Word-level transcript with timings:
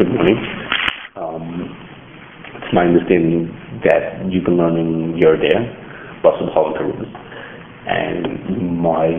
Good 0.00 0.16
morning. 0.16 0.40
Um, 1.12 1.76
it's 2.56 2.72
my 2.72 2.88
understanding 2.88 3.52
that 3.84 4.24
you've 4.32 4.48
been 4.48 4.56
learning 4.56 5.20
Yoreh 5.20 5.44
Deah, 5.44 5.60
Russell 6.24 6.48
Hall 6.56 6.72
and. 6.72 7.04
And 7.84 8.80
my, 8.80 9.12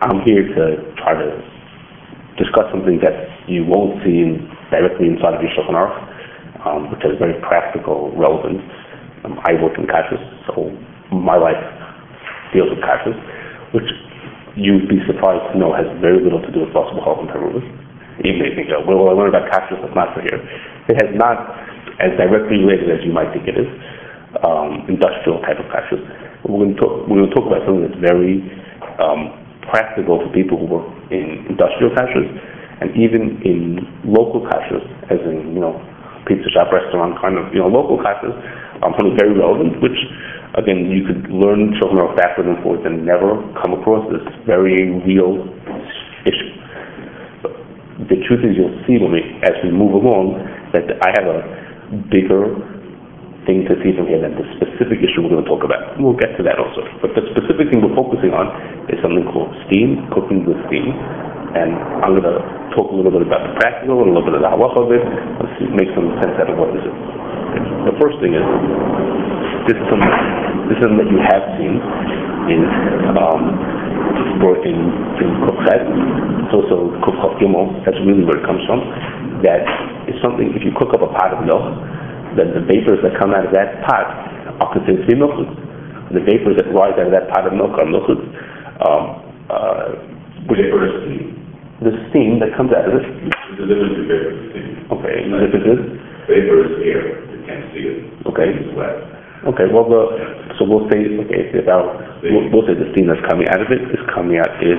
I'm 0.00 0.24
here 0.24 0.48
to 0.48 0.64
try 0.96 1.12
to 1.12 1.28
discuss 2.40 2.72
something 2.72 3.04
that 3.04 3.12
you 3.52 3.68
won't 3.68 4.00
see 4.00 4.24
in, 4.24 4.48
directly 4.72 5.12
inside 5.12 5.36
of 5.36 5.44
your 5.44 5.52
Shulchan 5.52 5.76
Aruch, 5.76 5.92
um, 6.64 6.88
which 6.88 7.04
has 7.04 7.20
very 7.20 7.36
practical 7.44 8.08
relevance. 8.16 8.64
Um, 9.28 9.36
I 9.44 9.60
work 9.60 9.76
in 9.76 9.84
kashrus, 9.84 10.24
so 10.48 10.72
my 11.12 11.36
life 11.36 11.60
deals 12.56 12.72
with 12.72 12.80
kashrus, 12.80 13.20
which 13.76 13.92
you'd 14.56 14.88
be 14.88 15.04
surprised 15.04 15.52
to 15.52 15.58
know 15.60 15.76
has 15.76 15.84
very 16.00 16.24
little 16.24 16.40
to 16.40 16.48
do 16.48 16.64
with 16.64 16.72
Russell 16.72 17.04
Hall 17.04 17.20
and 17.20 17.28
even 18.22 18.46
if 18.46 18.54
you 18.54 18.70
go, 18.70 18.78
well, 18.86 19.10
I 19.10 19.12
learned 19.18 19.34
about 19.34 19.50
that's 19.50 19.74
not 19.96 20.14
here. 20.22 20.38
It 20.86 20.96
has 21.02 21.10
not 21.18 21.38
as 21.98 22.14
directly 22.14 22.62
related 22.62 22.90
as 22.90 23.02
you 23.02 23.10
might 23.10 23.34
think 23.34 23.50
it 23.50 23.58
is, 23.58 23.70
um, 24.46 24.86
industrial 24.86 25.42
type 25.42 25.58
of 25.58 25.66
kashrus. 25.70 26.02
We're 26.46 26.62
going, 26.62 26.74
to 26.74 26.80
talk, 26.80 26.92
we're 27.10 27.26
going 27.26 27.30
to 27.30 27.34
talk 27.34 27.46
about 27.50 27.62
something 27.66 27.86
that's 27.86 28.02
very 28.02 28.42
um, 29.02 29.34
practical 29.66 30.22
for 30.22 30.30
people 30.30 30.58
who 30.58 30.66
work 30.70 30.86
in 31.10 31.46
industrial 31.50 31.90
kashrus 31.94 32.28
and 32.82 32.90
even 32.98 33.40
in 33.42 33.82
local 34.06 34.42
kashrus, 34.46 34.84
as 35.10 35.18
in, 35.26 35.54
you 35.54 35.62
know, 35.62 35.78
pizza 36.26 36.50
shop, 36.54 36.70
restaurant, 36.70 37.18
kind 37.18 37.38
of, 37.38 37.50
you 37.54 37.62
know, 37.62 37.70
local 37.70 37.98
kashrus, 37.98 38.34
um, 38.82 38.94
something 38.98 39.16
very 39.18 39.34
relevant, 39.34 39.78
which, 39.82 39.96
again, 40.58 40.90
you 40.90 41.06
could 41.06 41.30
learn 41.30 41.74
children 41.78 42.02
backwards 42.14 42.50
and 42.50 42.58
forwards 42.62 42.82
and 42.86 43.06
never 43.06 43.38
come 43.62 43.74
across 43.74 44.02
this 44.10 44.22
very 44.46 44.90
real 45.06 45.46
issue 46.26 46.63
the 48.10 48.18
truth 48.26 48.42
is 48.42 48.58
you'll 48.58 48.74
see 48.90 48.98
when 48.98 49.14
we, 49.14 49.22
as 49.46 49.54
we 49.62 49.70
move 49.70 49.94
along, 49.94 50.34
that 50.74 50.90
I 50.98 51.14
have 51.14 51.26
a 51.30 51.38
bigger 52.10 52.50
thing 53.46 53.62
to 53.68 53.76
see 53.84 53.92
from 53.94 54.08
here 54.08 54.18
than 54.18 54.34
the 54.34 54.46
specific 54.58 54.98
issue 55.04 55.22
we're 55.22 55.30
going 55.36 55.44
to 55.44 55.50
talk 55.50 55.62
about. 55.62 55.94
We'll 56.00 56.18
get 56.18 56.34
to 56.40 56.42
that 56.42 56.58
also. 56.58 56.82
But 56.98 57.14
the 57.14 57.22
specific 57.30 57.70
thing 57.70 57.84
we're 57.84 57.94
focusing 57.94 58.34
on 58.34 58.50
is 58.90 58.98
something 58.98 59.22
called 59.30 59.52
steam, 59.68 60.10
cooking 60.10 60.42
with 60.42 60.58
steam. 60.66 60.90
And 61.54 61.70
I'm 62.02 62.18
going 62.18 62.26
to 62.26 62.42
talk 62.74 62.90
a 62.90 62.96
little 62.96 63.14
bit 63.14 63.22
about 63.22 63.46
the 63.46 63.54
practical 63.62 64.02
and 64.02 64.10
a 64.10 64.12
little 64.16 64.26
bit 64.26 64.34
of 64.34 64.42
the 64.42 64.50
halacha 64.50 64.74
of 64.74 64.90
it. 64.90 65.04
Let's 65.38 65.54
make 65.70 65.90
some 65.94 66.10
sense 66.18 66.34
out 66.34 66.50
of 66.50 66.58
what 66.58 66.74
this 66.74 66.82
is. 66.82 66.96
The 67.86 67.94
first 68.02 68.18
thing 68.18 68.34
is, 68.34 68.42
this 69.70 69.78
is 69.78 69.86
something, 69.86 70.14
this 70.66 70.76
is 70.76 70.82
something 70.82 70.98
that 70.98 71.10
you 71.14 71.20
have 71.22 71.44
seen 71.62 71.78
in 72.50 72.60
um, 73.14 73.83
in, 74.52 74.76
in 75.24 75.28
Kukhet, 75.48 75.84
it's 76.44 76.52
also 76.52 76.92
Gimel, 77.40 77.80
that's 77.88 77.96
really 78.04 78.28
where 78.28 78.36
it 78.36 78.44
comes 78.44 78.60
from, 78.68 78.84
that 79.40 79.64
is 80.04 80.20
something, 80.20 80.52
if 80.52 80.60
you 80.60 80.76
cook 80.76 80.92
up 80.92 81.00
a 81.00 81.08
pot 81.16 81.32
of 81.32 81.48
milk, 81.48 81.64
then 82.36 82.52
the 82.52 82.60
vapors 82.68 83.00
that 83.00 83.16
come 83.16 83.32
out 83.32 83.48
of 83.48 83.52
that 83.56 83.80
pot 83.88 84.04
are 84.60 84.70
considered 84.76 85.00
to 85.02 85.08
be 85.08 85.16
milk. 85.16 85.32
The 86.12 86.20
vapors 86.20 86.60
that 86.60 86.68
rise 86.76 86.92
out 87.00 87.08
of 87.08 87.14
that 87.16 87.32
pot 87.32 87.48
of 87.48 87.56
milk 87.56 87.72
are 87.80 87.88
milk. 87.88 88.04
Um, 88.84 89.04
uh, 89.48 89.96
Vapor 90.44 90.80
is 90.84 90.94
steam. 91.08 91.24
the 91.80 91.92
steam 92.12 92.36
that 92.44 92.52
comes 92.52 92.68
out 92.76 92.84
of 92.84 93.00
it, 93.00 93.04
There's 93.56 93.64
a 93.64 93.68
difference 93.70 93.96
between 93.96 94.12
vapor 94.12 94.32
steam. 94.52 94.68
okay, 94.92 95.16
the 95.24 95.48
difference 95.48 95.72
is, 95.72 95.80
Vapor 96.28 96.56
is 96.68 96.72
air, 96.84 97.02
you 97.32 97.40
can't 97.48 97.64
see 97.72 97.84
it. 97.88 97.98
Okay. 98.28 98.48
It's 98.52 98.72
wet. 98.76 98.92
okay, 99.56 99.66
well, 99.72 99.88
the, 99.88 100.43
so 100.58 100.64
we'll 100.64 100.86
say, 100.90 101.02
okay, 101.26 101.50
about, 101.58 102.22
we'll, 102.22 102.46
we'll 102.50 102.66
say 102.66 102.74
the 102.78 102.90
steam 102.94 103.10
that's 103.10 103.22
coming 103.26 103.48
out 103.50 103.60
of 103.62 103.68
it 103.70 103.82
is 103.90 104.02
coming 104.14 104.38
out, 104.38 104.50
is, 104.62 104.78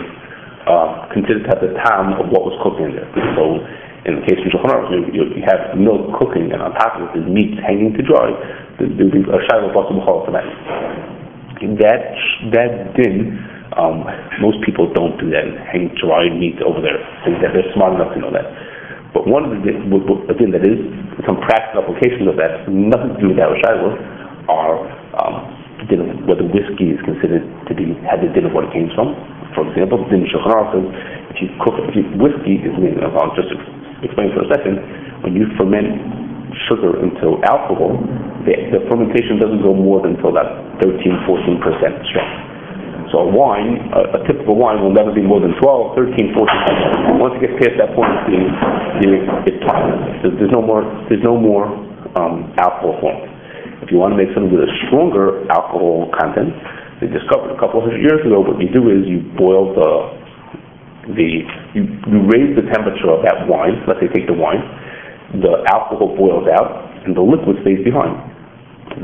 uh, 0.65 1.05
considered 1.13 1.45
to 1.45 1.49
have 1.53 1.61
the 1.61 1.73
tam 1.85 2.17
of 2.17 2.31
what 2.33 2.47
was 2.47 2.55
cooking 2.63 2.95
there. 2.95 3.05
So, 3.37 3.61
in 4.05 4.21
the 4.21 4.23
case 4.29 4.37
of 4.37 4.53
Shulchan 4.53 5.13
you, 5.13 5.33
you 5.33 5.43
have 5.49 5.73
milk 5.77 6.13
cooking, 6.21 6.53
and 6.53 6.61
on 6.61 6.77
top 6.77 6.93
of 7.01 7.09
it 7.09 7.21
is 7.21 7.25
meat 7.25 7.57
hanging 7.57 7.93
to 7.97 8.03
dry, 8.05 8.29
there 8.77 8.85
will 8.85 9.09
be 9.09 9.25
a 9.25 9.41
possible 9.73 10.05
for 10.05 10.29
that. 10.33 10.45
That, 11.81 12.14
that 12.53 12.93
din, 12.93 13.41
um, 13.73 14.05
most 14.41 14.61
people 14.61 14.93
don't 14.93 15.17
do 15.17 15.33
that, 15.33 15.49
hang 15.73 15.89
dried 15.97 16.37
meat 16.37 16.61
over 16.61 16.81
there, 16.85 17.02
think 17.25 17.41
they're 17.41 17.65
smart 17.73 17.97
enough 17.97 18.14
to 18.14 18.19
know 18.21 18.30
that. 18.30 18.45
But 19.15 19.25
one 19.25 19.47
of 19.47 19.52
the, 19.64 19.73
again, 20.30 20.52
that 20.53 20.67
is 20.67 20.77
some 21.25 21.41
practical 21.41 21.87
applications 21.87 22.30
of 22.30 22.37
that, 22.37 22.67
nothing 22.69 23.15
to 23.15 23.19
do 23.23 23.27
with 23.33 23.39
that 23.41 23.49
shiloh, 23.64 23.95
are, 24.52 24.85
um, 25.17 25.55
the 25.85 25.97
din 25.97 26.01
of 26.01 26.09
whether 26.25 26.45
whiskey 26.45 26.97
is 26.97 26.99
considered 27.05 27.45
to 27.69 27.73
be, 27.77 27.93
had 28.09 28.25
the 28.25 28.29
din 28.33 28.49
of 28.49 28.53
what 28.57 28.65
it 28.65 28.73
came 28.73 28.89
from. 28.97 29.13
For 29.53 29.69
example, 29.69 30.01
the 30.09 30.17
din 30.17 30.25
of 30.25 30.41
says, 30.73 30.85
if 31.29 31.37
you 31.45 31.49
cook, 31.61 31.77
if 31.85 31.93
you, 31.93 32.03
whiskey 32.17 32.65
is, 32.65 32.73
meaning, 32.81 33.05
I'll 33.05 33.37
just 33.37 33.53
explain 34.01 34.33
for 34.33 34.43
a 34.43 34.49
second, 34.49 34.81
when 35.21 35.37
you 35.37 35.45
ferment 35.55 36.57
sugar 36.65 36.97
into 37.03 37.37
alcohol, 37.45 38.01
the, 38.49 38.53
the 38.73 38.81
fermentation 38.89 39.37
doesn't 39.37 39.61
go 39.61 39.75
more 39.75 40.01
than 40.01 40.17
until 40.17 40.33
about 40.33 40.81
13, 40.81 40.97
14 41.29 41.61
percent 41.61 41.93
strong. 42.09 42.29
So 43.13 43.21
a 43.21 43.29
wine, 43.29 43.77
a, 43.93 44.17
a 44.17 44.19
typical 44.25 44.57
wine 44.57 44.81
will 44.81 44.93
never 44.93 45.13
be 45.13 45.21
more 45.21 45.39
than 45.39 45.53
12, 45.61 45.93
13, 45.93 46.33
14 46.33 46.33
percent. 46.33 47.21
Once 47.21 47.37
it 47.37 47.41
gets 47.45 47.55
past 47.61 47.75
that 47.77 47.91
point, 47.93 48.11
the, 48.25 48.39
the, 49.03 49.09
it's. 49.45 49.61
There's, 50.25 50.33
there's 50.41 50.53
no 50.55 50.63
more, 50.63 50.81
there's 51.07 51.21
no 51.21 51.37
more 51.37 51.69
um, 52.17 52.49
alcohol 52.57 52.97
formed. 53.03 53.34
If 53.85 53.93
you 53.93 54.01
want 54.01 54.17
to 54.17 54.19
make 54.19 54.33
something 54.33 54.49
with 54.49 54.65
a 54.65 54.71
stronger 54.89 55.45
alcohol 55.53 56.09
content, 56.17 56.57
they 56.97 57.05
discovered 57.05 57.53
a 57.53 57.59
couple 57.61 57.85
of 57.85 57.85
hundred 57.85 58.01
years 58.01 58.17
ago, 58.25 58.41
what 58.41 58.57
you 58.57 58.73
do 58.73 58.89
is 58.89 59.05
you 59.05 59.21
boil 59.37 59.77
the, 59.77 61.13
the, 61.13 61.45
you, 61.77 61.85
you 62.09 62.17
raise 62.33 62.57
the 62.57 62.65
temperature 62.73 63.13
of 63.13 63.21
that 63.21 63.45
wine, 63.45 63.77
let's 63.85 64.01
say 64.01 64.09
take 64.09 64.25
the 64.25 64.33
wine, 64.33 64.57
the 65.37 65.61
alcohol 65.69 66.17
boils 66.17 66.49
out, 66.49 67.05
and 67.05 67.13
the 67.13 67.21
liquid 67.21 67.61
stays 67.61 67.85
behind. 67.85 68.17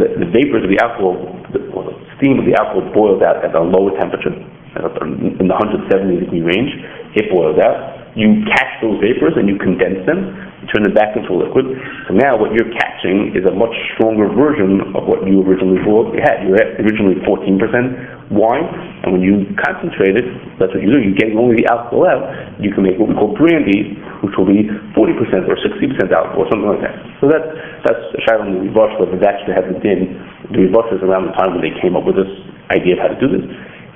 The, 0.01 0.17
the 0.17 0.29
vapors 0.33 0.65
of 0.65 0.73
the 0.73 0.81
alcohol, 0.81 1.29
the, 1.53 1.61
or 1.77 1.85
the 1.85 1.95
steam 2.17 2.41
of 2.41 2.49
the 2.49 2.57
alcohol 2.57 2.89
boils 2.89 3.21
out 3.21 3.45
at 3.45 3.53
a 3.53 3.61
lower 3.61 3.93
temperature, 4.01 4.33
in 4.33 5.45
the 5.45 5.53
170 5.53 6.25
degree 6.25 6.41
range. 6.41 6.73
It 7.13 7.29
boils 7.29 7.59
out. 7.61 8.00
You 8.15 8.43
catch 8.51 8.71
those 8.83 8.99
vapors 8.99 9.39
and 9.39 9.47
you 9.47 9.55
condense 9.55 10.03
them, 10.03 10.35
you 10.59 10.67
turn 10.67 10.83
them 10.83 10.91
back 10.91 11.15
into 11.15 11.31
a 11.31 11.47
liquid. 11.47 11.63
So 12.07 12.13
now 12.13 12.35
what 12.35 12.51
you're 12.51 12.67
catching 12.75 13.31
is 13.31 13.47
a 13.47 13.55
much 13.55 13.71
stronger 13.95 14.27
version 14.27 14.93
of 14.93 15.07
what 15.07 15.23
you 15.23 15.39
originally 15.41 15.79
had. 16.19 16.43
You 16.43 16.53
had 16.59 16.75
originally 16.83 17.23
14% 17.23 18.31
wine, 18.35 18.67
and 19.03 19.15
when 19.15 19.23
you 19.23 19.47
concentrate 19.59 20.19
it, 20.19 20.27
that's 20.59 20.75
what 20.75 20.83
you 20.83 20.91
do. 20.91 20.99
You're 20.99 21.15
getting 21.15 21.39
only 21.39 21.63
the 21.63 21.67
alcohol 21.71 22.07
out. 22.07 22.23
You 22.59 22.71
can 22.75 22.83
make 22.83 22.99
what 22.99 23.11
we 23.11 23.15
call 23.15 23.31
brandy, 23.35 23.95
which 24.23 24.35
will 24.35 24.47
be 24.47 24.67
40% 24.95 25.47
or 25.47 25.55
60% 25.55 26.11
alcohol, 26.11 26.43
or 26.43 26.47
something 26.51 26.67
like 26.67 26.83
that. 26.83 26.95
So 27.19 27.31
that's 27.31 27.47
that's 27.87 28.03
Shiloh 28.27 28.47
and 28.47 28.55
the 28.55 28.61
Rivash 28.71 28.93
that 28.99 29.23
actually 29.23 29.55
had 29.55 29.67
the 29.71 29.77
din. 29.79 30.19
The 30.51 30.67
Rivash 30.67 30.89
is 30.95 31.01
around 31.03 31.31
the 31.31 31.35
time 31.35 31.55
when 31.55 31.63
they 31.63 31.75
came 31.79 31.95
up 31.95 32.03
with 32.03 32.15
this 32.15 32.31
idea 32.71 32.95
of 32.95 32.99
how 33.03 33.09
to 33.11 33.19
do 33.19 33.27
this. 33.27 33.45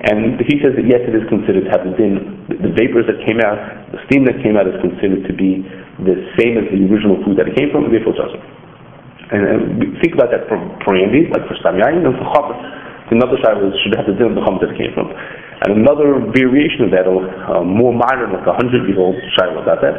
And 0.06 0.38
he 0.46 0.62
says 0.62 0.78
that 0.78 0.86
yes, 0.86 1.02
it 1.02 1.18
is 1.18 1.26
considered 1.26 1.66
to 1.66 1.70
have 1.74 1.82
the 1.82 1.90
din. 1.98 2.46
The, 2.46 2.70
the 2.70 2.72
vapors 2.78 3.10
that 3.10 3.18
came 3.26 3.42
out, 3.42 3.58
the 3.90 3.98
steam 4.06 4.22
that 4.30 4.38
came 4.38 4.54
out 4.54 4.70
is 4.70 4.78
considered 4.78 5.26
to 5.26 5.34
be 5.34 5.66
the 5.98 6.30
same 6.38 6.54
as 6.54 6.70
the 6.70 6.78
original 6.86 7.18
food 7.26 7.34
that 7.42 7.50
it 7.50 7.58
came 7.58 7.74
from, 7.74 7.90
and 7.90 7.92
therefore 7.92 8.14
it's. 8.14 8.38
And, 9.34 9.82
think 9.98 10.14
about 10.14 10.30
that 10.30 10.46
for 10.46 10.54
brandy, 10.86 11.26
like 11.26 11.42
for 11.50 11.58
stam 11.58 11.82
yayin, 11.82 12.06
and 12.06 12.14
for 12.14 12.26
chametz. 12.30 12.62
Another 13.10 13.34
shiloh 13.42 13.70
should 13.82 13.98
have 13.98 14.06
the 14.06 14.14
din 14.14 14.30
of 14.30 14.38
the 14.38 14.46
chametz 14.46 14.62
that 14.62 14.70
it 14.70 14.78
came 14.78 14.94
from. 14.94 15.10
And 15.10 15.82
another 15.82 16.22
variation 16.30 16.86
of 16.86 16.94
that, 16.94 17.10
or 17.10 17.26
uh, 17.26 17.66
more 17.66 17.90
modern, 17.90 18.30
like 18.30 18.46
a 18.46 18.54
hundred-year-old 18.54 19.18
shiloh 19.34 19.58
about 19.58 19.82
that, 19.82 19.98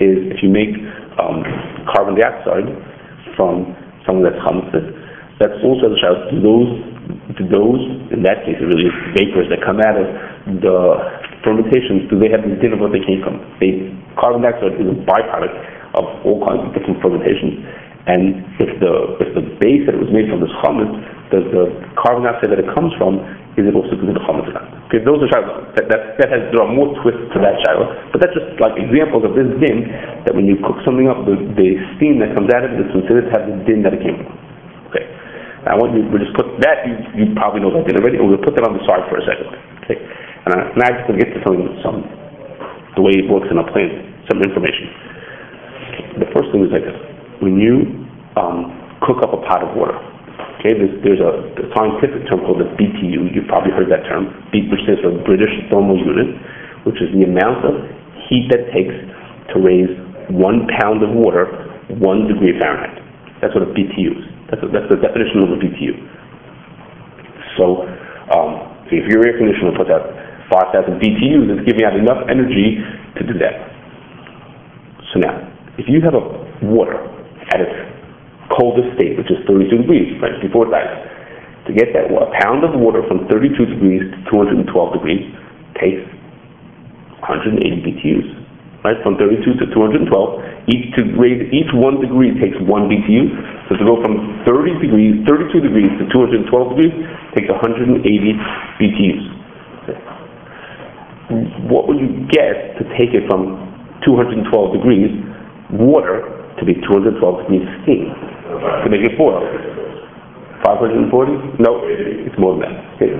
is 0.00 0.32
if 0.32 0.40
you 0.40 0.48
make 0.48 0.72
um, 1.20 1.44
carbon 1.92 2.16
dioxide 2.16 2.72
from 3.36 3.76
something 4.08 4.24
that's 4.24 4.40
chametz, 4.48 5.01
that's 5.40 5.56
also 5.64 5.88
the 5.88 5.98
shiloh. 6.00 6.28
Do 6.32 6.38
those, 6.40 6.70
do 7.38 7.44
those, 7.48 7.80
in 8.12 8.20
that 8.24 8.44
case, 8.44 8.60
it 8.60 8.68
really 8.68 8.90
vapors 9.16 9.48
that 9.48 9.64
come 9.64 9.80
out 9.80 9.96
of 9.96 10.06
the 10.60 10.76
fermentations, 11.42 12.08
do 12.10 12.18
they 12.18 12.30
have 12.30 12.42
the 12.42 12.54
din 12.58 12.74
of 12.74 12.80
what 12.80 12.94
they 12.94 13.02
came 13.02 13.22
from? 13.22 13.38
They, 13.58 13.90
carbon 14.18 14.42
dioxide 14.42 14.78
is 14.78 14.88
a 14.88 14.98
byproduct 15.06 15.54
of 15.98 16.04
all 16.24 16.42
kinds 16.42 16.66
of 16.66 16.70
different 16.74 17.02
fermentations. 17.02 17.62
And 18.02 18.42
if 18.58 18.82
the 18.82 19.14
if 19.22 19.30
the 19.38 19.46
base 19.62 19.86
that 19.86 19.94
it 19.94 20.02
was 20.02 20.10
made 20.10 20.26
from 20.26 20.42
is 20.42 20.50
chametz, 20.58 20.90
does 21.30 21.46
the 21.54 21.70
carbon 21.94 22.26
dioxide 22.26 22.50
that 22.50 22.58
it 22.58 22.66
comes 22.74 22.90
from 22.98 23.22
is 23.54 23.62
it 23.68 23.74
also 23.78 23.94
considered 23.94 24.18
chametz 24.26 24.50
or 24.50 24.58
not? 24.58 24.66
Okay, 24.90 24.98
those 25.06 25.22
are 25.22 25.30
shiloh. 25.30 25.70
That, 25.78 25.86
that 25.86 26.18
that 26.18 26.28
has 26.34 26.50
there 26.50 26.66
are 26.66 26.72
more 26.72 26.90
twists 26.98 27.30
to 27.30 27.38
that 27.38 27.62
shiloh, 27.62 27.86
but 28.10 28.18
that's 28.18 28.34
just 28.34 28.58
like 28.58 28.74
examples 28.74 29.22
of 29.22 29.38
this 29.38 29.46
din 29.62 29.86
that 30.26 30.34
when 30.34 30.50
you 30.50 30.58
cook 30.66 30.82
something 30.82 31.06
up, 31.06 31.22
the, 31.30 31.38
the 31.54 31.78
steam 31.94 32.18
that 32.18 32.34
comes 32.34 32.50
out 32.50 32.66
of 32.66 32.74
it 32.74 32.82
is 32.82 32.90
considered 32.90 33.30
to 33.30 33.32
have 33.38 33.46
the 33.46 33.54
din 33.70 33.86
that 33.86 33.94
it 33.94 34.02
came 34.02 34.18
from. 34.18 34.34
Okay, 35.62 35.70
now 35.70 35.74
I 35.74 35.78
want 35.78 35.94
you 35.94 36.02
to 36.02 36.18
just 36.18 36.34
put 36.34 36.46
that 36.66 36.82
you 36.82 36.98
you 37.14 37.24
probably 37.38 37.62
know 37.62 37.70
that 37.70 37.86
din 37.86 37.94
already, 37.94 38.18
we'll 38.18 38.42
put 38.42 38.58
that 38.58 38.66
on 38.66 38.74
the 38.74 38.82
side 38.82 39.06
for 39.06 39.22
a 39.22 39.24
second. 39.24 39.46
Okay, 39.86 39.98
and 40.02 40.50
I, 40.50 40.58
now 40.74 40.86
I 40.90 40.92
just 40.98 41.06
want 41.06 41.16
to 41.18 41.22
get 41.22 41.30
to 41.38 41.40
something 41.46 41.70
some 41.86 42.02
the 42.98 43.02
way 43.02 43.14
it 43.14 43.30
works 43.30 43.46
in 43.46 43.56
a 43.56 43.66
plant, 43.70 44.26
some 44.26 44.42
information. 44.42 44.90
The 46.18 46.28
first 46.34 46.50
thing 46.50 46.66
is 46.66 46.72
like 46.74 46.84
this. 46.84 46.98
When 47.40 47.56
you 47.56 48.04
um, 48.36 48.74
cook 49.00 49.22
up 49.24 49.32
a 49.32 49.40
pot 49.48 49.64
of 49.64 49.72
water, 49.72 49.96
okay, 50.60 50.76
there's, 50.76 50.92
there's 51.00 51.22
a, 51.24 51.32
a 51.56 51.66
scientific 51.72 52.28
term 52.28 52.44
called 52.44 52.60
the 52.60 52.68
BTU. 52.76 53.32
You've 53.32 53.48
probably 53.48 53.72
heard 53.72 53.88
that 53.88 54.04
term, 54.04 54.28
which 54.52 54.82
stands 54.84 55.00
for 55.00 55.16
British 55.24 55.50
Thermal 55.72 55.96
Unit, 55.96 56.36
which 56.84 57.00
is 57.00 57.08
the 57.16 57.24
amount 57.24 57.64
of 57.64 57.74
heat 58.28 58.52
that 58.52 58.68
takes 58.76 58.92
to 59.50 59.54
raise 59.56 59.88
one 60.28 60.68
pound 60.76 61.00
of 61.00 61.16
water 61.16 61.48
one 61.98 62.28
degree 62.28 62.56
Fahrenheit. 62.60 63.00
That's 63.40 63.54
what 63.56 63.64
a 63.64 63.72
BTU 63.72 64.20
is. 64.20 64.24
That's, 64.52 64.60
that's 64.68 64.88
the 64.92 65.00
definition 65.00 65.48
of 65.48 65.56
a 65.56 65.58
BTU. 65.64 65.96
So, 67.56 67.88
um, 68.36 68.68
if 68.92 69.08
your 69.08 69.24
air 69.24 69.40
conditioner 69.40 69.72
puts 69.72 69.88
out 69.88 70.12
5,000 70.52 71.00
BTUs, 71.00 71.48
it's 71.56 71.64
giving 71.64 71.88
out 71.88 71.96
enough 71.96 72.28
energy 72.28 72.76
to 73.16 73.20
do 73.24 73.32
that. 73.40 73.72
So 75.12 75.24
now, 75.24 75.40
if 75.80 75.88
you 75.88 76.04
have 76.04 76.12
a 76.12 76.24
water 76.68 77.00
at 77.48 77.64
its 77.64 77.72
coldest 78.52 78.92
state, 79.00 79.16
which 79.16 79.32
is 79.32 79.40
32 79.48 79.88
degrees, 79.88 80.20
right 80.20 80.36
before 80.44 80.68
it 80.68 80.72
dies, 80.76 80.92
to 81.68 81.72
get 81.72 81.96
that 81.96 82.12
a 82.12 82.28
pound 82.44 82.64
of 82.64 82.76
water 82.76 83.00
from 83.08 83.24
32 83.32 83.56
degrees 83.56 84.04
to 84.12 84.18
212 84.36 84.68
degrees 85.00 85.24
takes 85.80 86.04
180 87.24 87.56
BTUs, 87.80 88.41
right? 88.84 88.98
From 89.02 89.16
32 89.16 89.62
to 89.62 89.66
212, 89.70 90.10
each 90.70 90.94
raise 91.18 91.46
each 91.54 91.70
one 91.74 92.02
degree 92.02 92.34
takes 92.38 92.58
one 92.66 92.90
BTU. 92.90 93.30
So 93.70 93.78
to 93.78 93.84
go 93.86 94.02
from 94.02 94.42
30 94.46 94.78
degrees, 94.82 95.22
32 95.26 95.62
degrees 95.62 95.90
to 96.02 96.06
212 96.10 96.50
degrees 96.76 96.94
takes 97.34 97.48
180 97.50 98.02
BTUs. 98.78 99.24
What 101.70 101.88
would 101.88 101.98
you 101.98 102.26
get 102.28 102.76
to 102.76 102.84
take 102.98 103.14
it 103.16 103.24
from 103.30 103.56
212 104.04 104.44
degrees 104.76 105.10
water 105.72 106.28
to 106.58 106.62
be 106.66 106.74
212 106.74 107.16
degrees 107.46 107.64
steam 107.82 108.12
to 108.84 108.90
make 108.90 109.06
it 109.06 109.16
boil? 109.16 109.40
540? 110.66 111.58
No, 111.58 111.82
it's 111.86 112.38
more 112.38 112.54
than 112.54 112.66
that. 112.66 113.02
Okay. 113.02 113.14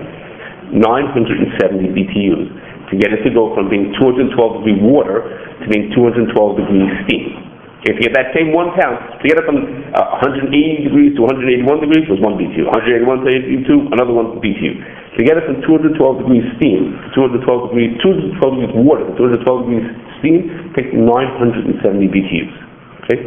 970 0.73 1.93
BTUs 1.93 2.49
to 2.93 3.00
get 3.00 3.09
it 3.09 3.25
to 3.25 3.33
go 3.33 3.56
from 3.56 3.73
being 3.73 3.97
212 3.97 4.37
degree 4.37 4.77
water 4.77 5.25
to 5.25 5.65
being 5.73 5.89
212 5.97 6.29
degrees 6.61 6.93
steam. 7.09 7.41
If 7.83 7.99
you 7.99 8.06
get 8.06 8.15
that 8.15 8.31
same 8.31 8.55
one 8.55 8.71
pound, 8.79 9.19
to 9.19 9.25
get 9.27 9.41
it 9.41 9.49
from 9.49 9.59
uh, 9.91 10.23
180 10.23 10.53
degrees 10.87 11.19
to 11.19 11.27
181 11.27 11.67
degrees 11.83 12.06
was 12.06 12.23
one 12.23 12.39
BTU. 12.39 12.71
181 12.71 13.27
to 13.27 13.29
82, 13.67 13.91
another 13.91 14.15
one 14.15 14.39
BTU. 14.39 14.73
To 15.19 15.21
get 15.27 15.35
it 15.35 15.49
from 15.50 15.59
212 15.67 15.99
degrees 16.23 16.47
steam 16.61 16.94
212 17.17 17.43
degrees, 17.75 17.99
212 17.99 18.39
degrees 18.39 18.77
water 18.87 19.09
212 19.19 19.43
degrees 19.67 19.89
steam 20.23 20.39
takes 20.79 20.94
970 20.94 21.83
BTUs. 22.06 22.55
Okay? 23.09 23.19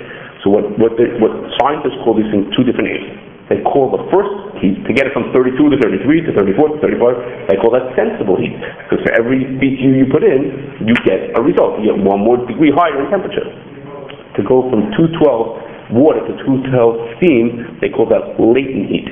So 0.46 0.54
what, 0.56 0.72
what, 0.80 0.96
the, 0.96 1.20
what 1.20 1.36
scientists 1.60 2.00
call 2.08 2.16
these 2.16 2.30
things 2.32 2.48
two 2.56 2.64
different 2.64 2.96
names. 2.96 3.12
They 3.52 3.60
call 3.62 3.92
the 3.92 4.08
first 4.08 4.55
heat, 4.66 4.82
to 4.90 4.92
get 4.98 5.06
it 5.06 5.14
from 5.14 5.30
32 5.30 5.54
to 5.54 5.78
33 5.78 6.26
to 6.26 6.32
34 6.34 6.74
to 6.74 6.78
35, 6.82 7.54
they 7.54 7.58
call 7.62 7.70
that 7.78 7.94
sensible 7.94 8.34
heat. 8.34 8.58
Because 8.90 9.06
for 9.06 9.14
every 9.14 9.46
BTU 9.46 9.94
you 9.94 10.10
put 10.10 10.26
in, 10.26 10.82
you 10.90 10.98
get 11.06 11.38
a 11.38 11.42
result. 11.46 11.78
You 11.86 11.94
get 11.94 12.02
one 12.02 12.26
more 12.26 12.42
degree 12.42 12.74
higher 12.74 12.98
in 12.98 13.08
temperature. 13.14 13.46
To 13.46 14.42
go 14.42 14.66
from 14.74 14.90
212 14.98 15.94
water 15.94 16.26
to 16.26 16.34
212 16.42 17.22
steam, 17.22 17.78
they 17.78 17.94
call 17.94 18.10
that 18.10 18.42
latent 18.42 18.90
heat. 18.90 19.08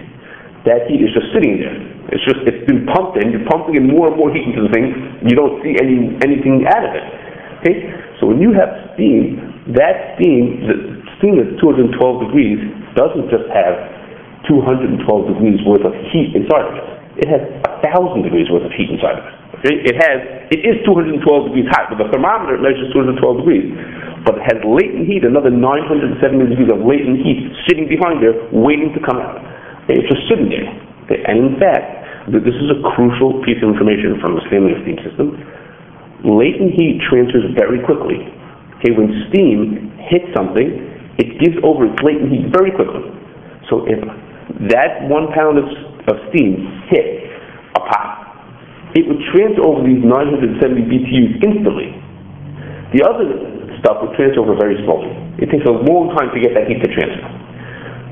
That 0.65 0.89
heat 0.89 1.03
is 1.03 1.13
just 1.13 1.29
sitting 1.35 1.59
there. 1.61 1.75
It's 2.09 2.23
just, 2.23 2.41
it's 2.47 2.63
been 2.65 2.87
pumped 2.87 3.19
in, 3.19 3.31
you're 3.31 3.47
pumping 3.47 3.75
in 3.75 3.87
more 3.87 4.07
and 4.11 4.15
more 4.15 4.31
heat 4.31 4.47
into 4.47 4.63
the 4.63 4.71
thing, 4.71 4.91
you 5.27 5.35
don't 5.35 5.59
see 5.63 5.75
any, 5.75 6.15
anything 6.23 6.63
out 6.67 6.83
of 6.83 6.93
it. 6.95 7.05
Okay? 7.59 7.77
So 8.19 8.31
when 8.31 8.39
you 8.39 8.55
have 8.55 8.71
steam, 8.95 9.39
that 9.75 10.15
steam, 10.15 10.63
the 10.67 10.75
steam 11.19 11.39
that's 11.39 11.55
212 11.59 11.95
degrees, 12.27 12.59
doesn't 12.95 13.27
just 13.27 13.47
have 13.51 13.75
212 14.49 14.99
degrees 15.35 15.59
worth 15.63 15.85
of 15.85 15.93
heat 16.11 16.35
inside 16.35 16.65
of 16.67 16.75
it. 16.75 16.87
It 17.23 17.27
has 17.29 17.41
a 17.63 17.71
thousand 17.85 18.25
degrees 18.25 18.49
worth 18.49 18.65
of 18.65 18.73
heat 18.73 18.89
inside 18.89 19.21
of 19.21 19.25
it. 19.29 19.35
Okay? 19.61 19.75
It 19.85 19.95
has, 19.95 20.19
it 20.51 20.61
is 20.65 20.81
212 20.83 21.23
degrees 21.23 21.69
hot, 21.71 21.87
but 21.93 22.01
the 22.01 22.09
thermometer 22.11 22.59
measures 22.59 22.91
212 22.91 23.15
degrees. 23.45 23.67
But 24.27 24.39
it 24.39 24.45
has 24.49 24.59
latent 24.63 25.07
heat, 25.07 25.23
another 25.23 25.51
970 25.51 26.19
degrees 26.51 26.71
of 26.71 26.83
latent 26.83 27.23
heat 27.23 27.51
sitting 27.69 27.87
behind 27.87 28.23
there, 28.23 28.35
waiting 28.51 28.91
to 28.95 29.01
come 29.03 29.19
out. 29.19 29.39
Okay? 29.87 29.99
It's 29.99 30.09
just 30.09 30.27
sitting 30.27 30.51
there. 30.51 30.67
Okay? 31.07 31.23
And 31.27 31.39
in 31.39 31.51
fact, 31.59 32.31
th- 32.31 32.43
this 32.43 32.55
is 32.55 32.71
a 32.71 32.79
crucial 32.95 33.39
piece 33.43 33.59
of 33.63 33.71
information 33.71 34.19
from 34.19 34.39
the 34.39 34.43
steam 34.47 34.67
system. 35.03 35.39
Latent 36.23 36.71
heat 36.75 37.03
transfers 37.03 37.51
very 37.55 37.83
quickly. 37.83 38.23
Okay, 38.79 38.95
when 38.95 39.11
steam 39.31 39.91
hits 40.11 40.27
something, 40.35 40.67
it 41.19 41.39
gives 41.39 41.55
over 41.63 41.87
its 41.87 41.99
latent 42.03 42.31
heat 42.31 42.47
very 42.51 42.71
quickly. 42.71 43.03
So 43.71 43.87
if 43.87 43.99
that 44.69 45.05
one 45.09 45.31
pound 45.33 45.57
of, 45.57 45.67
of 46.07 46.15
steam 46.29 46.67
hit 46.89 47.29
a 47.75 47.81
pot, 47.81 48.23
it 48.95 49.07
would 49.09 49.21
transfer 49.33 49.65
over 49.65 49.81
these 49.81 50.01
970 50.03 50.61
BTUs 50.85 51.31
instantly. 51.41 51.91
The 52.93 53.01
other 53.01 53.25
stuff 53.81 54.05
would 54.05 54.13
transfer 54.13 54.45
over 54.45 54.53
very 54.53 54.77
slowly. 54.85 55.11
It 55.41 55.49
takes 55.49 55.65
a 55.65 55.73
long 55.73 56.13
time 56.13 56.29
to 56.31 56.39
get 56.39 56.53
that 56.53 56.69
heat 56.69 56.79
to 56.85 56.89
transfer. 56.93 57.25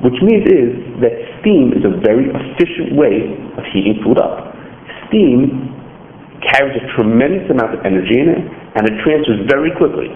Which 0.01 0.17
means 0.25 0.49
is 0.49 0.69
that 1.05 1.13
steam 1.39 1.77
is 1.77 1.85
a 1.85 1.93
very 2.01 2.25
efficient 2.33 2.97
way 2.97 3.29
of 3.53 3.63
heating 3.69 4.01
food 4.01 4.17
up. 4.17 4.57
Steam 5.07 5.69
carries 6.41 6.73
a 6.81 6.83
tremendous 6.97 7.45
amount 7.53 7.77
of 7.77 7.85
energy 7.85 8.17
in 8.17 8.33
it, 8.33 8.41
and 8.41 8.81
it 8.89 8.97
transfers 9.05 9.45
very 9.45 9.69
quickly. 9.77 10.09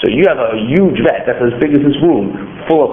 So 0.00 0.08
you 0.08 0.24
have 0.24 0.40
a 0.40 0.56
huge 0.72 0.96
vat 1.04 1.28
that's 1.28 1.40
as 1.40 1.52
big 1.60 1.76
as 1.76 1.84
this 1.84 1.96
room, 2.00 2.32
full 2.64 2.80
of 2.80 2.90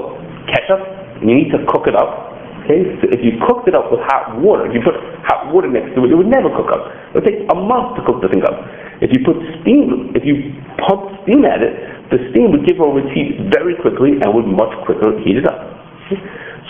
ketchup, 0.51 0.83
and 1.23 1.31
you 1.31 1.35
need 1.39 1.51
to 1.55 1.63
cook 1.71 1.87
it 1.87 1.95
up. 1.95 2.32
Okay, 2.63 2.79
so 3.03 3.11
if 3.11 3.19
you 3.19 3.35
cooked 3.43 3.67
it 3.67 3.75
up 3.75 3.91
with 3.91 3.99
hot 4.07 4.39
water, 4.39 4.63
if 4.63 4.71
you 4.71 4.79
put 4.79 4.95
hot 5.27 5.51
water 5.51 5.67
next 5.67 5.91
to 5.99 6.07
it, 6.07 6.15
it 6.15 6.15
would 6.15 6.31
never 6.31 6.47
cook 6.47 6.71
up. 6.71 6.95
It 7.11 7.19
would 7.19 7.27
take 7.27 7.43
a 7.51 7.57
month 7.59 7.99
to 7.99 8.01
cook 8.07 8.23
the 8.23 8.31
thing 8.31 8.39
up. 8.47 8.55
If 9.03 9.11
you 9.11 9.19
put 9.19 9.35
steam, 9.59 10.15
if 10.15 10.23
you 10.23 10.55
pump 10.79 11.11
steam 11.27 11.43
at 11.43 11.59
it, 11.59 11.75
the 12.07 12.23
steam 12.31 12.55
would 12.55 12.63
give 12.63 12.79
over 12.79 13.03
its 13.03 13.11
heat 13.11 13.35
very 13.51 13.75
quickly 13.83 14.15
and 14.15 14.31
would 14.31 14.47
much 14.47 14.71
quicker 14.87 15.11
heat 15.27 15.43
it 15.43 15.47
up. 15.49 15.59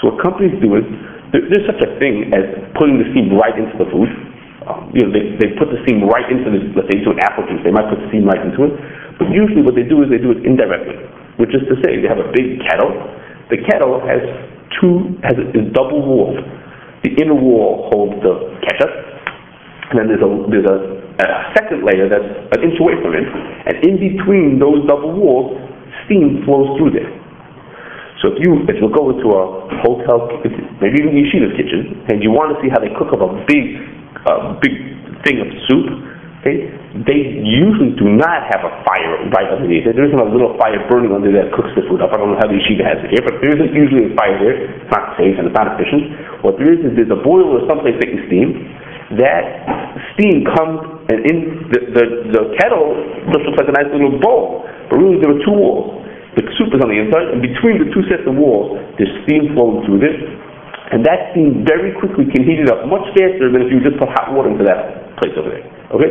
So 0.02 0.10
what 0.10 0.18
companies 0.18 0.58
do 0.58 0.74
is, 0.82 0.86
there, 1.30 1.46
there's 1.46 1.70
such 1.70 1.82
a 1.86 1.94
thing 2.02 2.34
as 2.34 2.42
putting 2.74 2.98
the 2.98 3.06
steam 3.14 3.30
right 3.38 3.54
into 3.54 3.78
the 3.78 3.86
food. 3.94 4.10
Um, 4.66 4.90
you 4.98 5.06
know, 5.06 5.12
they, 5.14 5.38
they 5.38 5.54
put 5.62 5.70
the 5.70 5.78
steam 5.86 6.10
right 6.10 6.26
into 6.26 6.50
the, 6.50 6.74
let's 6.74 6.90
say, 6.90 7.06
into 7.06 7.14
an 7.14 7.22
apple 7.22 7.46
juice. 7.46 7.62
They 7.62 7.76
might 7.76 7.86
put 7.86 8.02
the 8.02 8.10
steam 8.10 8.26
right 8.26 8.42
into 8.42 8.66
it. 8.66 8.74
But 9.22 9.30
usually 9.30 9.62
what 9.62 9.78
they 9.78 9.86
do 9.86 10.02
is 10.02 10.10
they 10.10 10.18
do 10.18 10.34
it 10.34 10.42
indirectly, 10.42 10.98
which 11.38 11.54
is 11.54 11.62
to 11.70 11.78
say 11.86 12.02
they 12.02 12.10
have 12.10 12.24
a 12.24 12.34
big 12.34 12.66
kettle. 12.66 12.90
The 13.54 13.62
kettle 13.68 14.02
has 14.08 14.24
two, 14.80 15.18
has 15.24 15.36
is 15.54 15.72
double 15.74 16.02
walled. 16.02 16.40
The 17.04 17.12
inner 17.20 17.36
wall 17.36 17.90
holds 17.92 18.16
the 18.24 18.34
ketchup, 18.64 18.94
and 19.92 20.00
then 20.00 20.06
there's 20.08 20.24
a, 20.24 20.30
there's 20.48 20.70
a, 20.70 20.78
a 21.20 21.28
second 21.54 21.84
layer 21.84 22.08
that's 22.08 22.26
an 22.56 22.60
inch 22.64 22.80
away 22.80 22.96
from 23.04 23.12
it, 23.14 23.28
and 23.28 23.76
in 23.84 24.00
between 24.00 24.58
those 24.58 24.88
double 24.88 25.12
walls, 25.12 25.60
steam 26.06 26.42
flows 26.48 26.72
through 26.80 26.96
there. 26.96 27.12
So 28.24 28.32
if 28.32 28.40
you 28.40 28.64
if 28.72 28.80
you 28.80 28.88
go 28.88 29.12
into 29.12 29.36
a 29.36 29.44
hotel, 29.84 30.32
maybe 30.80 31.04
even 31.04 31.12
yeshiva's 31.12 31.60
kitchen, 31.60 32.08
and 32.08 32.24
you 32.24 32.32
want 32.32 32.56
to 32.56 32.58
see 32.64 32.72
how 32.72 32.80
they 32.80 32.88
cook 32.96 33.12
up 33.12 33.20
a 33.20 33.32
big 33.44 33.84
uh, 34.24 34.56
big 34.64 34.80
thing 35.28 35.44
of 35.44 35.52
soup, 35.68 36.13
okay, 36.44 36.68
they 37.08 37.40
usually 37.40 37.96
do 37.96 38.12
not 38.20 38.44
have 38.52 38.68
a 38.68 38.72
fire 38.84 39.24
right 39.32 39.48
underneath 39.48 39.88
it. 39.88 39.96
There 39.96 40.04
isn't 40.04 40.20
a 40.20 40.28
little 40.28 40.60
fire 40.60 40.84
burning 40.92 41.16
under 41.16 41.32
there 41.32 41.48
that 41.48 41.56
cooks 41.56 41.72
the 41.72 41.88
food 41.88 42.04
up. 42.04 42.12
I 42.12 42.20
don't 42.20 42.36
know 42.36 42.40
how 42.44 42.52
the 42.52 42.60
yeshiva 42.60 42.84
has 42.84 43.00
it 43.00 43.16
here, 43.16 43.24
but 43.24 43.40
there 43.40 43.56
isn't 43.56 43.72
usually 43.72 44.12
a 44.12 44.14
fire 44.20 44.36
there. 44.36 44.56
It's 44.84 44.92
not 44.92 45.16
safe 45.16 45.40
and 45.40 45.48
it's 45.48 45.56
not 45.56 45.72
efficient. 45.72 46.44
What 46.44 46.60
there 46.60 46.68
is 46.68 46.84
is 46.84 47.00
there's 47.00 47.16
a 47.16 47.22
boiler 47.24 47.64
or 47.64 47.64
someplace 47.64 47.96
making 47.96 48.28
steam. 48.28 48.68
That 49.16 49.46
steam 50.14 50.44
comes 50.44 51.08
and 51.08 51.20
in 51.28 51.38
the, 51.72 51.80
the, 51.96 52.06
the 52.36 52.44
kettle 52.60 52.92
just 53.32 53.44
looks 53.48 53.60
like 53.64 53.72
a 53.72 53.76
nice 53.76 53.88
little 53.96 54.20
bowl, 54.20 54.68
but 54.92 55.00
really 55.00 55.24
there 55.24 55.32
are 55.32 55.42
two 55.48 55.56
walls. 55.56 56.04
The 56.36 56.44
soup 56.58 56.74
is 56.74 56.82
on 56.82 56.90
the 56.90 56.98
inside, 56.98 57.30
and 57.30 57.46
between 57.46 57.78
the 57.78 57.94
two 57.94 58.02
sets 58.10 58.26
of 58.26 58.34
walls, 58.34 58.74
there's 58.98 59.12
steam 59.24 59.54
flowing 59.54 59.86
through 59.86 60.02
this, 60.02 60.18
and 60.94 61.02
that 61.10 61.34
steam 61.34 61.66
very 61.66 61.90
quickly 61.98 62.30
can 62.30 62.46
heat 62.46 62.62
it 62.62 62.70
up 62.70 62.86
much 62.86 63.02
faster 63.18 63.50
than 63.50 63.66
if 63.66 63.74
you 63.74 63.82
just 63.82 63.98
put 63.98 64.14
hot 64.14 64.30
water 64.30 64.54
into 64.54 64.62
that 64.62 65.18
place 65.18 65.34
over 65.34 65.50
there. 65.50 65.66
Okay? 65.90 66.10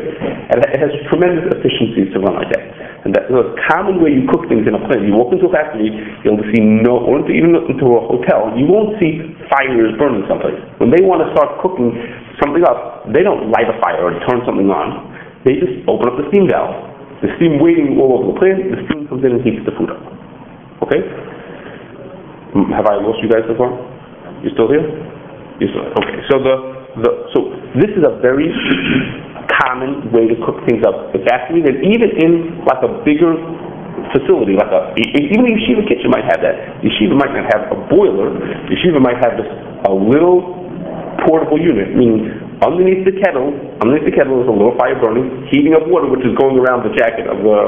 And 0.50 0.58
it 0.58 0.74
has 0.74 0.90
tremendous 1.06 1.46
efficiencies 1.54 2.10
to 2.10 2.18
run 2.18 2.34
like 2.34 2.50
that. 2.50 2.66
And 3.06 3.14
that's 3.14 3.30
a 3.30 3.54
common 3.70 4.02
way 4.02 4.10
you 4.10 4.26
cook 4.26 4.50
things 4.50 4.66
in 4.66 4.74
a 4.74 4.82
plant. 4.86 5.06
You 5.06 5.14
walk 5.14 5.30
into 5.34 5.46
a 5.46 5.52
factory, 5.54 5.90
you'll 6.26 6.42
see 6.50 6.62
no, 6.62 6.98
or 7.02 7.22
into, 7.22 7.30
even 7.30 7.54
into 7.54 7.86
a 7.94 8.00
hotel, 8.10 8.54
you 8.58 8.66
won't 8.66 8.98
see 8.98 9.22
fires 9.50 9.94
burning 9.98 10.26
someplace. 10.26 10.58
When 10.82 10.90
they 10.90 11.02
want 11.02 11.22
to 11.22 11.30
start 11.34 11.62
cooking 11.62 11.94
something 12.42 12.66
up, 12.66 13.06
they 13.14 13.22
don't 13.22 13.54
light 13.54 13.70
a 13.70 13.78
fire 13.82 14.02
or 14.06 14.18
turn 14.26 14.42
something 14.42 14.66
on. 14.66 15.14
They 15.46 15.62
just 15.62 15.82
open 15.86 16.10
up 16.10 16.18
the 16.18 16.26
steam 16.34 16.50
valve. 16.50 16.90
The 17.22 17.30
steam 17.38 17.62
waiting 17.62 17.98
all 18.02 18.18
over 18.18 18.34
the 18.34 18.38
plant, 18.38 18.66
the 18.70 18.82
steam 18.90 19.06
comes 19.06 19.22
in 19.22 19.30
and 19.38 19.42
heats 19.46 19.62
the 19.62 19.74
food 19.78 19.94
up. 19.94 20.02
Okay? 20.86 21.02
Mm, 22.58 22.70
Have 22.74 22.86
I 22.86 22.98
lost 22.98 23.22
you 23.22 23.30
guys 23.30 23.46
so 23.46 23.54
far? 23.54 23.70
You 24.42 24.50
still 24.54 24.68
here? 24.68 24.84
You 25.62 25.66
still 25.70 25.87
okay? 26.02 26.18
So 26.30 26.42
the 26.42 26.54
the 27.02 27.11
so 27.32 27.38
this 27.78 27.90
is 27.94 28.04
a 28.04 28.20
very 28.20 28.50
common 29.62 30.11
way 30.12 30.28
to 30.28 30.37
cook 30.44 30.61
things 30.68 30.82
up 30.82 31.14
in 31.14 31.22
factories, 31.25 31.64
and 31.66 31.78
even 31.87 32.08
in 32.18 32.30
like 32.66 32.82
a 32.82 32.90
bigger 33.06 33.38
facility, 34.12 34.58
like 34.58 34.72
a 34.72 34.92
even 34.99 35.46
a 35.46 35.52
yeshiva 35.54 35.87
kitchen 35.87 36.11
might 36.11 36.26
have 36.26 36.40
that. 36.42 36.82
Yeshiva 36.82 37.14
might 37.14 37.32
not 37.32 37.46
have 37.54 37.70
a 37.70 37.78
boiler. 37.88 38.34
Yeshiva 38.68 39.00
might 39.00 39.18
have 39.22 39.38
this 39.38 39.49
a 39.88 39.92
little 39.94 40.62
portable 41.26 41.61
unit, 41.61 41.94
meaning 41.94 42.28
underneath 42.64 43.04
the 43.04 43.14
kettle, 43.22 43.52
underneath 43.82 44.06
the 44.06 44.14
kettle 44.14 44.42
is 44.42 44.49
a 44.49 44.54
little 44.54 44.75
fire 44.78 44.99
burning, 44.99 45.46
heating 45.50 45.75
up 45.75 45.87
water, 45.87 46.08
which 46.08 46.25
is 46.25 46.34
going 46.38 46.58
around 46.58 46.87
the 46.87 46.94
jacket 46.96 47.26
of 47.26 47.38
the 47.42 47.58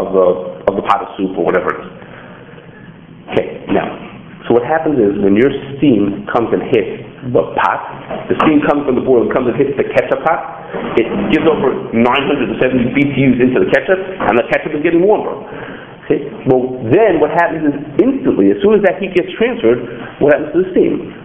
of 0.00 0.06
the 0.12 0.26
of 0.70 0.72
the 0.78 0.84
pot 0.88 1.02
of 1.04 1.08
soup 1.16 1.36
or 1.36 1.44
whatever 1.44 1.70
it 1.72 1.80
is. 1.82 1.90
Okay, 3.32 3.64
Now, 3.72 4.11
so 4.52 4.60
what 4.60 4.68
happens 4.68 5.00
is 5.00 5.16
when 5.24 5.32
your 5.32 5.48
steam 5.80 6.28
comes 6.28 6.52
and 6.52 6.60
hits 6.68 7.08
the 7.32 7.40
pot, 7.56 7.80
the 8.28 8.36
steam 8.44 8.60
comes 8.68 8.84
from 8.84 9.00
the 9.00 9.04
boiler, 9.06 9.32
comes 9.32 9.48
and 9.48 9.56
hits 9.56 9.72
the 9.80 9.88
ketchup 9.96 10.20
pot, 10.28 10.60
it 11.00 11.08
gives 11.32 11.48
over 11.48 11.72
970 11.96 12.60
BTUs 12.92 13.40
into 13.40 13.64
the 13.64 13.70
ketchup, 13.72 13.96
and 13.96 14.36
the 14.36 14.44
ketchup 14.52 14.76
is 14.76 14.84
getting 14.84 15.00
warmer. 15.00 15.40
Okay? 16.04 16.28
Well, 16.52 16.84
then 16.92 17.16
what 17.16 17.32
happens 17.32 17.64
is 17.64 17.80
instantly, 17.96 18.52
as 18.52 18.60
soon 18.60 18.76
as 18.76 18.84
that 18.84 19.00
heat 19.00 19.16
gets 19.16 19.32
transferred, 19.40 20.20
what 20.20 20.36
happens 20.36 20.52
to 20.52 20.58
the 20.60 20.68
steam? 20.76 21.16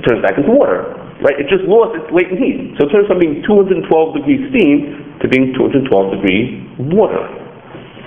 turns 0.08 0.24
back 0.24 0.40
into 0.40 0.56
water, 0.56 0.88
right? 1.20 1.36
It 1.36 1.52
just 1.52 1.68
lost 1.68 2.00
its 2.00 2.08
latent 2.08 2.40
heat. 2.40 2.80
So 2.80 2.88
it 2.88 2.96
turns 2.96 3.12
from 3.12 3.20
being 3.20 3.44
212 3.44 3.84
degree 4.16 4.40
steam 4.56 5.20
to 5.20 5.28
being 5.28 5.52
212 5.52 5.84
degree 6.16 6.64
water. 6.80 7.28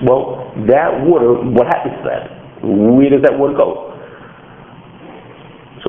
Well, 0.02 0.50
that 0.66 0.98
water, 1.06 1.38
what 1.46 1.70
happens 1.70 1.94
to 2.02 2.04
that? 2.10 2.24
Where 2.66 3.06
does 3.06 3.22
that 3.22 3.38
water 3.38 3.54
go? 3.54 3.90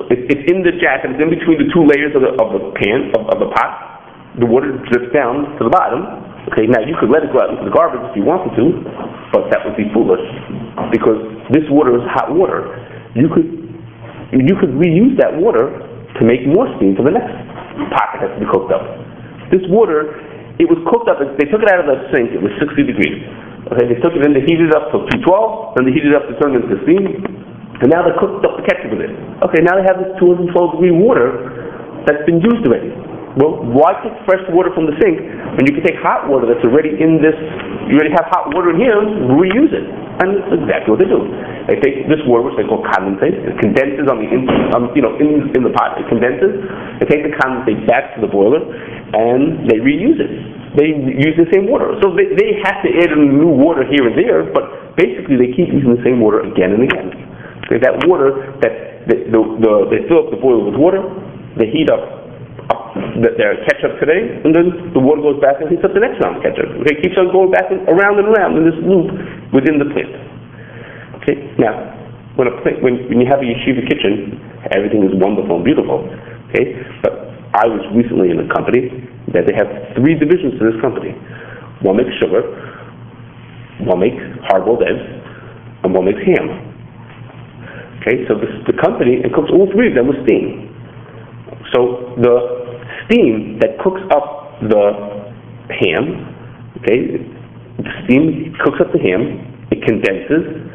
So 0.02 0.10
it, 0.10 0.26
it's 0.34 0.46
in 0.50 0.66
the 0.66 0.74
jack, 0.82 1.06
and 1.06 1.14
it's 1.14 1.22
in 1.22 1.30
between 1.30 1.62
the 1.62 1.70
two 1.70 1.86
layers 1.86 2.18
of 2.18 2.26
the, 2.26 2.34
of 2.42 2.50
the 2.58 2.74
pan, 2.74 3.14
of, 3.14 3.30
of 3.30 3.38
the 3.38 3.54
pot. 3.54 4.02
The 4.42 4.50
water 4.50 4.74
drips 4.90 5.14
down 5.14 5.62
to 5.62 5.62
the 5.62 5.70
bottom. 5.70 6.02
Okay, 6.50 6.66
now 6.66 6.82
you 6.82 6.98
could 6.98 7.14
let 7.14 7.22
it 7.22 7.30
go 7.30 7.38
out 7.38 7.54
into 7.54 7.70
the 7.70 7.76
garbage 7.76 8.02
if 8.10 8.18
you 8.18 8.26
wanted 8.26 8.58
to, 8.58 8.82
but 9.30 9.54
that 9.54 9.62
would 9.62 9.78
be 9.78 9.86
foolish 9.94 10.26
because 10.90 11.22
this 11.54 11.62
water 11.70 11.94
is 11.94 12.02
hot 12.10 12.34
water. 12.34 12.82
You 13.14 13.30
could 13.30 13.46
you 14.34 14.56
could 14.58 14.74
reuse 14.74 15.14
that 15.22 15.38
water 15.38 15.70
to 16.18 16.22
make 16.26 16.42
more 16.50 16.66
steam 16.82 16.98
for 16.98 17.06
the 17.06 17.14
next 17.14 17.30
pot 17.94 18.18
that 18.18 18.26
has 18.26 18.32
to 18.34 18.40
be 18.42 18.48
cooked 18.50 18.74
up. 18.74 18.82
This 19.54 19.62
water, 19.70 20.18
it 20.58 20.66
was 20.66 20.82
cooked 20.90 21.12
up. 21.12 21.22
They 21.38 21.46
took 21.46 21.62
it 21.62 21.70
out 21.70 21.84
of 21.84 21.88
the 21.92 22.10
sink. 22.10 22.34
It 22.34 22.42
was 22.42 22.50
60 22.58 22.88
degrees. 22.90 23.22
Okay, 23.70 23.86
they 23.92 24.00
took 24.02 24.18
it 24.18 24.26
in, 24.26 24.34
they 24.34 24.42
heated 24.42 24.74
it 24.74 24.76
up 24.76 24.90
to 24.96 25.06
212, 25.22 25.78
then 25.78 25.86
they 25.86 25.94
heated 25.94 26.12
it 26.12 26.18
up 26.18 26.26
to 26.26 26.34
turn 26.42 26.58
it 26.58 26.66
into 26.66 26.82
steam, 26.82 27.41
and 27.82 27.90
now 27.90 28.06
they 28.06 28.14
cooked 28.22 28.46
up 28.46 28.62
the 28.62 28.66
ketchup 28.70 28.94
with 28.94 29.02
it. 29.02 29.14
Okay, 29.42 29.62
now 29.66 29.74
they 29.74 29.86
have 29.86 29.98
this 29.98 30.14
212 30.22 30.54
degree 30.78 30.94
water 30.94 32.06
that's 32.06 32.22
been 32.30 32.38
used 32.38 32.62
already. 32.66 32.94
Well, 33.40 33.64
why 33.64 33.96
take 34.04 34.12
fresh 34.28 34.44
water 34.52 34.76
from 34.76 34.92
the 34.92 34.96
sink 35.00 35.24
when 35.56 35.64
you 35.64 35.72
can 35.72 35.84
take 35.88 35.96
hot 36.04 36.28
water 36.28 36.44
that's 36.52 36.64
already 36.68 37.00
in 37.00 37.24
this, 37.24 37.36
you 37.88 37.96
already 37.96 38.12
have 38.12 38.28
hot 38.28 38.52
water 38.52 38.76
in 38.76 38.78
here, 38.78 39.00
reuse 39.40 39.72
it? 39.72 39.88
And 40.20 40.36
that's 40.36 40.52
exactly 40.52 40.92
what 40.92 41.00
they 41.00 41.08
do. 41.08 41.24
They 41.72 41.80
take 41.80 42.12
this 42.12 42.20
water, 42.28 42.44
which 42.44 42.60
they 42.60 42.68
call 42.68 42.84
condensate, 42.84 43.40
it 43.40 43.56
condenses 43.64 44.12
on 44.12 44.20
the, 44.20 44.28
in, 44.28 44.46
um, 44.76 44.92
you 44.92 45.00
know, 45.00 45.16
in, 45.16 45.48
in 45.56 45.64
the 45.64 45.72
pot, 45.72 45.96
it 45.96 46.12
condenses, 46.12 46.60
they 47.00 47.08
take 47.08 47.24
the 47.24 47.32
condensate 47.40 47.88
back 47.88 48.12
to 48.14 48.22
the 48.22 48.28
boiler, 48.28 48.60
and 49.16 49.64
they 49.72 49.80
reuse 49.80 50.20
it. 50.20 50.32
They 50.76 50.92
use 50.92 51.36
the 51.40 51.48
same 51.56 51.72
water. 51.72 51.96
So 52.04 52.12
they, 52.12 52.36
they 52.36 52.60
have 52.68 52.84
to 52.84 52.90
add 53.00 53.16
new 53.16 53.48
water 53.48 53.88
here 53.88 54.12
and 54.12 54.16
there, 54.20 54.44
but 54.52 54.96
basically 55.00 55.40
they 55.40 55.56
keep 55.56 55.72
using 55.72 55.96
the 55.96 56.04
same 56.04 56.20
water 56.20 56.44
again 56.44 56.76
and 56.76 56.84
again. 56.84 57.32
Okay, 57.72 57.80
that 57.88 58.04
water, 58.04 58.52
that, 58.60 59.08
the, 59.08 59.32
the, 59.32 59.40
the, 59.64 59.72
they 59.88 60.04
fill 60.12 60.28
up 60.28 60.30
the 60.30 60.36
boiler 60.36 60.68
with 60.68 60.76
water, 60.76 61.08
they 61.56 61.72
heat 61.72 61.88
up 61.88 62.04
that 63.24 63.40
their 63.40 63.64
ketchup 63.64 63.96
today, 64.04 64.44
and 64.44 64.52
then 64.52 64.92
the 64.92 65.00
water 65.00 65.24
goes 65.24 65.40
back 65.40 65.64
and 65.64 65.72
heats 65.72 65.80
up 65.88 65.96
the 65.96 66.04
next 66.04 66.20
round 66.20 66.36
of 66.36 66.44
ketchup. 66.44 66.68
Okay, 66.84 67.00
it 67.00 67.00
keeps 67.00 67.16
on 67.16 67.32
going 67.32 67.48
back 67.48 67.72
and 67.72 67.88
around 67.88 68.20
and 68.20 68.28
around 68.28 68.60
in 68.60 68.68
this 68.68 68.76
loop 68.84 69.08
within 69.56 69.80
the 69.80 69.88
plant. 69.88 70.12
Okay, 71.24 71.48
now, 71.56 71.72
when 72.36 72.52
a 72.52 72.56
plant, 72.60 72.84
when, 72.84 73.08
when 73.08 73.24
you 73.24 73.28
have 73.32 73.40
a 73.40 73.48
yeshiva 73.48 73.88
kitchen, 73.88 74.36
everything 74.76 75.08
is 75.08 75.16
wonderful 75.16 75.64
and 75.64 75.64
beautiful. 75.64 76.04
Okay, 76.52 76.76
but 77.00 77.32
I 77.56 77.72
was 77.72 77.80
recently 77.96 78.36
in 78.36 78.44
a 78.44 78.48
company 78.52 78.92
that 79.32 79.48
they 79.48 79.56
have 79.56 79.96
three 79.96 80.20
divisions 80.20 80.60
to 80.60 80.68
this 80.68 80.76
company. 80.84 81.16
One 81.88 81.96
makes 81.96 82.12
sugar, 82.20 82.44
one 83.88 84.04
makes 84.04 84.20
hard-boiled 84.52 84.84
eggs, 84.84 85.08
and 85.88 85.96
one 85.96 86.04
makes 86.04 86.20
ham. 86.28 86.71
Okay, 88.02 88.26
so 88.26 88.34
this, 88.34 88.50
the 88.66 88.74
company, 88.82 89.22
it 89.22 89.30
cooks 89.30 89.54
all 89.54 89.70
three 89.78 89.94
of 89.94 89.96
them 89.96 90.10
with 90.10 90.18
steam. 90.26 90.74
So 91.70 92.18
the 92.18 92.34
steam 93.06 93.62
that 93.62 93.78
cooks 93.78 94.02
up 94.10 94.58
the 94.66 95.30
ham, 95.70 96.26
okay, 96.82 97.22
the 97.78 97.94
steam 98.04 98.58
cooks 98.66 98.82
up 98.82 98.90
the 98.90 98.98
ham, 98.98 99.46
it 99.70 99.86
condenses, 99.86 100.66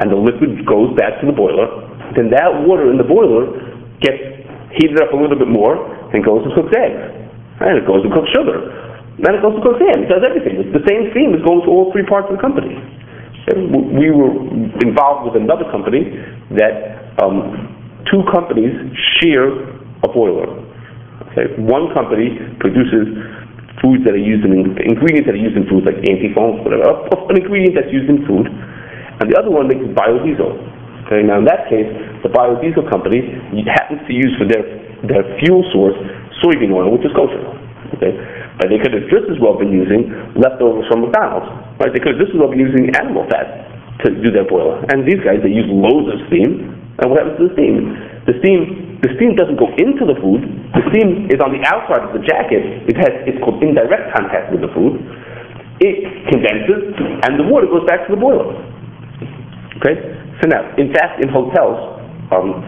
and 0.00 0.08
the 0.08 0.16
liquid 0.16 0.64
goes 0.64 0.96
back 0.96 1.20
to 1.20 1.28
the 1.28 1.36
boiler. 1.36 1.68
Then 2.16 2.32
that 2.32 2.48
water 2.64 2.88
in 2.88 2.96
the 2.96 3.04
boiler 3.04 3.52
gets 4.00 4.40
heated 4.80 5.04
up 5.04 5.12
a 5.12 5.18
little 5.20 5.36
bit 5.36 5.52
more 5.52 5.76
and 6.16 6.24
goes 6.24 6.40
to 6.48 6.50
cook 6.56 6.72
eggs. 6.72 7.04
And 7.60 7.76
it 7.76 7.84
goes 7.84 8.00
to 8.02 8.10
cook 8.10 8.24
sugar. 8.32 8.72
Then 9.20 9.36
it 9.36 9.44
goes 9.44 9.52
to 9.52 9.60
cook 9.60 9.76
ham. 9.76 10.08
It 10.08 10.08
does 10.08 10.24
everything. 10.24 10.64
It's 10.64 10.72
the 10.72 10.84
same 10.88 11.12
steam 11.12 11.36
is 11.36 11.44
going 11.44 11.60
to 11.60 11.68
all 11.68 11.92
three 11.92 12.08
parts 12.08 12.32
of 12.32 12.40
the 12.40 12.42
company. 12.42 12.72
And 13.48 13.96
we 13.96 14.10
were 14.12 14.30
involved 14.84 15.32
with 15.32 15.40
another 15.40 15.64
company 15.72 16.12
that 16.60 17.16
um, 17.22 18.02
two 18.10 18.20
companies 18.32 18.74
share 19.20 19.48
a 20.04 20.08
boiler. 20.12 20.48
Okay, 21.32 21.46
one 21.62 21.92
company 21.94 22.36
produces 22.58 23.06
foods 23.80 24.04
that 24.04 24.12
are 24.12 24.20
used 24.20 24.44
in 24.44 24.76
ingredients 24.82 25.30
that 25.30 25.36
are 25.36 25.40
used 25.40 25.56
in 25.56 25.64
foods 25.70 25.86
like 25.88 25.96
antifoams, 26.04 26.60
whatever, 26.64 27.06
an 27.30 27.36
ingredient 27.36 27.76
that's 27.78 27.92
used 27.92 28.10
in 28.10 28.26
food, 28.28 28.44
and 28.48 29.24
the 29.30 29.36
other 29.38 29.50
one 29.50 29.68
makes 29.68 29.84
biodiesel. 29.96 30.58
Okay, 31.06 31.22
now 31.24 31.38
in 31.40 31.46
that 31.48 31.66
case, 31.70 31.88
the 32.22 32.30
biodiesel 32.30 32.86
company 32.90 33.24
happens 33.66 34.00
to 34.06 34.12
use 34.12 34.32
for 34.36 34.46
their 34.46 34.62
their 35.06 35.24
fuel 35.40 35.64
source 35.72 35.96
soybean 36.44 36.72
oil, 36.76 36.92
which 36.92 37.04
is 37.04 37.12
kosher. 37.16 37.40
Okay, 37.96 38.12
but 38.60 38.68
they 38.68 38.76
could 38.76 38.92
have 38.92 39.08
just 39.08 39.24
as 39.32 39.40
well 39.40 39.56
been 39.56 39.72
using 39.72 40.12
leftovers 40.36 40.84
from 40.92 41.08
McDonald's. 41.08 41.48
Right, 41.80 41.88
they 41.88 41.98
could 41.98 42.20
have 42.20 42.22
just 42.22 42.36
as 42.36 42.38
well 42.38 42.52
been 42.52 42.60
using 42.60 42.92
animal 42.92 43.24
fat 43.32 43.64
to 44.04 44.12
do 44.20 44.28
their 44.28 44.44
boiler. 44.44 44.84
And 44.92 45.08
these 45.08 45.20
guys, 45.24 45.40
they 45.40 45.48
use 45.48 45.64
loads 45.72 46.12
of 46.12 46.20
steam, 46.28 46.76
and 47.00 47.08
what 47.08 47.24
happens 47.24 47.40
to 47.40 47.48
the 47.48 47.54
steam? 47.56 47.96
The 48.28 48.36
steam 48.44 48.90
the 49.00 49.08
steam 49.16 49.32
doesn't 49.32 49.56
go 49.56 49.72
into 49.80 50.04
the 50.04 50.12
food. 50.20 50.44
The 50.76 50.84
steam 50.92 51.32
is 51.32 51.40
on 51.40 51.56
the 51.56 51.64
outside 51.64 52.04
of 52.04 52.12
the 52.12 52.20
jacket. 52.20 52.84
It 52.84 53.00
has 53.00 53.24
it's 53.24 53.40
called 53.40 53.64
indirect 53.64 54.12
contact 54.12 54.52
with 54.52 54.60
the 54.60 54.68
food. 54.76 55.00
It 55.80 56.28
condenses, 56.28 56.92
and 57.24 57.40
the 57.40 57.48
water 57.48 57.64
goes 57.64 57.88
back 57.88 58.04
to 58.04 58.12
the 58.12 58.20
boiler. 58.20 58.52
Okay. 59.80 59.96
So 60.44 60.52
now, 60.52 60.68
in 60.76 60.92
fact, 60.92 61.24
in 61.24 61.32
hotels, 61.32 61.80
um, 62.28 62.60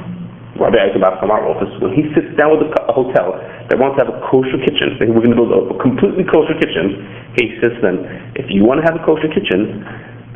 Rabbi 0.60 0.76
Eisenbach 0.76 1.16
from 1.16 1.32
our 1.32 1.48
office, 1.48 1.72
when 1.80 1.96
he 1.96 2.04
sits 2.12 2.28
down 2.36 2.60
with 2.60 2.68
a, 2.68 2.92
hotel 2.92 3.40
that 3.72 3.76
wants 3.80 3.96
to 3.96 4.04
have 4.04 4.12
a 4.12 4.20
kosher 4.28 4.60
kitchen, 4.60 5.00
we're 5.00 5.24
going 5.24 5.32
to 5.32 5.40
build 5.40 5.48
a, 5.48 5.72
completely 5.80 6.28
kosher 6.28 6.52
kitchen. 6.60 7.00
He 7.40 7.56
says 7.56 7.72
to 7.76 7.80
them, 7.80 8.04
if 8.36 8.52
you 8.52 8.68
want 8.68 8.84
to 8.84 8.86
have 8.86 9.00
a 9.00 9.04
kosher 9.04 9.32
kitchen, 9.32 9.80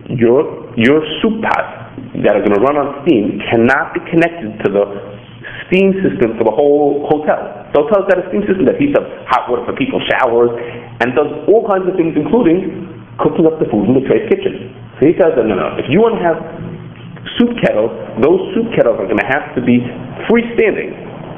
your 0.09 0.73
your 0.79 1.05
soup 1.21 1.43
pot 1.45 1.93
that 2.25 2.33
are 2.33 2.41
going 2.41 2.57
to 2.57 2.63
run 2.63 2.81
on 2.81 3.05
steam 3.05 3.43
cannot 3.51 3.93
be 3.93 4.01
connected 4.09 4.57
to 4.65 4.69
the 4.73 4.85
steam 5.69 5.93
system 6.01 6.39
for 6.39 6.49
the 6.49 6.55
whole 6.55 7.05
hotel. 7.11 7.69
The 7.75 7.85
hotel's 7.85 8.07
got 8.09 8.23
a 8.23 8.27
steam 8.33 8.47
system 8.49 8.65
that 8.71 8.81
heats 8.81 8.95
up 8.97 9.05
hot 9.29 9.51
water 9.51 9.67
for 9.67 9.75
people's 9.75 10.07
showers 10.09 10.55
and 11.03 11.13
does 11.13 11.29
all 11.51 11.67
kinds 11.67 11.85
of 11.91 11.99
things, 11.99 12.15
including 12.15 12.89
cooking 13.19 13.45
up 13.45 13.59
the 13.59 13.69
food 13.69 13.91
in 13.91 13.95
the 13.99 14.05
trafe 14.07 14.31
kitchen. 14.31 14.73
So 14.97 15.11
he 15.11 15.13
tells 15.13 15.37
them, 15.37 15.51
no, 15.51 15.59
no, 15.59 15.77
if 15.77 15.91
you 15.91 16.01
want 16.01 16.17
to 16.17 16.25
have 16.25 16.39
soup 17.39 17.53
kettles, 17.63 17.93
those 18.23 18.41
soup 18.55 18.71
kettles 18.75 18.97
are 18.99 19.09
going 19.09 19.21
to 19.21 19.31
have 19.31 19.55
to 19.59 19.63
be 19.63 19.83
freestanding. 20.31 20.95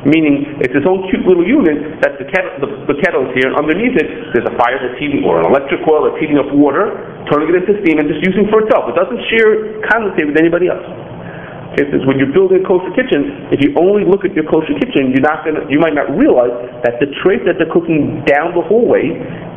Meaning, 0.07 0.63
it's 0.63 0.71
its 0.79 0.87
own 0.87 1.03
cute 1.11 1.27
little 1.27 1.43
unit 1.43 1.99
that 2.07 2.23
the 2.23 2.27
kettle, 2.31 2.55
the, 2.63 2.71
the 2.95 2.97
kettle 3.03 3.27
is 3.27 3.35
here, 3.35 3.51
and 3.51 3.59
underneath 3.59 3.99
it, 3.99 4.07
there's 4.31 4.47
a 4.47 4.55
fire 4.55 4.79
that's 4.79 4.95
heating, 4.95 5.27
or 5.27 5.43
an 5.43 5.51
electric 5.51 5.83
coil 5.83 6.07
that's 6.07 6.23
heating 6.23 6.39
up 6.39 6.47
water, 6.55 6.95
turning 7.27 7.51
it 7.51 7.67
into 7.67 7.75
steam, 7.83 7.99
and 7.99 8.07
just 8.07 8.23
using 8.23 8.47
for 8.47 8.63
itself. 8.63 8.87
It 8.87 8.95
doesn't 8.95 9.19
share 9.27 9.83
condensate 9.91 10.31
with 10.31 10.39
anybody 10.39 10.71
else. 10.71 10.87
It 11.77 11.91
says 11.91 12.07
when 12.07 12.17
you're 12.19 12.31
building 12.31 12.63
a 12.63 12.67
kosher 12.67 12.95
kitchen, 12.95 13.51
if 13.51 13.59
you 13.59 13.75
only 13.75 14.07
look 14.07 14.23
at 14.23 14.33
your 14.39 14.47
kosher 14.47 14.73
kitchen, 14.79 15.11
you're 15.11 15.27
not 15.27 15.43
gonna, 15.43 15.67
you 15.67 15.83
might 15.83 15.99
not 15.99 16.11
realize 16.15 16.55
that 16.87 17.03
the 17.03 17.11
trafe 17.21 17.43
that 17.45 17.59
they're 17.59 17.71
cooking 17.71 18.23
down 18.25 18.55
the 18.55 18.65
hallway 18.65 19.15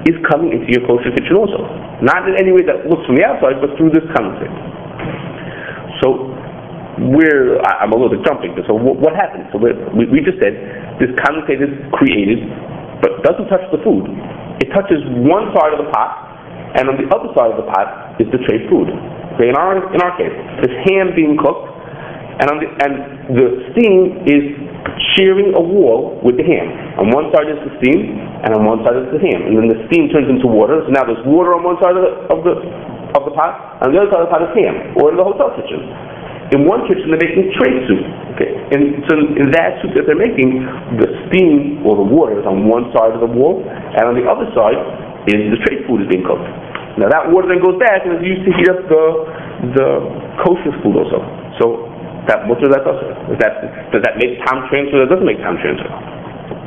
is 0.09 0.17
coming 0.27 0.57
into 0.57 0.69
your 0.73 0.83
kosher 0.89 1.13
kitchen 1.13 1.38
also. 1.38 1.65
Not 2.01 2.25
in 2.27 2.35
any 2.35 2.50
way 2.50 2.65
that 2.65 2.89
looks 2.89 3.05
from 3.05 3.15
the 3.15 3.23
outside, 3.23 3.61
but 3.61 3.77
through 3.77 3.93
this 3.93 4.03
condensate. 4.17 4.53
We're, 7.01 7.58
I- 7.65 7.81
I'm 7.81 7.91
a 7.91 7.98
little 7.98 8.13
bit 8.13 8.22
jumping, 8.25 8.53
so 8.70 8.77
what, 8.77 9.01
what 9.01 9.13
happens? 9.17 9.50
So 9.50 9.58
we, 9.58 10.05
we 10.05 10.22
just 10.22 10.38
said 10.38 10.53
this 11.01 11.10
condensate 11.17 11.58
is 11.63 11.74
created, 11.98 12.46
but 13.01 13.25
doesn't 13.25 13.50
touch 13.50 13.65
the 13.74 13.81
food. 13.81 14.05
It 14.62 14.70
touches 14.70 15.01
one 15.25 15.50
side 15.58 15.74
of 15.74 15.81
the 15.81 15.89
pot, 15.89 16.29
and 16.77 16.86
on 16.86 16.96
the 17.01 17.10
other 17.10 17.34
side 17.34 17.50
of 17.50 17.58
the 17.58 17.65
pot 17.65 18.22
is 18.22 18.29
the 18.29 18.38
trafe 18.46 18.70
food. 18.70 18.93
Okay, 19.34 19.50
in 19.50 19.58
our 19.58 19.81
in 19.96 20.00
our 20.03 20.13
case, 20.20 20.29
there's 20.62 20.77
ham 20.86 21.15
being 21.17 21.34
cooked, 21.41 21.65
and 22.38 22.46
on 22.53 22.58
the 22.62 22.67
and 22.86 22.93
the 23.34 23.48
steam 23.74 24.22
is 24.29 24.43
shearing 25.17 25.55
a 25.58 25.63
wall 25.63 26.22
with 26.22 26.38
the 26.38 26.46
ham. 26.46 26.67
On 27.01 27.10
one 27.10 27.34
side 27.34 27.50
is 27.50 27.58
the 27.65 27.74
steam, 27.81 28.13
and 28.46 28.53
on 28.53 28.62
one 28.67 28.86
side 28.86 28.93
is 29.01 29.10
the 29.10 29.17
ham. 29.24 29.50
And 29.50 29.58
then 29.58 29.67
the 29.74 29.81
steam 29.89 30.13
turns 30.13 30.29
into 30.29 30.46
water. 30.46 30.86
So 30.86 30.93
now 30.93 31.01
there's 31.10 31.24
water 31.25 31.58
on 31.58 31.65
one 31.65 31.81
side 31.81 31.98
of 31.98 32.03
the 32.05 32.12
of 32.29 32.39
the 32.46 32.53
of 33.17 33.22
the 33.25 33.34
pot, 33.34 33.81
and 33.81 33.89
on 33.89 33.91
the 33.96 34.00
other 34.05 34.12
side 34.13 34.22
of 34.22 34.29
the 34.29 34.34
pot 34.38 34.46
is 34.46 34.53
ham, 34.53 34.93
or 35.01 35.10
in 35.10 35.17
the 35.17 35.25
hotel 35.25 35.50
kitchen. 35.58 35.81
In 36.51 36.67
one 36.67 36.84
kitchen, 36.88 37.08
they're 37.08 37.24
making 37.24 37.55
trafe 37.55 37.79
soup. 37.88 38.03
Okay, 38.36 38.51
and 38.75 39.03
so 39.08 39.15
in 39.39 39.51
that 39.55 39.79
soup 39.79 39.96
that 39.96 40.03
they're 40.08 40.20
making, 40.20 40.63
the 41.00 41.08
steam 41.27 41.84
or 41.88 41.96
the 41.96 42.08
water 42.08 42.39
is 42.39 42.46
on 42.48 42.67
one 42.67 42.91
side 42.91 43.15
of 43.15 43.24
the 43.24 43.31
wall, 43.31 43.63
and 43.63 44.03
on 44.03 44.15
the 44.15 44.27
other 44.27 44.48
side 44.51 44.75
is 45.31 45.51
the 45.51 45.60
trafe 45.63 45.88
food 45.88 46.03
is 46.03 46.10
being 46.12 46.27
cooked. 46.27 46.43
Now 47.00 47.08
that 47.08 47.31
water 47.31 47.48
then 47.48 47.63
goes 47.63 47.79
back 47.79 48.03
and 48.03 48.20
is 48.20 48.24
used 48.27 48.43
to 48.43 48.51
heat 48.51 48.67
up 48.67 48.84
the 48.91 49.03
the 49.79 49.88
kosher 50.43 50.75
food 50.84 51.00
also. 51.00 51.24
So 51.62 51.88
that 52.27 52.46
mutar, 52.46 52.70
that 52.70 52.86
doesn't. 52.86 53.34
Does 53.34 53.39
that, 53.41 53.53
does 53.89 54.01
that 54.05 54.15
make 54.22 54.38
tam 54.46 54.70
transfer, 54.70 55.01
that 55.01 55.10
doesn't 55.10 55.25
make 55.25 55.41
tam 55.41 55.58
transfer? 55.58 55.89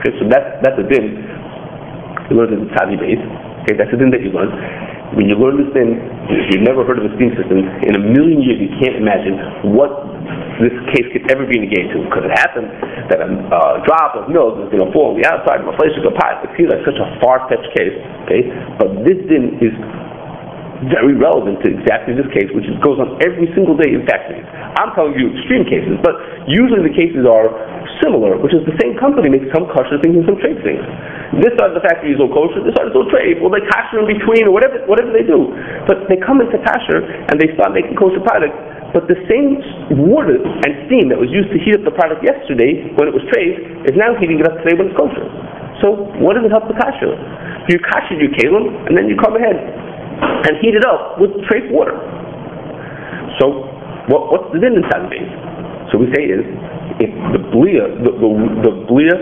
Okay, 0.01 0.13
so 0.19 0.27
that's, 0.27 0.61
that's 0.67 0.79
a 0.81 0.87
din. 0.87 1.23
You 2.31 2.41
learned 2.41 2.59
in 2.59 2.67
Tzadi 2.75 2.99
Bet. 2.99 3.21
Okay, 3.63 3.75
that's 3.79 3.93
a 3.93 3.99
din 3.99 4.11
that 4.11 4.23
you 4.25 4.35
learned. 4.35 4.51
When 5.15 5.31
you 5.31 5.39
learn 5.39 5.63
this 5.63 5.71
din, 5.71 5.95
if 6.27 6.51
you've 6.51 6.67
never 6.67 6.83
heard 6.83 6.99
of 6.99 7.07
a 7.07 7.13
steam 7.15 7.31
system, 7.39 7.63
in 7.87 7.95
a 7.95 8.03
million 8.03 8.43
years 8.43 8.59
you 8.59 8.71
can't 8.83 8.99
imagine 8.99 9.39
what 9.71 9.95
this 10.59 10.75
case 10.95 11.07
could 11.15 11.27
ever 11.31 11.47
be 11.47 11.59
negated 11.59 11.95
to. 11.95 11.99
Could 12.11 12.27
it 12.27 12.35
happen 12.35 12.67
that 13.11 13.23
a 13.23 13.31
uh, 13.31 13.83
drop 13.87 14.19
of 14.19 14.31
milk 14.31 14.59
is 14.63 14.71
going 14.71 14.83
to 14.83 14.91
fall 14.91 15.15
on 15.15 15.17
the 15.19 15.27
outside 15.27 15.63
of 15.63 15.71
a 15.71 15.77
place 15.79 15.95
of 15.99 16.07
a 16.07 16.15
pot? 16.15 16.43
It 16.47 16.51
seems 16.59 16.71
like 16.71 16.83
such 16.87 16.99
a 16.99 17.09
far-fetched 17.23 17.71
case, 17.75 17.95
okay? 18.27 18.43
But 18.79 19.07
this 19.07 19.19
din 19.27 19.59
is 19.63 19.75
very 20.91 21.15
relevant 21.15 21.63
to 21.65 21.69
exactly 21.71 22.17
this 22.17 22.29
case, 22.35 22.51
which 22.53 22.67
is, 22.67 22.75
goes 22.83 22.99
on 22.99 23.17
every 23.23 23.49
single 23.55 23.77
day 23.77 23.95
in 23.95 24.03
factories. 24.05 24.45
I'm 24.77 24.91
telling 24.97 25.15
you 25.15 25.31
extreme 25.37 25.65
cases, 25.65 26.01
but 26.03 26.17
usually 26.51 26.83
the 26.85 26.95
cases 26.95 27.25
are 27.25 27.53
similar, 28.03 28.37
which 28.41 28.53
is 28.53 28.65
the 28.67 28.75
same 28.83 28.99
company 28.99 29.31
makes 29.31 29.47
some 29.55 29.71
kosher 29.71 30.01
things 30.03 30.19
and 30.19 30.27
some 30.27 30.39
trafe 30.43 30.59
things. 30.67 30.83
This 31.41 31.55
side 31.59 31.75
of 31.75 31.77
the 31.79 31.85
factory 31.85 32.15
is 32.15 32.19
all 32.19 32.31
kosher, 32.31 32.63
this 32.63 32.75
side 32.75 32.91
is 32.91 32.97
all 32.97 33.07
trafe. 33.11 33.39
Well, 33.39 33.51
they 33.51 33.63
kosher 33.71 34.03
in 34.03 34.09
between, 34.11 34.51
or 34.51 34.53
whatever, 34.55 34.83
whatever 34.87 35.15
they 35.15 35.27
do. 35.27 35.51
But 35.87 36.07
they 36.11 36.19
come 36.19 36.43
into 36.43 36.59
kosher 36.63 37.03
and 37.03 37.39
they 37.39 37.51
start 37.55 37.75
making 37.75 37.95
kosher 37.95 38.23
products. 38.23 38.57
But 38.95 39.11
the 39.11 39.19
same 39.27 39.59
water 40.07 40.39
and 40.39 40.71
steam 40.87 41.11
that 41.11 41.19
was 41.19 41.27
used 41.27 41.51
to 41.51 41.59
heat 41.59 41.75
up 41.75 41.83
the 41.83 41.95
product 41.95 42.23
yesterday 42.23 42.95
when 42.95 43.11
it 43.11 43.15
was 43.15 43.27
trafe 43.31 43.59
is 43.91 43.95
now 43.99 44.15
heating 44.15 44.39
it 44.39 44.47
up 44.47 44.55
today 44.63 44.79
when 44.79 44.91
it's 44.91 44.99
kosher. 44.99 45.27
So 45.83 46.07
what 46.23 46.39
does 46.39 46.47
it 46.47 46.55
help 46.55 46.71
the 46.71 46.79
kosher? 46.79 47.19
You 47.67 47.83
kosher 47.83 48.15
your 48.15 48.31
keilim, 48.39 48.87
and 48.87 48.95
then 48.95 49.11
you 49.11 49.19
come 49.19 49.35
ahead 49.35 49.59
and 50.21 50.53
heat 50.61 50.75
it 50.77 50.85
up 50.85 51.19
with 51.19 51.31
trafe 51.49 51.71
water. 51.73 51.97
So, 53.41 53.67
what, 54.13 54.31
what's 54.31 54.49
the 54.53 54.61
din 54.61 54.79
the 54.79 54.87
base? 55.09 55.33
So 55.91 55.99
we 55.99 56.11
say 56.15 56.29
is, 56.29 56.45
if 57.01 57.11
the 57.35 57.41
blia, 57.51 57.91
the, 58.05 58.13
the, 58.15 58.31
the 58.63 58.73
blia 58.87 59.17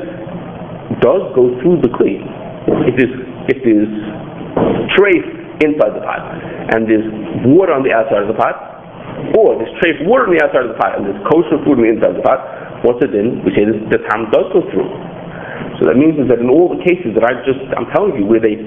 does 1.00 1.22
go 1.32 1.52
through 1.62 1.80
the 1.80 1.90
kli, 1.92 2.20
if 2.88 2.94
there's, 2.98 3.14
if 3.48 3.58
there's 3.64 3.92
trafe 4.98 5.28
inside 5.64 5.94
the 5.96 6.04
pot, 6.04 6.22
and 6.74 6.84
there's 6.90 7.06
water 7.48 7.72
on 7.72 7.82
the 7.82 7.92
outside 7.94 8.26
of 8.26 8.30
the 8.30 8.38
pot, 8.38 8.56
or 9.38 9.56
there's 9.56 9.72
trafe 9.80 10.00
water 10.04 10.28
on 10.28 10.34
the 10.36 10.42
outside 10.42 10.66
of 10.66 10.74
the 10.74 10.80
pot, 10.80 10.98
and 10.98 11.06
there's 11.06 11.22
kosher 11.30 11.56
food 11.64 11.78
on 11.80 11.84
the 11.86 11.92
inside 11.92 12.12
of 12.12 12.18
the 12.20 12.26
pot, 12.26 12.40
what's 12.84 13.00
it 13.00 13.14
din? 13.14 13.40
We 13.46 13.54
say 13.54 13.64
this, 13.64 13.78
the 13.88 14.00
tam 14.10 14.28
does 14.34 14.50
go 14.52 14.60
through. 14.68 14.90
So 15.80 15.88
that 15.90 15.98
means 15.98 16.18
is 16.20 16.28
that 16.30 16.38
in 16.38 16.46
all 16.46 16.70
the 16.70 16.80
cases 16.84 17.16
that 17.18 17.24
I 17.26 17.42
just, 17.42 17.60
I'm 17.74 17.90
telling 17.90 18.14
you, 18.14 18.24
where 18.28 18.38
they, 18.38 18.60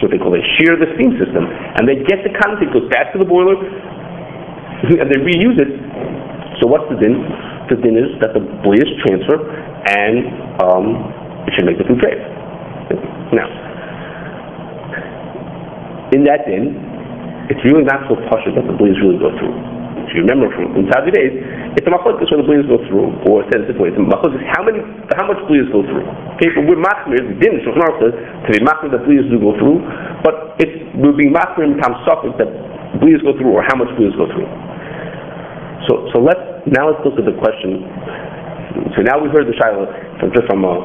what 0.00 0.08
they 0.08 0.20
call, 0.20 0.32
they 0.32 0.44
shear 0.56 0.76
the 0.80 0.88
steam 0.96 1.12
system, 1.20 1.44
and 1.46 1.84
they 1.84 2.00
get 2.06 2.24
the 2.24 2.32
content, 2.40 2.72
goes 2.72 2.88
back 2.88 3.12
to 3.12 3.18
the 3.20 3.28
boiler, 3.28 3.56
and 5.00 5.06
they 5.10 5.20
reuse 5.20 5.60
it. 5.60 5.70
So 6.62 6.70
what's 6.70 6.86
the 6.88 6.96
din? 6.96 7.20
The 7.68 7.76
din 7.80 7.96
is 7.96 8.10
that 8.20 8.32
the 8.32 8.40
is 8.40 8.90
transfer, 9.04 9.40
and 9.92 10.24
um, 10.62 10.86
it 11.48 11.52
should 11.56 11.66
make 11.66 11.78
the 11.78 11.84
food 11.84 12.00
trafe. 12.00 12.22
Now, 13.34 13.48
in 16.12 16.24
that 16.24 16.46
din, 16.46 16.76
it's 17.50 17.60
really 17.64 17.84
not 17.84 18.08
so 18.08 18.16
posh 18.30 18.44
that 18.54 18.64
the 18.64 18.76
blias 18.76 18.96
really 19.02 19.18
go 19.18 19.28
through. 19.36 19.83
If 19.94 20.10
you 20.10 20.26
remember 20.26 20.50
from 20.50 20.74
in 20.74 20.90
Saudi 20.90 21.14
days, 21.14 21.34
it's 21.78 21.86
a 21.86 21.92
machlokes 21.92 22.18
where 22.26 22.38
the 22.42 22.46
blias 22.46 22.66
go 22.66 22.82
through, 22.90 23.14
or 23.30 23.46
it 23.46 23.48
says 23.54 23.66
this 23.70 23.78
way, 23.78 23.94
it's 23.94 23.98
a 23.98 24.02
machlokes 24.02 24.34
how 24.50 24.66
many, 24.66 24.82
how 25.14 25.26
much 25.26 25.38
blias 25.46 25.70
go 25.70 25.86
through. 25.86 26.02
Okay, 26.38 26.50
but 26.50 26.66
we're 26.66 26.82
machmir, 26.82 27.22
the 27.22 27.38
din 27.38 27.62
Shulchan 27.62 27.94
says 28.02 28.14
to 28.14 28.48
be 28.50 28.58
machmir 28.66 28.90
that 28.90 29.06
blias 29.06 29.26
do 29.30 29.38
go 29.38 29.54
through, 29.54 29.78
but 30.26 30.58
it's 30.58 30.74
we're 30.98 31.14
being 31.14 31.30
machmir 31.30 31.70
in 31.70 31.78
time 31.78 31.94
suffix 32.02 32.34
that 32.42 32.50
blias 32.98 33.22
go 33.22 33.38
through, 33.38 33.54
or 33.54 33.62
how 33.62 33.78
much 33.78 33.90
blias 33.94 34.14
go 34.18 34.26
through. 34.34 34.50
So, 35.86 36.10
so 36.10 36.16
let's 36.18 36.42
now 36.66 36.90
let's 36.90 37.02
look 37.06 37.14
at 37.14 37.26
the 37.26 37.36
question. 37.38 37.86
So 38.98 39.06
now 39.06 39.22
we 39.22 39.30
heard 39.30 39.46
the 39.46 39.54
shiloh 39.54 39.86
from 40.18 40.34
just 40.34 40.50
from 40.50 40.66
uh, 40.66 40.82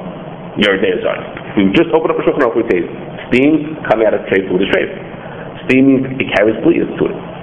day 0.58 0.94
We 1.58 1.74
just 1.74 1.90
opened 1.98 2.14
up 2.14 2.22
a 2.22 2.24
Shulchan 2.26 2.46
Aruch, 2.46 2.62
we 2.62 2.66
say 2.70 2.86
steam 3.34 3.74
coming 3.90 4.06
out 4.06 4.14
of 4.14 4.22
trafe 4.30 4.46
food 4.46 4.62
is 4.62 4.70
trafe. 4.70 4.94
Steam 5.66 5.86
means 5.90 6.06
it 6.22 6.30
carries 6.38 6.58
blias 6.62 6.90
to 7.02 7.10
it 7.10 7.39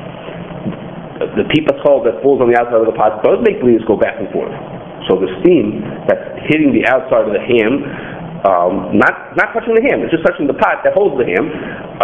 the 1.18 1.44
pipa 1.48 1.72
skull 1.80 2.04
that 2.04 2.20
falls 2.20 2.44
on 2.44 2.52
the 2.52 2.56
outside 2.58 2.80
of 2.80 2.88
the 2.88 2.96
pot 2.96 3.24
does 3.24 3.40
make 3.40 3.60
blias 3.60 3.84
go 3.88 3.96
back 3.96 4.20
and 4.20 4.28
forth. 4.32 4.52
So 5.08 5.16
the 5.16 5.30
steam 5.40 5.80
that's 6.10 6.24
hitting 6.50 6.74
the 6.74 6.84
outside 6.90 7.24
of 7.24 7.32
the 7.32 7.40
ham, 7.40 7.72
um, 8.44 8.74
not 8.98 9.34
not 9.38 9.54
touching 9.54 9.74
the 9.78 9.84
ham, 9.86 10.02
it's 10.04 10.12
just 10.12 10.26
touching 10.26 10.50
the 10.50 10.58
pot 10.58 10.82
that 10.84 10.92
holds 10.92 11.16
the 11.16 11.26
ham, 11.26 11.44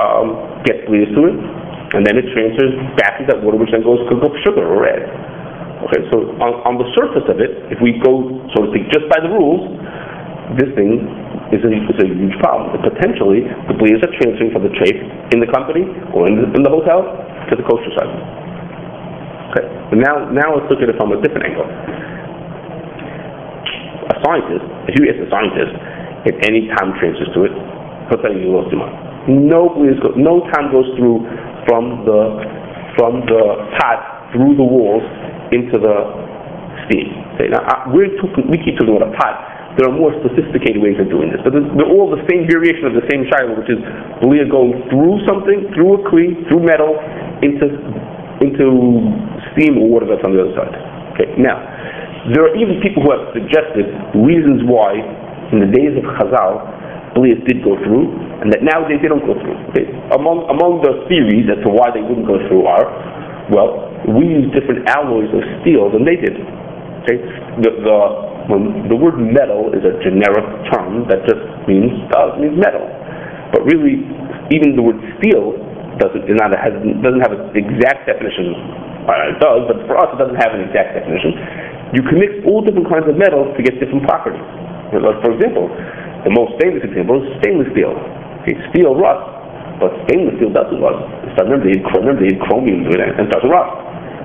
um, 0.00 0.26
gets 0.64 0.86
blias 0.88 1.10
to 1.12 1.20
it, 1.28 1.36
and 1.92 2.06
then 2.06 2.16
it 2.16 2.30
transfers 2.32 2.72
back 2.96 3.20
into 3.20 3.36
that 3.36 3.40
water, 3.42 3.58
which 3.60 3.74
then 3.74 3.84
goes 3.84 4.00
cook 4.08 4.22
up 4.24 4.34
sugar 4.40 4.64
or 4.64 4.88
egg. 4.88 5.04
Okay, 5.82 6.06
so 6.14 6.30
on, 6.38 6.62
on 6.62 6.74
the 6.78 6.86
surface 6.94 7.26
of 7.26 7.42
it, 7.42 7.50
if 7.74 7.82
we 7.82 7.98
go, 7.98 8.30
so 8.54 8.64
to 8.64 8.68
speak, 8.70 8.86
just 8.94 9.10
by 9.10 9.18
the 9.18 9.26
rules, 9.26 9.66
this 10.54 10.70
thing 10.78 11.02
is 11.50 11.58
a, 11.66 11.68
is 11.68 11.98
a 12.00 12.06
huge 12.06 12.38
problem. 12.38 12.70
Potentially, 12.80 13.44
the 13.66 13.74
blias 13.74 13.98
are 14.06 14.14
transferring 14.14 14.54
from 14.54 14.62
the 14.62 14.72
trafe 14.78 15.02
in 15.34 15.42
the 15.42 15.50
company 15.50 15.82
or 16.14 16.30
in 16.30 16.38
the, 16.38 16.46
in 16.54 16.62
the 16.62 16.70
hotel 16.70 17.02
to 17.50 17.52
the 17.58 17.66
kosher 17.66 17.90
side. 17.98 18.41
Okay. 19.52 19.68
But 19.92 20.00
now, 20.00 20.32
now 20.32 20.56
let's 20.56 20.64
look 20.72 20.80
at 20.80 20.88
it 20.88 20.96
from 20.96 21.12
a 21.12 21.20
different 21.20 21.44
angle. 21.44 21.68
A 24.08 24.16
scientist, 24.24 24.64
if 24.88 24.96
you 24.96 25.04
ask 25.12 25.20
a 25.20 25.28
scientist 25.28 25.76
if 26.24 26.36
any 26.46 26.70
tam 26.72 26.96
transfers 26.96 27.28
to 27.34 27.40
it, 27.44 27.54
he'll 28.08 28.22
tell 28.22 28.32
you 28.32 28.48
lost 28.48 28.72
your. 28.72 28.86
No, 29.28 29.70
go, 29.76 30.14
no 30.16 30.46
tam 30.54 30.70
goes 30.70 30.86
through 30.96 31.26
from 31.66 32.06
the 32.06 32.42
from 32.96 33.26
the 33.26 33.42
pot 33.78 34.30
through 34.32 34.56
the 34.56 34.64
walls 34.64 35.04
into 35.52 35.78
the 35.78 35.96
steam. 36.86 37.10
Okay. 37.34 37.50
Now 37.50 37.62
I, 37.66 37.90
we're 37.90 38.10
we 38.48 38.58
keep 38.62 38.78
talking 38.78 38.94
about 38.94 39.10
a 39.10 39.14
pot. 39.18 39.76
There 39.78 39.88
are 39.88 39.94
more 39.94 40.12
sophisticated 40.20 40.84
ways 40.84 41.00
of 41.00 41.08
doing 41.08 41.32
this, 41.32 41.40
but 41.40 41.56
they're 41.56 41.88
all 41.88 42.12
the 42.12 42.20
same 42.28 42.44
variation 42.44 42.84
of 42.84 42.92
the 42.92 43.08
same 43.08 43.24
shiloh, 43.32 43.56
which 43.56 43.72
is 43.72 43.80
blia 44.20 44.44
going 44.44 44.76
through 44.92 45.24
something, 45.24 45.64
through 45.72 45.96
a 45.96 46.00
kli, 46.12 46.36
through 46.48 46.60
metal, 46.60 46.92
into 47.40 47.72
into 48.44 48.66
or 49.78 49.88
water 49.88 50.06
that's 50.08 50.24
on 50.24 50.32
the 50.32 50.40
other 50.40 50.54
side. 50.56 50.74
Okay, 51.16 51.28
now, 51.36 51.60
there 52.32 52.46
are 52.46 52.54
even 52.54 52.78
people 52.80 53.02
who 53.02 53.10
have 53.12 53.34
suggested 53.34 53.86
reasons 54.14 54.62
why 54.64 54.94
in 55.52 55.60
the 55.60 55.68
days 55.68 55.92
of 55.98 56.04
Chazal, 56.16 56.64
Blias 57.12 57.44
did 57.44 57.60
go 57.60 57.76
through, 57.84 58.08
and 58.40 58.48
that 58.48 58.64
nowadays 58.64 59.04
they 59.04 59.10
don't 59.12 59.24
go 59.28 59.36
through. 59.36 59.58
Okay? 59.74 59.84
Among, 60.16 60.48
among 60.48 60.80
the 60.80 61.04
theories 61.12 61.44
as 61.52 61.60
to 61.60 61.68
why 61.68 61.92
they 61.92 62.00
wouldn't 62.00 62.24
go 62.24 62.40
through 62.48 62.64
are, 62.64 62.88
well, 63.52 63.92
we 64.08 64.24
use 64.24 64.48
different 64.56 64.88
alloys 64.88 65.28
of 65.36 65.44
steel 65.60 65.92
than 65.92 66.08
they 66.08 66.16
did. 66.16 66.40
Okay? 67.04 67.20
The, 67.60 67.70
the, 67.84 67.98
the 68.88 68.96
word 68.96 69.20
metal 69.20 69.76
is 69.76 69.84
a 69.84 70.00
generic 70.00 70.46
term 70.72 71.04
that 71.12 71.20
just 71.28 71.44
means, 71.68 71.92
uh, 72.16 72.40
means 72.40 72.56
metal. 72.56 72.88
But 73.52 73.68
really, 73.68 74.00
even 74.56 74.72
the 74.72 74.82
word 74.82 74.98
steel 75.20 75.52
doesn't, 76.02 76.26
is 76.26 76.34
not 76.34 76.50
a, 76.50 76.58
has, 76.58 76.74
doesn't 76.74 77.22
have 77.22 77.30
an 77.30 77.54
exact 77.54 78.10
definition 78.10 78.58
uh, 79.02 79.34
it 79.34 79.38
does, 79.42 79.66
but 79.66 79.82
for 79.90 79.98
us 79.98 80.14
it 80.14 80.18
doesn't 80.22 80.38
have 80.38 80.54
an 80.54 80.62
exact 80.62 80.94
definition. 80.94 81.34
You 81.90 82.06
can 82.06 82.22
mix 82.22 82.38
all 82.46 82.62
different 82.62 82.86
kinds 82.86 83.10
of 83.10 83.18
metals 83.18 83.50
to 83.58 83.60
get 83.62 83.82
different 83.82 84.06
properties. 84.06 84.42
For 84.94 85.34
example, 85.34 85.66
the 86.22 86.30
most 86.30 86.54
famous 86.62 86.86
example 86.86 87.18
is 87.18 87.26
stainless 87.42 87.66
steel. 87.74 87.98
Okay, 88.46 88.54
steel 88.70 88.94
rusts, 88.94 89.26
but 89.82 89.90
stainless 90.06 90.38
steel 90.38 90.54
doesn't 90.54 90.78
rust. 90.78 91.02
So 91.34 91.42
remember, 91.42 91.66
they 91.66 91.82
remember 91.82 92.22
they 92.22 92.30
had 92.30 92.40
chromium 92.46 92.86
it 92.86 93.00
and 93.02 93.26
it 93.26 93.32
doesn't 93.34 93.50
rust. 93.50 93.74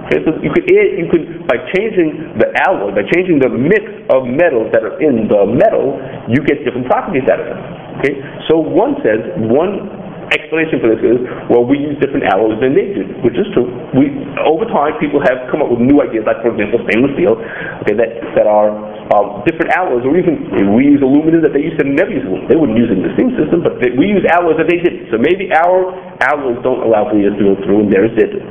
Okay, 0.07 0.21
so 0.23 0.29
you 0.45 0.53
could 0.53 0.69
add, 0.69 0.89
you 0.95 1.07
could 1.09 1.25
by 1.49 1.57
changing 1.73 2.37
the 2.37 2.47
alloy, 2.69 2.93
by 2.93 3.03
changing 3.17 3.41
the 3.41 3.49
mix 3.49 3.83
of 4.13 4.29
metals 4.29 4.69
that 4.77 4.85
are 4.85 5.01
in 5.01 5.25
the 5.25 5.41
metal, 5.49 5.97
you 6.29 6.39
get 6.45 6.61
different 6.61 6.85
properties 6.85 7.25
out 7.27 7.41
of 7.41 7.49
it. 7.49 7.59
Okay, 7.97 8.13
so 8.45 8.61
one 8.61 9.01
says 9.01 9.25
one 9.49 9.89
explanation 10.33 10.83
for 10.83 10.91
this 10.91 10.99
is, 10.99 11.19
well, 11.47 11.63
we 11.63 11.79
use 11.79 11.95
different 12.03 12.27
alloys 12.27 12.59
than 12.59 12.75
they 12.75 12.91
do, 12.91 13.03
which 13.23 13.37
is 13.39 13.47
true. 13.55 13.67
We, 13.95 14.11
over 14.43 14.67
time, 14.67 14.99
people 14.99 15.23
have 15.23 15.47
come 15.47 15.63
up 15.63 15.71
with 15.71 15.79
new 15.79 16.03
ideas, 16.03 16.27
like, 16.27 16.43
for 16.43 16.51
example, 16.51 16.83
stainless 16.87 17.15
steel, 17.15 17.39
okay, 17.83 17.95
that, 17.95 18.11
that 18.35 18.47
are 18.47 18.75
um, 19.15 19.43
different 19.47 19.71
alloys, 19.71 20.03
or 20.03 20.15
even 20.19 20.75
we 20.75 20.83
use 20.83 20.99
aluminum 20.99 21.39
that 21.47 21.55
they 21.55 21.63
used 21.63 21.79
to 21.79 21.87
never 21.87 22.11
use 22.11 22.27
aluminum. 22.27 22.51
They 22.51 22.59
wouldn't 22.59 22.75
use 22.75 22.91
it 22.91 22.99
in 22.99 23.05
the 23.07 23.13
steam 23.15 23.31
system, 23.39 23.63
but 23.63 23.79
they, 23.79 23.95
we 23.95 24.11
use 24.11 24.27
alloys 24.27 24.59
that 24.59 24.67
they 24.67 24.83
didn't. 24.83 25.07
So 25.11 25.15
maybe 25.15 25.47
our 25.55 25.95
alloys 26.27 26.59
don't 26.59 26.83
allow 26.83 27.07
blias 27.07 27.35
to 27.39 27.43
go 27.43 27.55
through, 27.63 27.87
and 27.87 27.89
theirs 27.91 28.11
did. 28.19 28.43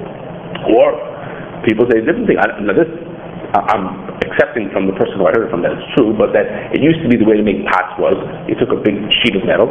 Or 0.72 0.96
people 1.68 1.84
say 1.92 2.00
a 2.00 2.04
different 2.04 2.24
thing. 2.24 2.40
I, 2.40 2.48
now 2.64 2.72
this, 2.72 2.88
I'm 3.52 4.16
accepting 4.24 4.68
from 4.72 4.88
the 4.88 4.96
person 4.96 5.16
who 5.16 5.28
I 5.28 5.32
heard 5.32 5.48
it 5.48 5.52
from 5.52 5.62
that 5.62 5.76
it's 5.76 5.88
true, 5.96 6.12
but 6.16 6.32
that 6.32 6.72
it 6.72 6.80
used 6.82 7.00
to 7.04 7.08
be 7.08 7.16
the 7.16 7.24
way 7.24 7.36
to 7.36 7.44
make 7.46 7.62
pots 7.68 7.96
was 7.96 8.16
you 8.50 8.56
took 8.58 8.72
a 8.72 8.80
big 8.80 8.96
sheet 9.22 9.36
of 9.36 9.44
metal 9.48 9.70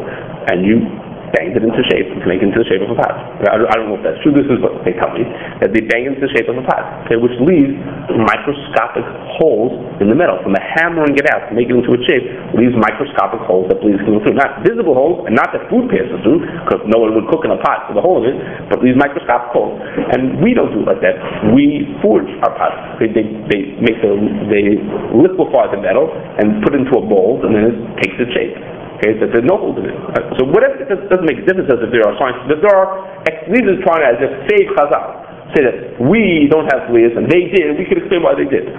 and 0.50 0.66
you 0.66 0.86
banged 1.34 1.58
it 1.58 1.64
into 1.64 1.82
shape 1.90 2.12
to 2.14 2.26
make 2.28 2.44
it 2.44 2.48
into 2.52 2.62
the 2.62 2.68
shape 2.70 2.84
of 2.86 2.94
a 2.94 2.98
pot. 2.98 3.14
I, 3.50 3.58
I 3.58 3.74
don't 3.80 3.90
know 3.90 3.98
if 3.98 4.04
that's 4.06 4.20
true. 4.22 4.36
This 4.36 4.46
is 4.50 4.60
what 4.62 4.84
they 4.86 4.94
tell 4.98 5.10
me 5.14 5.26
that 5.64 5.74
they 5.74 5.82
bang 5.82 6.06
it 6.06 6.18
into 6.18 6.26
the 6.28 6.32
shape 6.36 6.52
of 6.52 6.58
a 6.60 6.66
pot, 6.66 7.08
okay, 7.08 7.18
which 7.18 7.34
leaves 7.42 7.74
microscopic 8.12 9.06
holes 9.40 9.74
in 10.02 10.12
the 10.12 10.18
metal. 10.18 10.38
From 10.44 10.54
the 10.54 10.62
hammering 10.62 11.16
it 11.18 11.26
out 11.32 11.50
to 11.50 11.54
make 11.56 11.72
it 11.72 11.76
into 11.76 11.92
a 11.96 12.00
shape, 12.06 12.26
leaves 12.58 12.76
microscopic 12.78 13.42
holes 13.48 13.72
that 13.72 13.82
blias 13.82 14.02
go 14.06 14.20
through. 14.22 14.38
Not 14.38 14.62
visible 14.66 14.94
holes, 14.94 15.26
and 15.26 15.34
not 15.34 15.56
that 15.56 15.66
food 15.72 15.90
passes 15.90 16.20
through, 16.22 16.44
because 16.66 16.84
no 16.92 17.02
one 17.02 17.16
would 17.16 17.28
cook 17.32 17.48
in 17.48 17.52
a 17.54 17.60
pot 17.62 17.88
with 17.90 17.98
a 17.98 18.04
hole 18.04 18.22
in 18.22 18.36
it, 18.36 18.38
but 18.70 18.84
these 18.84 18.98
microscopic 18.98 19.50
holes. 19.56 19.80
And 20.12 20.42
we 20.44 20.54
don't 20.54 20.72
do 20.76 20.84
it 20.84 20.88
like 20.90 21.02
that. 21.02 21.18
We 21.56 21.88
forge 22.04 22.28
our 22.46 22.54
pots. 22.56 23.00
They, 23.02 23.10
they, 23.12 23.26
they 23.50 23.62
make 23.82 23.98
the, 24.04 24.14
they 24.52 24.78
liquefy 25.16 25.72
the 25.72 25.82
metal 25.82 26.12
and 26.40 26.62
put 26.64 26.76
it 26.76 26.84
into 26.84 26.98
a 27.00 27.04
mold, 27.04 27.46
and 27.46 27.56
then 27.56 27.64
it 27.72 27.76
takes 28.04 28.18
its 28.20 28.32
shape. 28.36 28.56
Okay, 28.96 29.12
so 29.20 29.28
there's 29.28 29.44
no 29.44 29.60
holes 29.60 29.76
in 29.76 29.92
it. 29.92 29.98
So 30.40 30.48
whatever, 30.48 30.80
it 30.80 30.88
doesn't 30.88 31.28
make 31.28 31.44
a 31.44 31.46
difference 31.46 31.68
as 31.68 31.84
if 31.84 31.92
there 31.92 32.08
are 32.08 32.16
signs, 32.16 32.40
but 32.48 32.64
there 32.64 32.72
are, 32.72 33.04
these 33.52 33.68
are 33.68 33.80
trying 33.84 34.02
to 34.04 34.08
as 34.08 34.20
if 34.24 34.32
save 34.48 34.72
Chazal. 34.72 35.26
Say 35.52 35.62
that 35.68 35.78
we 36.00 36.48
don't 36.48 36.66
have 36.72 36.88
blias 36.88 37.12
and 37.14 37.28
they 37.28 37.52
did, 37.52 37.76
we 37.76 37.84
can 37.86 38.00
explain 38.00 38.24
why 38.24 38.34
they 38.40 38.48
did. 38.48 38.72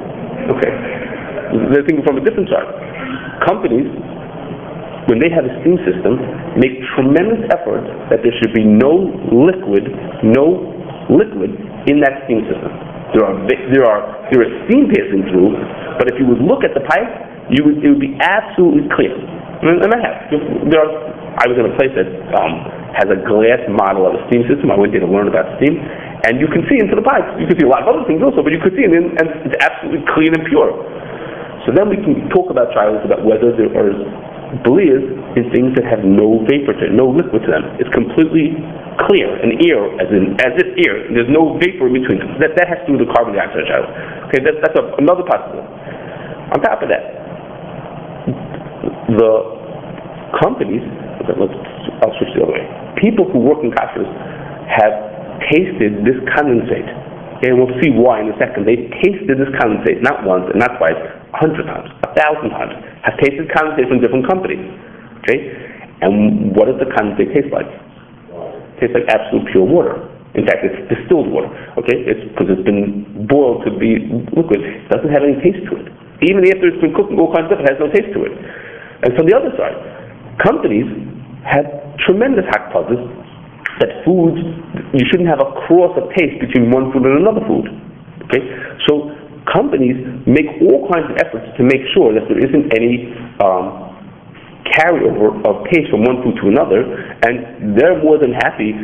Okay. 0.57 0.73
They're 1.71 1.85
thinking 1.85 2.03
from 2.03 2.17
a 2.19 2.25
different 2.25 2.49
side. 2.49 2.65
Companies, 3.45 3.87
when 5.07 5.21
they 5.21 5.31
have 5.31 5.47
a 5.47 5.53
steam 5.63 5.79
system, 5.87 6.19
make 6.59 6.75
tremendous 6.97 7.47
efforts 7.55 7.87
that 8.11 8.25
there 8.25 8.35
should 8.41 8.57
be 8.57 8.65
no 8.67 9.13
liquid, 9.31 9.87
no 10.27 10.65
liquid 11.13 11.55
in 11.87 12.03
that 12.03 12.27
steam 12.27 12.43
system. 12.51 12.73
There 13.15 13.23
are, 13.23 13.37
there 13.47 13.85
are, 13.87 14.01
there 14.33 14.43
is 14.43 14.51
steam 14.67 14.91
passing 14.91 15.29
through, 15.31 15.55
but 16.01 16.11
if 16.11 16.19
you 16.19 16.27
would 16.27 16.43
look 16.43 16.67
at 16.67 16.75
the 16.75 16.83
pipe, 16.83 17.07
you 17.53 17.63
would, 17.63 17.79
it 17.85 17.89
would 17.95 18.03
be 18.03 18.19
absolutely 18.19 18.91
clear. 18.91 19.15
And, 19.63 19.89
I 19.89 19.99
have. 20.05 20.17
There 20.69 20.81
are, 20.81 20.93
I 21.41 21.45
was 21.49 21.57
in 21.57 21.65
a 21.65 21.75
place 21.81 21.93
that 21.97 22.09
um, 22.37 22.53
has 22.93 23.09
a 23.09 23.19
glass 23.25 23.65
model 23.73 24.05
of 24.05 24.17
a 24.17 24.23
steam 24.29 24.45
system. 24.49 24.69
I 24.69 24.77
went 24.77 24.93
there 24.93 25.05
to 25.05 25.09
learn 25.09 25.29
about 25.29 25.49
steam, 25.57 25.81
and 26.29 26.41
you 26.41 26.49
can 26.49 26.65
see 26.69 26.77
into 26.77 26.97
the 26.97 27.05
pipes. 27.05 27.29
You 27.41 27.49
can 27.49 27.57
see 27.57 27.69
a 27.69 27.73
lot 27.73 27.85
of 27.85 27.93
other 27.93 28.05
things 28.05 28.21
also, 28.21 28.45
but 28.45 28.53
you 28.53 28.61
can 28.61 28.73
see 28.77 28.85
it, 28.85 28.93
and, 28.93 29.13
it's 29.49 29.59
absolutely 29.65 30.05
clean 30.13 30.33
and 30.37 30.45
pure. 30.49 30.73
So 31.65 31.73
then 31.75 31.89
we 31.89 31.99
can 31.99 32.29
talk 32.31 32.53
about 32.53 32.71
trials 32.77 33.03
about 33.03 33.25
whether 33.25 33.51
there 33.57 33.73
are 33.75 33.91
blias 34.63 35.03
in 35.35 35.51
things 35.51 35.75
that 35.75 35.83
have 35.89 36.07
no 36.07 36.47
vapor 36.47 36.73
to 36.73 36.87
no 36.95 37.11
liquid 37.11 37.43
to 37.43 37.51
them. 37.51 37.65
It's 37.83 37.91
completely 37.91 38.55
clear, 39.09 39.29
an 39.43 39.59
air, 39.65 39.83
as 39.99 40.09
in 40.13 40.39
as 40.39 40.55
if 40.61 40.69
air. 40.87 41.11
There's 41.11 41.33
no 41.33 41.59
vapor 41.59 41.91
in 41.91 41.95
between 41.99 42.23
them. 42.23 42.39
That 42.39 42.55
that 42.61 42.71
has 42.71 42.79
to 42.87 42.95
do 42.95 43.01
with 43.01 43.09
the 43.09 43.13
carbon 43.13 43.35
dioxide 43.35 43.67
trial. 43.67 43.89
Okay, 44.31 44.41
that, 44.47 44.63
that's 44.63 44.77
a, 44.79 44.85
another 45.03 45.27
possibility. 45.27 45.67
On 46.55 46.63
top 46.63 46.79
of 46.79 46.89
that, 46.89 47.16
the 49.17 49.33
companies. 50.41 50.85
Okay, 51.25 51.35
let's, 51.37 51.57
I'll 52.03 52.15
switch 52.21 52.33
the 52.37 52.45
other 52.45 52.57
way. 52.57 52.65
People 53.01 53.29
who 53.31 53.41
work 53.41 53.65
in 53.65 53.73
kashrus 53.73 54.09
have 54.69 54.95
tasted 55.53 56.05
this 56.05 56.19
condensate. 56.35 56.89
Okay, 57.39 57.53
and 57.53 57.61
we'll 57.61 57.77
see 57.85 57.93
why 57.93 58.25
in 58.25 58.33
a 58.33 58.37
second. 58.41 58.65
They've 58.65 58.89
tasted 59.05 59.37
this 59.37 59.53
condensate 59.61 60.01
not 60.01 60.25
once 60.25 60.49
and 60.49 60.61
not 60.61 60.81
twice, 60.81 60.97
a 60.97 61.37
hundred 61.37 61.69
times, 61.69 61.93
a 62.05 62.11
thousand 62.17 62.51
times. 62.51 62.73
Have 63.05 63.17
tasted 63.21 63.49
condensate 63.53 63.89
from 63.89 64.01
different 64.01 64.25
companies. 64.25 64.63
Okay, 65.25 65.53
and 66.01 66.55
what 66.57 66.69
does 66.69 66.81
the 66.81 66.89
condensate 66.93 67.33
taste 67.33 67.53
like? 67.53 67.69
tastes 68.81 68.93
like 68.93 69.09
absolute 69.09 69.49
pure 69.53 69.65
water. 69.65 69.97
In 70.37 70.45
fact, 70.45 70.61
it's 70.65 70.77
distilled 70.93 71.33
water. 71.33 71.49
Okay, 71.81 71.97
it's 72.05 72.21
because 72.33 72.53
it's 72.53 72.67
been 72.69 73.25
boiled 73.25 73.65
to 73.65 73.73
be 73.73 74.05
liquid. 74.37 74.61
It 74.61 74.89
doesn't 74.93 75.09
have 75.09 75.25
any 75.25 75.41
taste 75.41 75.65
to 75.73 75.81
it. 75.81 75.89
Even 76.29 76.45
after 76.45 76.69
it's 76.69 76.81
been 76.81 76.93
cooked 76.93 77.13
all 77.17 77.33
kinds 77.33 77.49
of 77.49 77.57
stuff, 77.57 77.65
it 77.65 77.69
has 77.73 77.81
no 77.81 77.89
taste 77.89 78.13
to 78.13 78.21
it. 78.29 78.35
And 79.03 79.13
from 79.17 79.27
the 79.27 79.35
other 79.37 79.53
side, 79.57 79.77
companies 80.41 80.87
have 81.45 81.67
tremendous 82.07 82.45
hakpazas 82.53 83.01
that 83.81 84.05
foods 84.05 84.41
you 84.97 85.05
shouldn't 85.11 85.29
have 85.29 85.41
a 85.41 85.51
cross 85.69 85.93
of 86.01 86.09
taste 86.17 86.41
between 86.41 86.71
one 86.73 86.93
food 86.93 87.05
and 87.05 87.21
another 87.21 87.45
food. 87.45 87.69
Okay, 88.27 88.43
so 88.89 89.13
companies 89.53 89.95
make 90.27 90.49
all 90.65 90.89
kinds 90.91 91.07
of 91.13 91.17
efforts 91.21 91.47
to 91.57 91.63
make 91.63 91.85
sure 91.95 92.11
that 92.17 92.27
there 92.27 92.41
isn't 92.41 92.73
any 92.75 93.15
um, 93.45 93.87
carryover 94.75 95.31
of 95.47 95.63
taste 95.71 95.93
from 95.93 96.03
one 96.03 96.25
food 96.25 96.35
to 96.43 96.49
another, 96.51 96.83
and 97.23 97.79
they're 97.79 98.03
more 98.03 98.19
than 98.19 98.33
happy 98.35 98.75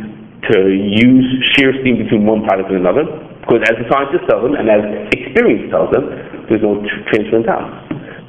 to 0.51 0.57
use 0.71 1.27
shear 1.55 1.73
steam 1.81 1.99
between 1.99 2.25
one 2.25 2.43
product 2.43 2.71
and 2.71 2.79
another, 2.79 3.03
because 3.43 3.59
as 3.67 3.75
the 3.75 3.87
scientists 3.91 4.23
tell 4.29 4.39
them, 4.39 4.55
and 4.55 4.71
as 4.71 4.83
experience 5.11 5.67
tells 5.71 5.91
them, 5.91 6.07
there's 6.47 6.63
no 6.63 6.79
transfer 7.11 7.39
in 7.39 7.43
tam. 7.43 7.82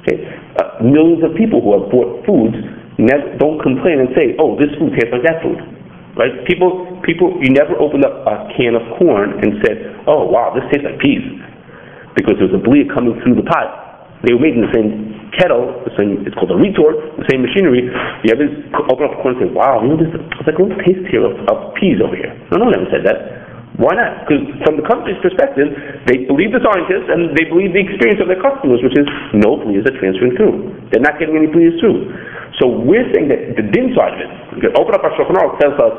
Okay? 0.04 0.28
Uh, 0.60 0.84
millions 0.84 1.24
of 1.24 1.32
people 1.34 1.64
who 1.64 1.72
have 1.80 1.88
bought 1.88 2.20
foods 2.28 2.54
never, 3.00 3.24
don't 3.40 3.58
complain 3.64 4.04
and 4.04 4.12
say, 4.12 4.36
oh, 4.36 4.54
this 4.60 4.70
food 4.76 4.92
tastes 4.94 5.10
like 5.10 5.24
that 5.24 5.40
food. 5.40 5.58
Right? 6.14 6.44
People, 6.46 7.00
people, 7.02 7.34
you 7.42 7.50
never 7.50 7.74
opened 7.80 8.04
up 8.04 8.22
a 8.28 8.52
can 8.54 8.76
of 8.76 8.84
corn 9.00 9.40
and 9.42 9.58
said, 9.64 10.04
oh, 10.06 10.28
wow, 10.28 10.52
this 10.52 10.62
tastes 10.70 10.86
like 10.86 11.00
peas. 11.02 11.24
Because 12.14 12.38
there's 12.38 12.54
a 12.54 12.62
blia 12.62 12.86
coming 12.92 13.18
through 13.24 13.34
the 13.34 13.48
pot 13.48 13.84
they 14.24 14.32
were 14.32 14.40
made 14.40 14.56
in 14.56 14.64
the 14.64 14.72
same 14.72 15.12
kettle, 15.36 15.84
the 15.84 15.92
same, 16.00 16.24
it's 16.24 16.32
called 16.32 16.48
a 16.48 16.56
retort, 16.56 16.96
the 17.20 17.28
same 17.28 17.44
machinery. 17.44 17.84
You 18.24 18.28
ever 18.32 18.48
open 18.88 19.04
up 19.04 19.20
corn 19.20 19.36
and 19.36 19.40
say, 19.44 19.50
wow, 19.52 19.84
you 19.84 19.92
know, 19.92 20.00
there's, 20.00 20.16
there's 20.16 20.48
like 20.48 20.56
a 20.56 20.62
little 20.64 20.80
taste 20.80 21.04
here 21.12 21.28
of, 21.28 21.36
of 21.44 21.76
peas 21.76 22.00
over 22.00 22.16
here. 22.16 22.32
No, 22.48 22.64
no 22.64 22.72
one 22.72 22.74
ever 22.78 22.88
said 22.88 23.04
that. 23.04 23.43
Why 23.74 23.90
not? 23.98 24.22
Because 24.22 24.46
from 24.62 24.78
the 24.78 24.86
company's 24.86 25.18
perspective, 25.18 25.66
they 26.06 26.22
believe 26.30 26.54
the 26.54 26.62
scientists 26.62 27.10
and 27.10 27.34
they 27.34 27.42
believe 27.50 27.74
the 27.74 27.82
experience 27.82 28.22
of 28.22 28.30
their 28.30 28.38
customers, 28.38 28.78
which 28.86 28.94
is 28.94 29.02
no 29.34 29.58
blias 29.58 29.82
are 29.82 29.96
transferring 29.98 30.38
through. 30.38 30.70
They're 30.94 31.02
not 31.02 31.18
getting 31.18 31.34
any 31.34 31.50
blias 31.50 31.74
through. 31.82 32.06
So 32.62 32.70
we're 32.70 33.02
saying 33.10 33.34
that 33.34 33.58
the 33.58 33.66
din 33.66 33.90
side 33.98 34.14
of 34.14 34.20
it, 34.22 34.30
you 34.62 34.70
open 34.78 34.94
up 34.94 35.02
our 35.02 35.10
Shulchan 35.18 35.34
tells 35.58 35.74
us 35.82 35.94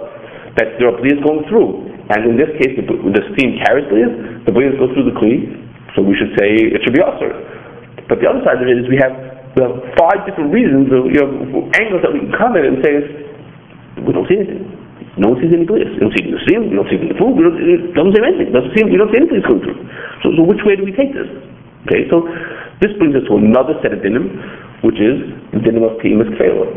that 0.55 0.79
there 0.79 0.87
are 0.87 0.95
blias 1.03 1.19
going 1.19 1.43
through. 1.51 1.83
And 2.15 2.23
in 2.23 2.39
this 2.39 2.47
case, 2.63 2.79
the, 2.79 2.87
the 2.87 3.23
steam 3.35 3.59
carries 3.67 3.91
blias, 3.91 4.47
the 4.47 4.55
blias 4.55 4.79
go 4.79 4.87
through 4.95 5.11
the 5.11 5.15
kli, 5.19 5.43
so 5.99 5.99
we 5.99 6.15
should 6.15 6.31
say 6.39 6.55
it 6.55 6.79
should 6.79 6.95
be 6.95 7.03
assur. 7.03 7.35
But 8.07 8.23
the 8.23 8.31
other 8.31 8.39
side 8.47 8.63
of 8.63 8.67
it 8.71 8.79
is 8.79 8.87
we 8.87 9.03
have, 9.03 9.11
we 9.51 9.67
have 9.67 9.75
five 9.99 10.23
different 10.23 10.55
reasons, 10.55 10.95
or, 10.95 11.11
you 11.11 11.19
know, 11.19 11.67
angles 11.75 12.07
that 12.07 12.15
we 12.15 12.23
can 12.23 12.31
come 12.39 12.55
at 12.55 12.63
and 12.63 12.79
say, 12.79 13.03
we 14.07 14.15
don't 14.15 14.27
see 14.31 14.39
anything. 14.39 14.84
No 15.15 15.31
don't 15.31 15.39
see 15.39 15.47
it 15.47 15.55
in 15.55 15.63
the 15.63 17.15
food, 17.15 17.39
we 17.39 17.43
don't, 17.47 17.55
it 17.55 17.95
doesn't 17.95 18.11
say 18.11 18.19
anything. 18.19 18.51
Doesn't 18.51 18.75
seem, 18.75 18.91
we 18.91 18.99
don't 18.99 19.07
see 19.15 19.19
anything 19.23 19.39
coming 19.47 19.63
through. 19.63 19.79
So, 20.23 20.35
so 20.35 20.41
which 20.43 20.59
way 20.67 20.75
do 20.75 20.83
we 20.83 20.91
take 20.91 21.15
this? 21.15 21.27
Okay, 21.87 22.03
so 22.11 22.27
this 22.83 22.91
brings 22.99 23.15
us 23.15 23.23
to 23.31 23.39
another 23.39 23.79
set 23.79 23.95
of 23.95 24.03
dinim, 24.03 24.27
which 24.83 24.99
is 24.99 25.23
the 25.55 25.61
dinim 25.63 25.87
of 25.87 25.95
Ti'imus 26.03 26.27
Kfeilah. 26.35 26.67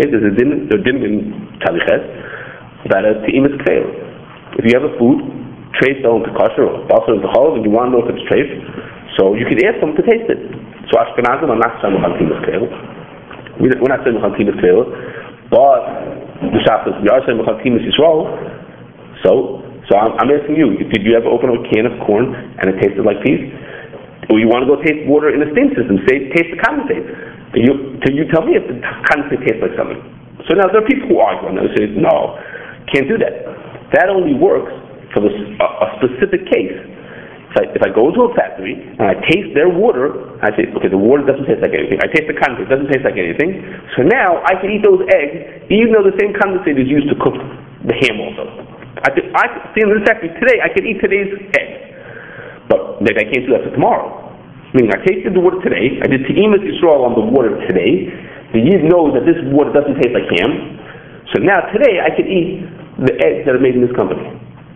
Okay, 0.00 0.08
there's 0.08 0.24
a 0.24 0.32
dinim, 0.32 0.64
a 0.72 0.78
dinim 0.80 1.04
in 1.04 1.14
Taliches 1.60 2.02
about 2.88 3.04
a 3.04 3.20
Ti'imus 3.28 3.52
Kfeilah. 3.60 4.56
If 4.56 4.64
you 4.64 4.72
have 4.72 4.88
a 4.88 4.94
food, 4.96 5.20
trafe 5.76 6.00
on 6.08 6.24
to 6.24 6.32
kosher 6.32 6.64
or 6.64 6.88
basar 6.88 7.18
is 7.18 7.22
the 7.22 7.28
and 7.28 7.64
you 7.66 7.70
want 7.70 7.92
to 7.92 8.00
know 8.00 8.02
if 8.06 8.08
it's 8.16 8.24
trafe, 8.32 8.48
so 9.20 9.34
you 9.36 9.44
can 9.44 9.60
ask 9.68 9.76
them 9.84 9.92
to 9.92 10.02
taste 10.08 10.24
it. 10.32 10.40
So 10.88 10.96
Ashkenazim 10.96 11.52
are 11.52 11.60
not 11.60 11.82
saying 11.84 12.00
Ti'imus 12.00 12.40
Kfeilah. 12.48 12.70
We- 13.60 13.76
We're 13.76 13.92
not 13.92 14.06
saying 14.08 14.16
Ti'imus 14.22 14.56
Kfeilah, 14.56 15.27
but 15.48 15.80
the 16.52 16.60
Shabbos, 16.64 16.96
we 17.02 17.08
are 17.08 17.24
saying 17.24 17.40
Ti'imus 17.40 17.84
Yisrael. 17.88 18.28
So, 19.24 19.64
so 19.88 19.92
I'm, 19.96 20.12
I'm 20.20 20.30
asking 20.30 20.56
you, 20.60 20.76
did 20.92 21.02
you 21.02 21.16
ever 21.16 21.26
open 21.32 21.50
up 21.50 21.58
a 21.58 21.64
can 21.72 21.88
of 21.88 21.96
corn 22.04 22.30
and 22.32 22.68
it 22.70 22.76
tasted 22.80 23.02
like 23.02 23.18
peas? 23.24 23.48
Or 24.28 24.36
you 24.36 24.46
want 24.46 24.62
to 24.64 24.68
go 24.68 24.76
taste 24.84 25.08
water 25.08 25.32
in 25.32 25.40
the 25.40 25.48
steam 25.56 25.72
system, 25.72 26.04
say, 26.04 26.28
taste 26.36 26.52
the 26.52 26.60
condensate. 26.60 27.00
And 27.56 27.60
you, 27.64 27.72
till 28.04 28.12
you 28.12 28.28
tell 28.28 28.44
me 28.44 28.60
if 28.60 28.68
the 28.68 28.76
condensate 29.08 29.40
tastes 29.48 29.64
like 29.64 29.72
something. 29.74 29.98
So 30.44 30.52
now 30.54 30.68
there 30.68 30.84
are 30.84 30.88
people 30.88 31.08
who 31.08 31.18
argue 31.18 31.48
and 31.48 31.56
they 31.64 31.72
say, 31.74 31.84
no, 31.96 32.36
can't 32.92 33.08
do 33.08 33.16
that. 33.24 33.48
That 33.96 34.12
only 34.12 34.36
works 34.36 34.70
for 35.16 35.24
a 35.24 35.32
s- 35.32 35.52
a, 35.60 35.64
a 35.64 35.86
specific 35.96 36.44
case. 36.52 36.76
I, 37.56 37.64
if 37.72 37.80
I 37.80 37.88
go 37.88 38.12
into 38.12 38.28
a 38.28 38.32
factory 38.36 38.76
and 38.76 39.00
I 39.00 39.16
taste 39.24 39.56
their 39.56 39.72
water, 39.72 40.36
I 40.44 40.52
say, 40.52 40.68
okay, 40.68 40.92
the 40.92 41.00
water 41.00 41.24
doesn't 41.24 41.48
taste 41.48 41.64
like 41.64 41.72
anything. 41.72 41.96
I 42.04 42.08
taste 42.12 42.28
the 42.28 42.36
condensate, 42.36 42.68
it 42.68 42.72
doesn't 42.72 42.90
taste 42.92 43.06
like 43.08 43.16
anything. 43.16 43.64
So 43.96 44.04
now 44.04 44.44
I 44.44 44.60
can 44.60 44.68
eat 44.68 44.84
those 44.84 45.00
eggs, 45.08 45.64
even 45.72 45.96
though 45.96 46.04
the 46.04 46.16
same 46.20 46.36
condensate 46.36 46.76
is 46.76 46.88
used 46.88 47.08
to 47.08 47.16
cook 47.16 47.36
the 47.88 47.96
ham 48.04 48.20
also. 48.20 48.44
I 49.00 49.08
could, 49.14 49.32
I 49.32 49.72
see 49.72 49.80
in 49.80 49.88
this 49.88 50.04
factory 50.04 50.28
today, 50.36 50.60
I 50.60 50.68
could 50.68 50.84
eat 50.84 51.00
today's 51.00 51.32
egg. 51.56 51.88
But 52.68 53.00
maybe 53.00 53.24
I 53.24 53.26
can't 53.32 53.48
do 53.48 53.56
that 53.56 53.64
for 53.64 53.72
tomorrow. 53.72 54.28
Meaning 54.76 54.92
I 54.92 55.00
tasted 55.08 55.32
the 55.32 55.40
water 55.40 55.56
today, 55.64 55.96
I 56.04 56.06
did 56.10 56.28
Te'imas 56.28 56.60
Yisrael 56.60 57.08
on 57.08 57.16
the 57.16 57.24
water 57.24 57.56
today, 57.64 58.12
the 58.52 58.60
Yid 58.60 58.84
knows 58.84 59.16
that 59.16 59.24
this 59.24 59.40
water 59.52 59.72
doesn't 59.72 59.96
taste 60.00 60.12
like 60.12 60.28
ham, 60.36 60.76
so 61.32 61.40
now 61.40 61.68
today 61.72 62.00
I 62.00 62.12
could 62.12 62.28
eat 62.28 62.64
the 62.96 63.12
eggs 63.20 63.44
that 63.44 63.56
are 63.56 63.60
made 63.60 63.76
in 63.76 63.84
this 63.84 63.92
company. 63.96 64.24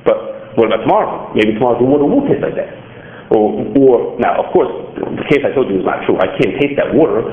But 0.04 0.41
what 0.56 0.68
about 0.68 0.84
tomorrow? 0.84 1.32
Maybe 1.32 1.56
tomorrow 1.56 1.80
the 1.80 1.88
water 1.88 2.04
won't 2.04 2.28
taste 2.28 2.44
like 2.44 2.56
that. 2.56 2.70
Or, 3.32 3.64
or 3.80 4.20
now, 4.20 4.44
of 4.44 4.52
course, 4.52 4.68
the 4.98 5.24
case 5.32 5.40
I 5.40 5.56
told 5.56 5.72
you 5.72 5.80
is 5.80 5.86
not 5.88 6.04
true. 6.04 6.20
I 6.20 6.28
can't 6.36 6.52
taste 6.60 6.76
that 6.76 6.92
water. 6.92 7.24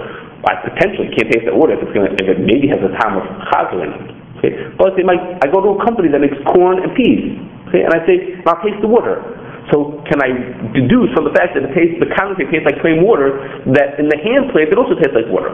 I 0.47 0.55
potentially 0.63 1.12
can't 1.12 1.27
taste 1.27 1.43
that 1.43 1.55
water 1.55 1.75
if 1.75 1.84
it's 1.84 1.91
gonna, 1.91 2.15
if 2.15 2.23
it 2.23 2.39
maybe 2.39 2.71
has 2.71 2.79
a 2.79 2.91
tam 2.95 3.19
of 3.19 3.27
chazer 3.51 3.84
in 3.84 3.91
it. 3.91 4.03
Okay, 4.39 4.53
but 4.79 4.95
they 4.95 5.03
might. 5.03 5.19
I 5.43 5.51
go 5.51 5.60
to 5.60 5.75
a 5.75 5.79
company 5.84 6.08
that 6.15 6.23
makes 6.23 6.39
corn 6.55 6.79
and 6.79 6.95
peas. 6.95 7.36
Okay, 7.67 7.84
and 7.84 7.91
I 7.91 7.99
say, 8.08 8.39
I'll 8.47 8.63
taste 8.63 8.79
the 8.79 8.88
water. 8.88 9.19
So 9.75 9.99
can 10.08 10.23
I 10.23 10.32
deduce 10.71 11.12
from 11.12 11.27
the 11.27 11.36
fact 11.36 11.53
that 11.53 11.67
it 11.67 11.75
tastes, 11.75 11.99
the 11.99 12.10
condensate 12.15 12.47
tastes 12.49 12.65
like 12.65 12.79
plain 12.79 13.03
water, 13.03 13.36
that 13.75 13.99
in 13.99 14.08
the 14.08 14.17
hand 14.17 14.49
plate 14.55 14.71
it 14.71 14.79
also 14.79 14.95
tastes 14.95 15.13
like 15.13 15.27
water? 15.27 15.53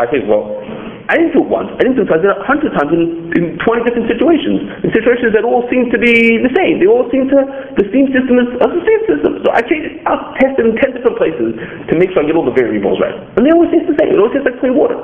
I 0.00 0.08
think, 0.08 0.24
well, 0.26 0.64
I 1.06 1.14
didn't 1.14 1.38
do 1.38 1.46
it 1.46 1.50
once. 1.50 1.70
I 1.78 1.86
didn't 1.86 2.02
do 2.02 2.02
it 2.02 2.10
twice. 2.10 2.18
I 2.18 2.26
did 2.26 2.34
it 2.34 2.42
a 2.42 2.46
hundred 2.46 2.74
times 2.74 2.90
in, 2.90 3.30
in 3.38 3.44
20 3.62 3.86
different 3.86 4.10
situations. 4.10 4.66
In 4.82 4.90
situations 4.90 5.30
that 5.38 5.46
all 5.46 5.62
seem 5.70 5.86
to 5.94 5.98
be 6.02 6.42
the 6.42 6.50
same. 6.58 6.82
They 6.82 6.90
all 6.90 7.06
seem 7.14 7.30
to, 7.30 7.38
the 7.78 7.86
steam 7.94 8.10
system 8.10 8.42
is 8.42 8.50
a 8.58 8.66
steam 8.66 9.00
system. 9.06 9.30
So 9.46 9.54
I 9.54 9.62
change 9.62 9.86
it, 9.86 9.94
I'll 10.02 10.34
test 10.34 10.58
it 10.58 10.66
in 10.66 10.74
ten 10.82 10.98
different 10.98 11.14
places 11.14 11.54
to 11.86 11.92
make 11.94 12.10
sure 12.10 12.22
I 12.22 12.26
get 12.26 12.34
all 12.34 12.42
the 12.42 12.58
variables 12.58 12.98
right. 12.98 13.14
And 13.38 13.46
they 13.46 13.54
always 13.54 13.70
taste 13.70 13.86
the 13.86 13.94
same. 14.02 14.14
It 14.14 14.18
always 14.18 14.34
tastes 14.34 14.50
like 14.50 14.58
plain 14.58 14.74
water. 14.74 14.98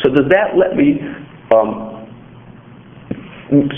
So 0.00 0.08
does 0.08 0.24
that 0.32 0.56
let 0.56 0.72
me, 0.72 1.04
um, 1.52 2.00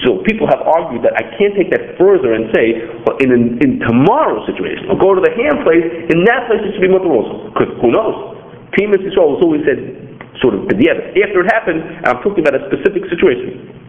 so 0.07 0.23
people 0.23 0.47
have 0.47 0.63
argued 0.63 1.03
that 1.03 1.19
I 1.19 1.27
can't 1.35 1.59
take 1.59 1.75
that 1.75 1.99
further 1.99 2.39
and 2.39 2.55
say, 2.55 2.87
well, 3.03 3.19
in, 3.19 3.35
in, 3.35 3.43
in 3.59 3.71
tomorrow's 3.83 4.47
situation, 4.47 4.87
I'll 4.87 5.03
go 5.03 5.19
to 5.19 5.23
the 5.23 5.35
ham 5.35 5.67
place, 5.67 5.91
in 6.15 6.23
that 6.31 6.47
place 6.47 6.63
it 6.63 6.79
should 6.79 6.87
be 6.87 6.93
mutar 6.95 7.11
also. 7.11 7.51
Because 7.51 7.75
who 7.83 7.91
knows? 7.91 8.39
Team 8.79 8.95
Israel 8.95 9.35
has 9.35 9.43
always 9.43 9.67
said, 9.67 10.14
sort 10.43 10.59
of, 10.59 10.67
yeah, 10.79 10.99
after 11.23 11.45
it 11.45 11.51
happened, 11.53 11.83
and 11.83 12.07
I'm 12.11 12.23
talking 12.25 12.43
about 12.43 12.59
a 12.59 12.63
specific 12.71 13.07
situation. 13.11 13.85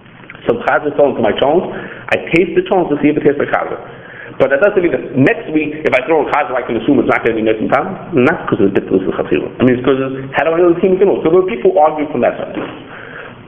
Some 0.45 0.62
chazir 0.69 0.93
fell 0.93 1.10
into 1.10 1.25
my 1.25 1.34
cholent. 1.34 1.73
I 2.13 2.21
taste 2.34 2.53
the 2.53 2.62
cholent 2.69 2.93
to 2.93 3.01
see 3.01 3.10
if 3.10 3.17
it 3.17 3.25
tastes 3.25 3.41
like 3.41 3.49
chazir. 3.49 3.81
But 4.38 4.51
that 4.51 4.62
doesn't 4.62 4.81
mean 4.84 4.93
that 4.93 5.15
next 5.15 5.47
week, 5.55 5.73
if 5.81 5.93
I 5.95 6.05
throw 6.05 6.21
in 6.21 6.29
chazir, 6.29 6.53
I 6.53 6.62
can 6.62 6.77
assume 6.77 7.01
it's 7.01 7.10
not 7.10 7.25
going 7.25 7.34
to 7.34 7.39
be 7.41 7.45
next 7.45 7.65
time. 7.73 8.13
Not 8.13 8.45
because 8.45 8.62
of 8.62 8.69
the 8.69 8.75
difference 8.77 9.10
in 9.10 9.13
chatzira. 9.15 9.47
I 9.58 9.62
mean, 9.65 9.73
it's 9.79 9.84
because 9.86 10.01
of, 10.01 10.12
how 10.38 10.45
do 10.45 10.53
I 10.53 10.62
know 10.62 10.75
the 10.75 10.81
team 10.84 10.97
is 10.97 11.01
going 11.01 11.10
So 11.25 11.34
there 11.34 11.41
are 11.41 11.49
people 11.49 11.73
arguing 11.81 12.12
from 12.13 12.21
that 12.21 12.38
side. 12.38 12.53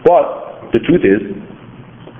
But 0.01 0.73
the 0.73 0.81
truth 0.81 1.05
is 1.05 1.21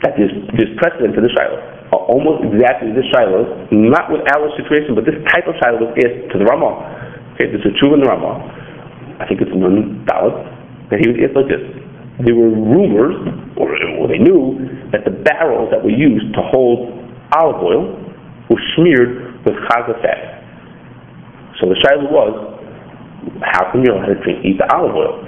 that 0.05 0.13
there's, 0.13 0.35
there's 0.53 0.73
precedent 0.77 1.17
for 1.17 1.25
the 1.25 1.31
shiloh. 1.33 1.57
Uh, 1.89 2.03
almost 2.11 2.43
exactly 2.43 2.93
this 2.93 3.07
shiloh, 3.09 3.47
not 3.73 4.11
with 4.13 4.21
our 4.35 4.51
situation, 4.59 4.93
but 4.93 5.07
this 5.09 5.17
type 5.31 5.47
of 5.49 5.55
shiloh 5.57 5.87
was 5.87 5.95
asked 5.97 6.29
to 6.29 6.37
the 6.37 6.45
Ramah. 6.45 7.33
Okay, 7.33 7.49
there's 7.49 7.65
a 7.65 7.73
true 7.79 7.95
in 7.95 8.03
the 8.03 8.09
Ramah. 8.11 9.17
I 9.17 9.25
think 9.25 9.41
it's 9.41 9.53
non 9.55 10.05
valid 10.05 10.56
that 10.89 10.99
he 10.99 11.07
was 11.07 11.17
asked 11.19 11.35
like 11.35 11.49
this. 11.51 11.63
There 12.25 12.33
were 12.33 12.49
rumors, 12.49 13.15
or, 13.57 13.69
or 14.01 14.07
they 14.09 14.17
knew, 14.17 14.57
that 14.91 15.05
the 15.05 15.13
barrels 15.13 15.69
that 15.69 15.83
were 15.83 15.93
used 15.93 16.33
to 16.33 16.41
hold 16.49 16.97
olive 17.35 17.61
oil 17.61 17.83
were 18.49 18.61
smeared 18.75 19.43
with 19.45 19.53
chaza 19.69 19.93
fat. 20.01 20.41
So 21.59 21.69
the 21.69 21.77
shiloh 21.83 22.09
was, 22.09 22.33
how 23.43 23.71
can 23.71 23.81
you 23.83 23.93
know 23.93 23.99
how 23.99 24.09
to 24.09 24.17
drink, 24.23 24.45
eat 24.45 24.57
the 24.57 24.65
olive 24.73 24.95
oil? 24.95 25.21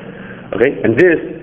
Okay, 0.56 0.82
and 0.82 0.98
this 0.98 1.40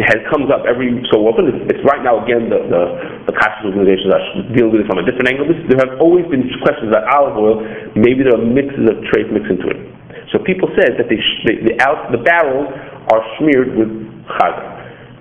has 0.00 0.24
comes 0.32 0.48
up 0.48 0.64
every 0.64 0.88
so 1.12 1.24
often. 1.28 1.52
It's, 1.52 1.76
it's 1.76 1.84
right 1.84 2.00
now 2.00 2.24
again 2.24 2.48
the 2.48 2.64
the, 2.64 2.82
the 3.28 3.34
kashrus 3.36 3.68
organizations 3.68 4.08
are 4.08 4.24
dealing 4.56 4.72
with 4.72 4.84
it 4.84 4.88
from 4.88 5.00
a 5.00 5.04
different 5.04 5.28
angle. 5.28 5.44
This, 5.48 5.60
there 5.68 5.80
have 5.84 6.00
always 6.00 6.24
been 6.32 6.48
questions 6.64 6.88
about 6.88 7.04
olive 7.12 7.36
oil. 7.36 7.56
Maybe 7.96 8.24
there 8.24 8.36
are 8.36 8.44
mixes 8.44 8.88
of 8.88 9.04
trafe 9.12 9.28
mixed 9.28 9.52
into 9.52 9.68
it. 9.68 9.80
So 10.30 10.38
people 10.44 10.70
said 10.78 10.94
that 11.00 11.10
they, 11.10 11.18
they, 11.44 11.56
the 11.66 11.74
out 11.82 12.12
the 12.14 12.22
barrels 12.22 12.70
are 13.10 13.22
smeared 13.40 13.74
with 13.74 13.90
chaza. 14.38 14.64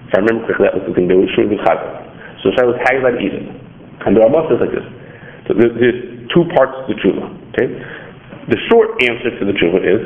If 0.08 0.14
I 0.14 0.22
remember 0.22 0.46
correctly, 0.46 0.68
that 0.68 0.76
was 0.78 0.86
the 0.86 0.94
thing. 0.94 1.08
They 1.08 1.18
were 1.18 1.32
smeared 1.34 1.56
with 1.56 1.64
chaza. 1.66 2.02
So 2.44 2.54
the 2.54 2.56
was 2.68 2.78
eat 3.22 3.34
it? 3.34 3.46
And 4.06 4.18
the 4.18 4.22
Rambam 4.22 4.50
says 4.50 4.62
like 4.62 4.74
this. 4.74 4.88
So 5.48 5.58
there's, 5.58 5.74
there's 5.78 6.00
two 6.34 6.46
parts 6.54 6.74
to 6.86 6.94
the 6.94 6.98
tshuva. 7.02 7.26
Okay, 7.54 7.68
the 8.50 8.60
short 8.70 8.98
answer 9.04 9.30
to 9.38 9.44
the 9.46 9.54
tshuva 9.54 9.80
is 9.82 10.02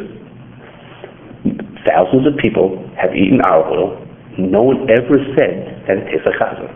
thousands 1.85 2.25
of 2.27 2.35
people 2.41 2.81
have 2.97 3.13
eaten 3.15 3.39
olive 3.45 3.71
oil. 3.71 3.89
No 4.37 4.63
one 4.63 4.89
ever 4.89 5.15
said 5.37 5.85
that 5.87 5.95
it 6.01 6.05
tastes 6.11 6.27
like 6.27 6.35
chaza. 6.41 6.67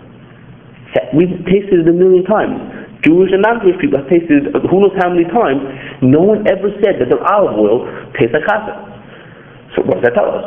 We've 1.14 1.44
tasted 1.46 1.86
it 1.86 1.88
a 1.88 1.94
million 1.94 2.24
times. 2.24 2.89
Jewish 3.04 3.32
and 3.32 3.40
non-Jewish 3.42 3.80
people 3.80 4.04
have 4.04 4.12
tasted 4.12 4.52
who 4.52 4.78
knows 4.84 4.96
how 5.00 5.08
many 5.08 5.24
times. 5.32 5.64
No 6.04 6.20
one 6.20 6.44
ever 6.48 6.68
said 6.84 7.00
that 7.00 7.08
the 7.08 7.20
olive 7.24 7.56
oil 7.56 7.88
tastes 8.20 8.36
like 8.36 8.44
chaza. 8.44 8.76
So 9.76 9.88
what 9.88 10.04
does 10.04 10.12
that 10.12 10.16
tell 10.20 10.28
us? 10.28 10.46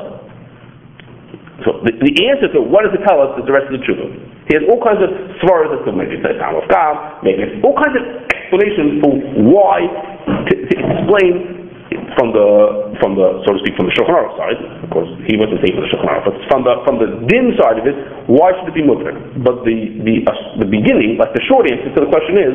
So 1.65 1.81
the, 1.87 1.95
the 1.95 2.13
answer 2.29 2.51
to 2.53 2.61
what 2.61 2.85
does 2.85 2.93
it 2.93 3.05
tell 3.07 3.23
us 3.23 3.39
is 3.39 3.47
the 3.47 3.55
rest 3.55 3.71
of 3.71 3.79
the 3.79 3.83
tshuva. 3.87 4.05
He 4.51 4.59
has 4.59 4.67
all 4.67 4.83
kinds 4.83 5.01
of 5.01 5.11
svaras 5.41 5.71
as 5.71 5.81
to 5.87 5.95
maybe 5.95 6.19
it's 6.19 6.27
a 6.27 6.35
time 6.37 6.59
of 6.59 6.67
God, 6.67 7.23
maybe 7.23 7.47
it's 7.47 7.63
all 7.63 7.79
kinds 7.79 7.95
of 7.95 8.05
explanations 8.29 8.99
for 9.01 9.13
why 9.47 9.87
to, 10.51 10.53
to 10.53 10.75
explain 10.75 11.62
from 12.17 12.33
the 12.33 12.47
from 13.01 13.15
the 13.19 13.43
so 13.45 13.55
to 13.55 13.59
speak 13.61 13.77
from 13.77 13.87
the 13.89 13.95
Shulchan 13.95 14.15
Aruch 14.17 14.35
side. 14.41 14.59
Of 14.85 14.91
course, 14.91 15.11
he 15.29 15.37
wasn't 15.37 15.61
saying 15.61 15.75
from 15.77 15.85
the 15.85 15.93
Shulchan 15.93 16.09
Aruch, 16.09 16.25
but 16.29 16.37
from 16.49 16.61
the 16.65 16.75
from 16.87 16.97
the 17.03 17.09
din 17.29 17.53
side 17.61 17.77
of 17.79 17.85
it, 17.85 17.97
why 18.31 18.57
should 18.57 18.69
it 18.71 18.77
be 18.77 18.85
mutar? 18.85 19.13
But 19.45 19.63
the 19.69 19.77
the 20.07 20.25
uh, 20.25 20.33
the 20.63 20.69
beginning, 20.69 21.21
like 21.21 21.33
the 21.37 21.45
short 21.45 21.69
answer 21.69 21.93
to 21.93 22.01
the 22.07 22.11
question 22.11 22.35
is, 22.41 22.55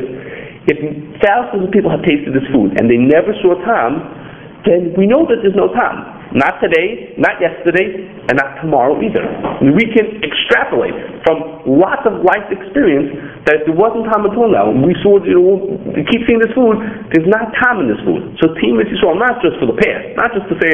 if 0.68 0.78
thousands 1.22 1.64
of 1.66 1.70
people 1.70 1.88
have 1.88 2.02
tasted 2.02 2.34
this 2.34 2.44
food 2.50 2.76
and 2.76 2.90
they 2.90 2.98
never 3.00 3.32
saw 3.40 3.54
tam, 3.64 4.02
then 4.66 4.92
we 4.98 5.06
know 5.06 5.24
that 5.30 5.40
there's 5.40 5.56
no 5.56 5.70
tam. 5.72 6.17
Not 6.36 6.60
today, 6.60 7.16
not 7.16 7.40
yesterday, 7.40 8.04
and 8.28 8.36
not 8.36 8.60
tomorrow 8.60 9.00
either. 9.00 9.24
We 9.64 9.88
can 9.88 10.20
extrapolate 10.20 10.92
from 11.24 11.64
lots 11.64 12.04
of 12.04 12.20
life 12.20 12.44
experience 12.52 13.16
that 13.48 13.64
there 13.64 13.72
wasn't 13.72 14.12
tam 14.12 14.28
all 14.28 14.52
now, 14.52 14.68
we 14.68 14.92
saw, 15.00 15.16
you 15.24 15.40
know, 15.40 15.56
we 15.88 16.04
keep 16.04 16.28
seeing 16.28 16.36
this 16.36 16.52
food, 16.52 16.76
there's 17.16 17.28
not 17.28 17.48
tam 17.56 17.80
in 17.80 17.88
this 17.88 18.00
food. 18.04 18.36
So 18.44 18.52
Team 18.60 18.76
Yisrael, 18.76 19.16
not 19.16 19.40
just 19.40 19.56
for 19.56 19.72
the 19.72 19.78
past, 19.80 20.20
not 20.20 20.28
just 20.36 20.44
to 20.52 20.56
say, 20.60 20.72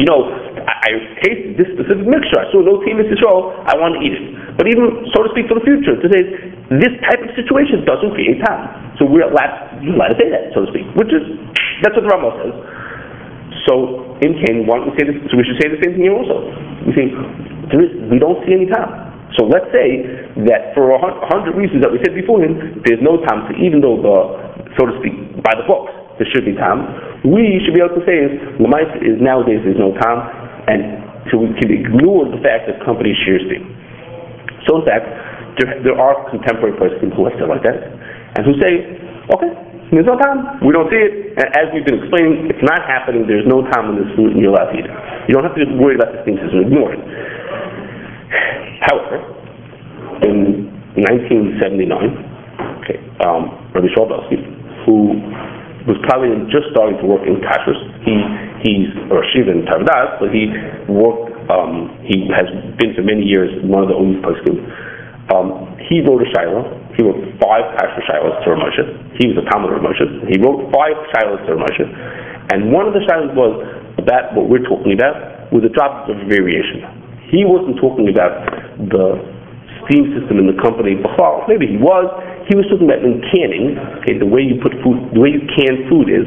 you 0.00 0.06
know, 0.08 0.32
I, 0.64 0.74
I 0.80 0.90
tasted 1.20 1.60
this 1.60 1.68
specific 1.76 2.08
mixture, 2.08 2.40
I 2.40 2.48
saw 2.48 2.64
no 2.64 2.80
Team 2.88 3.04
Yisrael, 3.04 3.52
I 3.68 3.76
want 3.76 3.96
to 3.96 4.00
eat 4.00 4.16
it. 4.16 4.24
But 4.56 4.64
even, 4.72 5.12
so 5.12 5.28
to 5.28 5.30
speak, 5.36 5.52
for 5.52 5.60
the 5.60 5.66
future, 5.68 6.00
to 6.00 6.08
say, 6.08 6.24
this 6.72 6.96
type 7.04 7.20
of 7.20 7.36
situation 7.36 7.84
doesn't 7.84 8.16
create 8.16 8.40
tam. 8.40 8.96
So 8.96 9.04
we're 9.04 9.28
allowed, 9.28 9.84
you're 9.84 9.92
allowed 9.92 10.16
to 10.16 10.18
say 10.18 10.32
that, 10.32 10.56
so 10.56 10.64
to 10.64 10.68
speak, 10.72 10.88
which 10.96 11.12
is, 11.12 11.24
that's 11.84 11.92
what 11.94 12.08
the 12.08 12.10
Rambam 12.10 12.32
says. 12.40 12.77
So 13.66 14.16
in 14.24 14.38
Ken, 14.44 14.66
why 14.66 14.80
don't 14.80 14.92
we 14.92 14.96
say 14.98 15.06
this? 15.08 15.18
So 15.30 15.36
we 15.38 15.44
should 15.44 15.60
say 15.60 15.68
the 15.72 15.80
same 15.80 15.96
thing 15.96 16.04
here 16.08 16.16
also. 16.16 16.48
We 16.88 16.92
say 16.96 17.06
there 17.72 17.82
is, 17.84 17.90
we 18.08 18.18
don't 18.18 18.40
see 18.44 18.56
any 18.56 18.66
tam. 18.68 19.08
So 19.36 19.44
let's 19.44 19.68
say 19.70 20.02
that 20.48 20.72
for 20.72 20.90
a 20.90 20.98
hundred 21.28 21.54
reasons 21.54 21.84
that 21.84 21.92
we 21.92 22.00
said 22.02 22.16
beforehand, 22.16 22.82
there's 22.88 23.00
no 23.04 23.20
tam. 23.28 23.46
So 23.46 23.52
even 23.60 23.84
though 23.84 24.00
the, 24.00 24.16
so 24.74 24.88
to 24.88 24.92
speak, 24.98 25.14
by 25.44 25.54
the 25.54 25.68
books 25.68 25.92
there 26.16 26.26
should 26.32 26.48
be 26.48 26.56
tam, 26.56 26.88
we 27.28 27.60
should 27.62 27.76
be 27.76 27.82
able 27.84 27.94
to 27.98 28.04
say 28.08 28.24
is 28.24 28.32
Lamais 28.58 28.88
is 29.04 29.20
nowadays 29.20 29.62
there's 29.62 29.78
no 29.78 29.92
tam, 30.00 30.16
and 30.66 31.04
so 31.30 31.38
we 31.44 31.52
can 31.60 31.70
ignore 31.70 32.26
the 32.26 32.40
fact 32.40 32.66
that 32.66 32.80
companies 32.82 33.14
share 33.22 33.38
steam. 33.46 33.68
So 34.66 34.80
in 34.80 34.84
fact, 34.88 35.06
there, 35.60 35.76
there 35.86 35.98
are 35.98 36.24
contemporary 36.32 36.74
persons 36.74 37.12
who 37.14 37.28
are 37.28 37.34
still 37.36 37.52
like 37.52 37.62
that, 37.62 37.78
and 38.38 38.42
who 38.48 38.56
say, 38.58 38.96
okay, 39.28 39.52
there's 39.90 40.04
no 40.04 40.20
tam. 40.20 40.60
We 40.60 40.72
don't 40.76 40.90
see 40.92 41.00
it. 41.00 41.32
As 41.40 41.72
we've 41.72 41.84
been 41.84 42.04
explaining, 42.04 42.52
it's 42.52 42.60
not 42.60 42.84
happening. 42.84 43.24
There's 43.24 43.48
no 43.48 43.64
time 43.72 43.96
in 43.96 44.04
this 44.04 44.10
food, 44.16 44.36
allowed 44.36 44.72
to 44.72 44.76
eat 44.76 44.84
it. 44.84 44.92
You 45.28 45.34
don't 45.36 45.44
have 45.48 45.56
to 45.56 45.64
worry 45.80 45.96
about 45.96 46.12
this 46.12 46.22
thing 46.28 46.36
because 46.36 46.52
ignore 46.52 46.92
it. 46.92 47.00
However, 48.84 49.24
in 50.28 50.68
1979, 50.96 51.88
okay, 52.84 53.00
um, 53.24 53.48
Rabbi 53.72 53.88
Shulbelsky, 53.96 54.38
who 54.84 55.16
was 55.88 55.96
probably 56.04 56.36
just 56.52 56.68
starting 56.76 57.00
to 57.00 57.06
work 57.08 57.24
in 57.24 57.40
kashrus, 57.40 57.80
he 58.04 58.12
he's 58.60 58.92
or 59.08 59.24
shiva 59.32 59.56
in 59.56 59.64
Tavdas, 59.64 60.20
but 60.20 60.28
he 60.34 60.52
worked. 60.90 61.32
Um, 61.48 61.96
he 62.04 62.28
has 62.28 62.44
been 62.76 62.92
for 62.92 63.00
many 63.00 63.24
years 63.24 63.48
one 63.64 63.80
of 63.82 63.88
the 63.88 63.96
only 63.96 64.20
poskim. 64.20 64.60
Um, 65.28 65.76
he 65.88 66.00
wrote 66.00 66.24
a 66.24 66.28
shiloh. 66.32 66.64
He 66.96 67.04
wrote 67.04 67.20
five 67.36 67.64
kashrus 67.76 68.04
shilohs 68.08 68.36
to 68.44 68.56
Rav 68.56 68.60
Moshe. 68.64 68.84
He 69.20 69.28
was 69.28 69.36
a 69.36 69.44
Talmud 69.52 69.70
Rav 69.70 69.84
Moshe. 69.84 70.04
He 70.28 70.40
wrote 70.40 70.72
five 70.72 70.96
shilohs 71.12 71.44
to 71.44 71.54
Rav 71.54 71.68
Moshe, 71.68 71.84
and 72.52 72.72
one 72.72 72.88
of 72.88 72.94
the 72.96 73.04
shilohs 73.04 73.36
was 73.36 73.52
about 74.00 74.32
what 74.32 74.48
we're 74.48 74.64
talking 74.64 74.96
about 74.96 75.52
with 75.52 75.68
a 75.68 75.72
drop 75.72 76.08
of 76.08 76.16
variation. 76.28 76.80
He 77.28 77.44
wasn't 77.44 77.76
talking 77.76 78.08
about 78.08 78.40
the 78.88 79.20
steam 79.84 80.16
system 80.16 80.40
in 80.40 80.48
the 80.48 80.56
company. 80.60 80.96
Well, 80.96 81.44
maybe 81.44 81.68
he 81.68 81.76
was. 81.76 82.08
He 82.48 82.56
was 82.56 82.64
talking 82.72 82.88
about 82.88 83.04
in 83.04 83.20
canning. 83.28 83.76
Okay, 84.00 84.16
the 84.16 84.28
way 84.28 84.40
you 84.40 84.56
put 84.64 84.72
food, 84.80 85.12
the 85.12 85.20
way 85.20 85.36
you 85.36 85.44
can 85.52 85.84
food 85.92 86.08
is, 86.08 86.24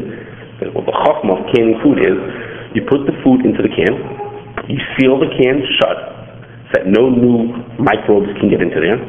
what 0.77 0.85
the 0.85 0.93
chachma 0.93 1.41
of 1.41 1.49
canning 1.57 1.81
food 1.81 1.97
is, 2.05 2.17
you 2.77 2.85
put 2.85 3.09
the 3.09 3.17
food 3.25 3.41
into 3.41 3.65
the 3.65 3.71
can, 3.73 3.93
you 4.69 4.77
seal 4.95 5.17
the 5.17 5.27
can 5.33 5.65
shut, 5.81 6.10
that 6.73 6.87
no 6.87 7.09
new 7.09 7.51
microbes 7.79 8.31
can 8.39 8.49
get 8.49 8.61
into 8.61 8.79
there, 8.79 8.99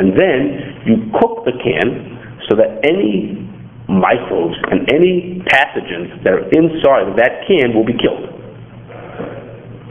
and 0.00 0.16
then 0.16 0.40
you 0.86 0.96
cook 1.20 1.44
the 1.44 1.54
can 1.60 2.14
so 2.48 2.56
that 2.56 2.80
any 2.84 3.40
microbes 3.88 4.56
and 4.72 4.88
any 4.92 5.44
pathogens 5.48 6.12
that 6.24 6.32
are 6.32 6.44
inside 6.56 7.08
of 7.08 7.16
that 7.16 7.44
can 7.44 7.76
will 7.76 7.84
be 7.84 7.96
killed. 8.00 8.32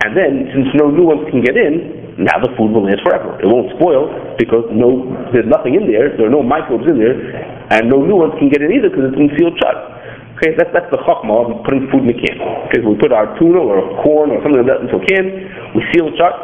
And 0.03 0.11
then, 0.17 0.51
since 0.51 0.67
no 0.75 0.91
new 0.91 1.07
ones 1.07 1.23
can 1.31 1.39
get 1.39 1.55
in, 1.55 2.03
now 2.19 2.37
the 2.37 2.51
food 2.59 2.75
will 2.75 2.85
last 2.85 3.01
forever. 3.01 3.39
It 3.41 3.47
won't 3.47 3.73
spoil 3.79 4.11
because 4.37 4.67
no, 4.69 5.09
there's 5.31 5.47
nothing 5.47 5.79
in 5.79 5.89
there. 5.89 6.13
There 6.13 6.27
are 6.27 6.33
no 6.33 6.43
microbes 6.43 6.85
in 6.85 6.99
there, 6.99 7.15
and 7.73 7.89
no 7.89 8.03
new 8.03 8.19
ones 8.19 8.35
can 8.37 8.51
get 8.51 8.61
in 8.61 8.69
either 8.69 8.91
because 8.91 9.09
it's 9.09 9.17
been 9.17 9.33
sealed 9.39 9.55
shut. 9.57 9.77
Okay, 10.37 10.57
that's 10.59 10.69
that's 10.75 10.89
the 10.91 10.99
chachma 11.07 11.31
of 11.45 11.63
putting 11.63 11.87
food 11.87 12.03
in 12.03 12.09
the 12.11 12.19
can. 12.19 12.35
Okay, 12.67 12.83
so 12.83 12.91
we 12.91 12.97
put 12.99 13.15
our 13.15 13.31
tuna 13.39 13.63
or 13.63 13.79
corn 14.03 14.33
or 14.33 14.43
something 14.43 14.59
like 14.59 14.69
that 14.69 14.83
into 14.83 14.99
a 14.99 15.03
can, 15.07 15.25
we 15.77 15.81
seal 15.93 16.11
it 16.11 16.17
shut, 16.19 16.35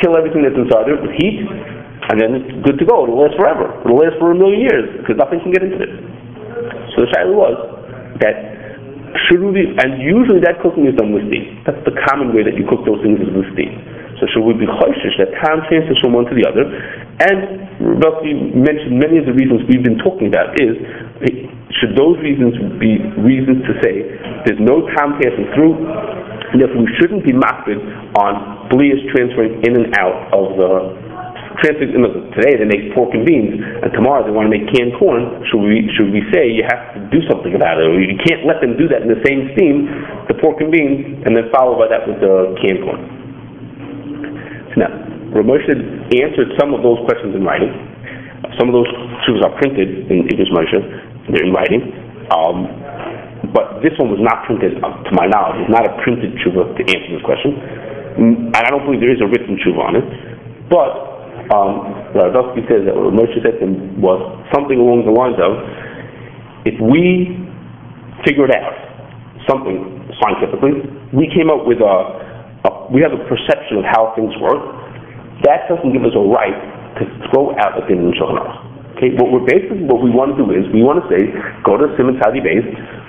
kill 0.00 0.16
everything 0.16 0.46
that's 0.46 0.56
inside 0.56 0.88
there 0.88 0.96
with 0.96 1.12
heat, 1.18 1.44
and 1.44 2.16
then 2.20 2.30
it's 2.38 2.52
good 2.64 2.78
to 2.78 2.84
go. 2.86 3.04
It'll 3.04 3.18
last 3.18 3.36
forever. 3.36 3.68
It'll 3.84 3.98
last 3.98 4.16
for 4.16 4.32
a 4.32 4.38
million 4.38 4.60
years 4.60 4.86
because 5.00 5.18
nothing 5.18 5.40
can 5.44 5.52
get 5.52 5.62
into 5.66 5.78
it. 5.80 5.92
So 6.94 7.04
the 7.04 7.08
shaila 7.12 7.34
was 7.34 7.56
that 8.20 8.36
should 9.28 9.44
we 9.44 9.68
and 9.76 10.00
usually 10.00 10.40
that 10.40 10.60
cooking 10.64 10.88
is 10.88 10.96
done 10.96 11.12
with 11.12 11.28
steam. 11.28 11.60
That's 11.68 11.80
the 11.84 11.92
common 12.08 12.32
way 12.32 12.42
that 12.48 12.56
you 12.56 12.64
cook 12.64 12.84
those 12.88 13.00
things 13.04 13.20
is 13.20 13.28
with 13.32 13.48
steam. 13.52 13.76
So 14.20 14.30
should 14.30 14.46
we 14.46 14.54
be 14.54 14.70
choishish 14.70 15.18
that 15.18 15.34
tam 15.42 15.66
transfers 15.66 15.98
from 15.98 16.14
one 16.14 16.24
to 16.30 16.34
the 16.34 16.46
other? 16.46 16.64
And 17.20 17.98
Rabbi 17.98 18.54
mentioned 18.54 18.96
many 18.96 19.18
of 19.18 19.26
the 19.26 19.34
reasons 19.34 19.66
we've 19.66 19.82
been 19.82 19.98
talking 19.98 20.30
about 20.30 20.54
is 20.62 20.78
should 21.82 21.98
those 21.98 22.14
reasons 22.22 22.54
be 22.78 23.02
reasons 23.18 23.66
to 23.66 23.72
say 23.82 24.06
there's 24.46 24.62
no 24.62 24.86
tam 24.94 25.18
passing 25.18 25.50
through, 25.58 25.74
if 26.60 26.72
we 26.76 26.84
shouldn't 27.00 27.24
be 27.24 27.32
mocked 27.32 27.72
on 28.20 28.68
Blias 28.68 29.00
transferring 29.14 29.64
in 29.64 29.72
and 29.72 29.88
out 29.96 30.28
of 30.36 30.58
the 30.60 30.70
transferring, 31.64 31.96
look, 32.02 32.12
today 32.36 32.60
they 32.60 32.68
make 32.68 32.92
pork 32.92 33.14
and 33.16 33.24
beans, 33.24 33.56
and 33.56 33.88
tomorrow 33.96 34.20
they 34.24 34.34
want 34.34 34.50
to 34.50 34.52
make 34.52 34.68
canned 34.72 34.92
corn, 35.00 35.40
should 35.48 35.62
we, 35.64 35.88
should 35.96 36.12
we 36.12 36.20
say 36.32 36.50
you 36.50 36.64
have 36.68 36.92
to 36.96 37.00
do 37.08 37.24
something 37.28 37.54
about 37.56 37.80
it, 37.80 37.88
or 37.88 37.96
you 37.96 38.18
can't 38.26 38.44
let 38.44 38.60
them 38.60 38.76
do 38.76 38.88
that 38.88 39.00
in 39.00 39.08
the 39.08 39.20
same 39.24 39.48
steam, 39.56 39.88
the 40.28 40.36
pork 40.42 40.60
and 40.60 40.68
beans, 40.68 41.24
and 41.24 41.32
then 41.32 41.48
follow 41.54 41.78
by 41.78 41.88
that 41.88 42.04
with 42.04 42.20
the 42.20 42.52
canned 42.60 42.82
corn? 42.84 43.00
Now, 44.76 44.88
Rav 45.36 45.44
Moshe 45.44 45.72
answered 45.72 46.52
some 46.60 46.72
of 46.76 46.82
those 46.84 47.00
questions 47.08 47.36
in 47.36 47.44
writing. 47.44 47.72
Some 48.58 48.68
of 48.68 48.74
those 48.76 48.88
truths 49.24 49.40
are 49.44 49.54
printed 49.56 50.10
in 50.10 50.28
Igros 50.28 50.52
Moshe, 50.52 50.76
they're 51.32 51.44
in 51.44 51.52
writing. 51.52 51.80
Um, 52.32 52.81
but 53.50 53.82
this 53.82 53.90
one 53.98 54.14
was 54.14 54.22
not 54.22 54.46
printed, 54.46 54.78
uh, 54.78 55.02
to 55.02 55.10
my 55.18 55.26
knowledge, 55.26 55.66
it's 55.66 55.72
not 55.74 55.82
a 55.82 55.92
printed 56.06 56.38
tshuva 56.38 56.78
to 56.78 56.82
answer 56.86 57.10
this 57.10 57.24
question. 57.26 57.58
Mm, 58.14 58.34
And 58.54 58.62
I 58.62 58.70
don't 58.70 58.86
believe 58.86 59.02
there 59.02 59.10
is 59.10 59.18
a 59.18 59.26
written 59.26 59.58
tshuva 59.58 59.82
on 59.82 59.94
it. 59.98 60.06
But, 60.70 60.90
um, 61.50 61.72
Radovsky 62.14 62.62
says 62.70 62.86
that 62.86 62.94
what 62.94 63.10
Moshe 63.18 63.34
said 63.42 63.58
to 63.58 63.64
him 63.66 63.98
was 63.98 64.22
something 64.54 64.78
along 64.78 65.04
the 65.10 65.14
lines 65.14 65.36
of, 65.42 65.52
if 66.64 66.78
we 66.78 67.34
figured 68.22 68.54
out 68.54 68.78
something 69.50 70.06
scientifically, 70.22 70.86
we 71.10 71.26
came 71.34 71.50
up 71.50 71.66
with 71.66 71.82
a, 71.82 71.94
a 72.62 72.70
we 72.94 73.02
have 73.02 73.10
a 73.10 73.22
perception 73.26 73.82
of 73.82 73.84
how 73.90 74.14
things 74.14 74.30
work, 74.38 74.62
that 75.42 75.66
doesn't 75.66 75.90
give 75.90 76.06
us 76.06 76.14
a 76.14 76.22
right 76.22 76.54
to 77.00 77.02
throw 77.30 77.50
out 77.58 77.74
a 77.74 77.82
din 77.90 77.98
in 78.06 78.12
Shulchan 78.14 78.38
Aruch. 78.38 78.71
Okay, 78.92 79.16
what 79.16 79.32
we're 79.32 79.48
basically, 79.48 79.88
what 79.88 80.04
we 80.04 80.12
want 80.12 80.36
to 80.36 80.38
do 80.38 80.52
is, 80.52 80.68
we 80.68 80.84
want 80.84 81.00
to 81.00 81.06
say, 81.08 81.32
go 81.64 81.80
to 81.80 81.88
Siman 81.96 82.20
Tzadi 82.20 82.44
Beis, 82.44 82.64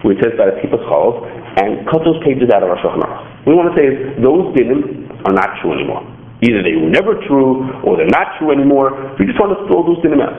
which 0.07 0.15
says 0.23 0.31
by 0.39 0.47
the 0.47 0.55
people's 0.63 0.83
calls, 0.87 1.21
and 1.59 1.83
cut 1.91 2.01
those 2.07 2.17
pages 2.23 2.47
out 2.49 2.63
of 2.63 2.71
our 2.71 2.79
Shulchan. 2.79 3.03
We 3.43 3.51
want 3.53 3.71
to 3.71 3.75
say, 3.75 4.15
those 4.23 4.55
dinim 4.55 5.11
are 5.27 5.35
not 5.35 5.59
true 5.59 5.75
anymore. 5.75 6.07
Either 6.39 6.63
they 6.63 6.79
were 6.79 6.91
never 6.91 7.19
true, 7.27 7.67
or 7.83 7.99
they're 7.99 8.11
not 8.11 8.39
true 8.39 8.55
anymore. 8.55 8.95
We 9.19 9.27
just 9.27 9.37
want 9.39 9.53
to 9.55 9.59
throw 9.67 9.83
those 9.83 9.99
dinim 10.01 10.23
out. 10.23 10.35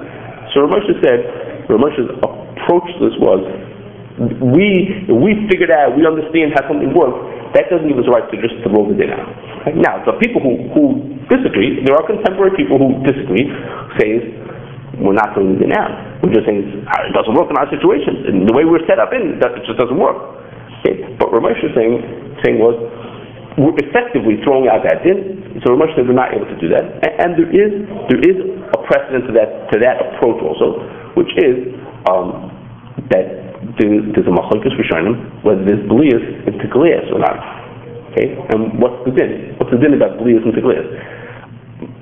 So 0.57 0.65
Rav 0.65 0.81
Moshe 0.81 0.97
said, 1.05 1.69
Rav 1.69 1.81
Moshe's 1.81 2.09
approach 2.25 2.89
to 2.97 3.01
this 3.05 3.17
was, 3.21 3.45
we, 4.41 5.05
we 5.13 5.31
figured 5.53 5.71
out, 5.71 5.93
we 5.93 6.09
understand 6.09 6.57
how 6.57 6.65
something 6.73 6.93
works, 6.97 7.21
that 7.53 7.71
doesn't 7.71 7.87
give 7.87 8.01
us 8.01 8.09
a 8.09 8.13
right 8.13 8.27
to 8.33 8.37
just 8.41 8.59
throw 8.67 8.89
the 8.89 8.97
din 8.97 9.13
out. 9.15 9.29
Now, 9.77 10.03
the 10.05 10.19
people 10.21 10.43
who, 10.43 10.69
who 10.77 10.85
disagree, 11.31 11.81
there 11.87 11.97
are 11.97 12.05
contemporary 12.05 12.53
people 12.59 12.77
who 12.77 13.01
disagree, 13.07 13.49
say, 13.97 14.44
we're 15.01 15.17
not 15.17 15.35
throwing 15.35 15.59
din 15.59 15.73
out. 15.75 16.23
We're 16.23 16.35
just 16.35 16.47
saying, 16.47 16.85
"Ah, 16.91 17.07
it 17.09 17.13
doesn't 17.15 17.35
work 17.35 17.51
in 17.51 17.57
our 17.57 17.69
situation. 17.71 18.27
And 18.29 18.49
the 18.49 18.55
way 18.55 18.65
we're 18.65 18.85
set 18.87 18.99
up 18.99 19.13
in, 19.13 19.39
that 19.41 19.55
it 19.59 19.65
just 19.67 19.79
doesn't 19.79 19.99
work. 19.99 20.17
Okay? 20.83 21.03
But 21.19 21.33
Rav 21.33 21.43
Moshe 21.43 21.65
is 21.65 21.73
saying, 21.75 21.99
saying 22.45 22.59
was, 22.61 22.77
we're 23.57 23.77
effectively 23.87 24.43
throwing 24.45 24.69
out 24.69 24.83
that 24.85 25.03
din. 25.03 25.41
So 25.65 25.73
Rav 25.75 25.89
Moshe 25.89 25.97
said 25.97 26.07
we're 26.07 26.19
not 26.19 26.35
able 26.35 26.47
to 26.47 26.59
do 26.61 26.69
that. 26.75 26.85
And, 27.03 27.13
and 27.21 27.31
there 27.39 27.51
is, 27.51 27.73
there 28.11 28.23
is 28.23 28.37
a 28.75 28.79
precedent 28.85 29.27
to 29.29 29.33
that, 29.39 29.71
to 29.73 29.77
that 29.81 29.97
approach 30.03 30.39
also, 30.43 30.83
which 31.17 31.31
is, 31.41 31.73
um, 32.11 32.51
that 33.11 33.27
there- 33.79 34.05
there's 34.13 34.29
a 34.29 34.35
machlokes 34.35 34.71
rishonim 34.77 35.43
whether 35.43 35.65
there's 35.65 35.81
blias 35.89 36.23
in 36.47 36.55
tiglias 36.61 37.11
or 37.13 37.19
not. 37.19 37.37
Okay, 38.13 38.37
and 38.51 38.79
what's 38.79 39.03
the 39.05 39.11
din? 39.11 39.55
What's 39.59 39.73
the 39.73 39.79
din 39.79 39.95
about 39.95 40.19
blias 40.19 40.45
and 40.45 40.55
tiglias? 40.55 40.87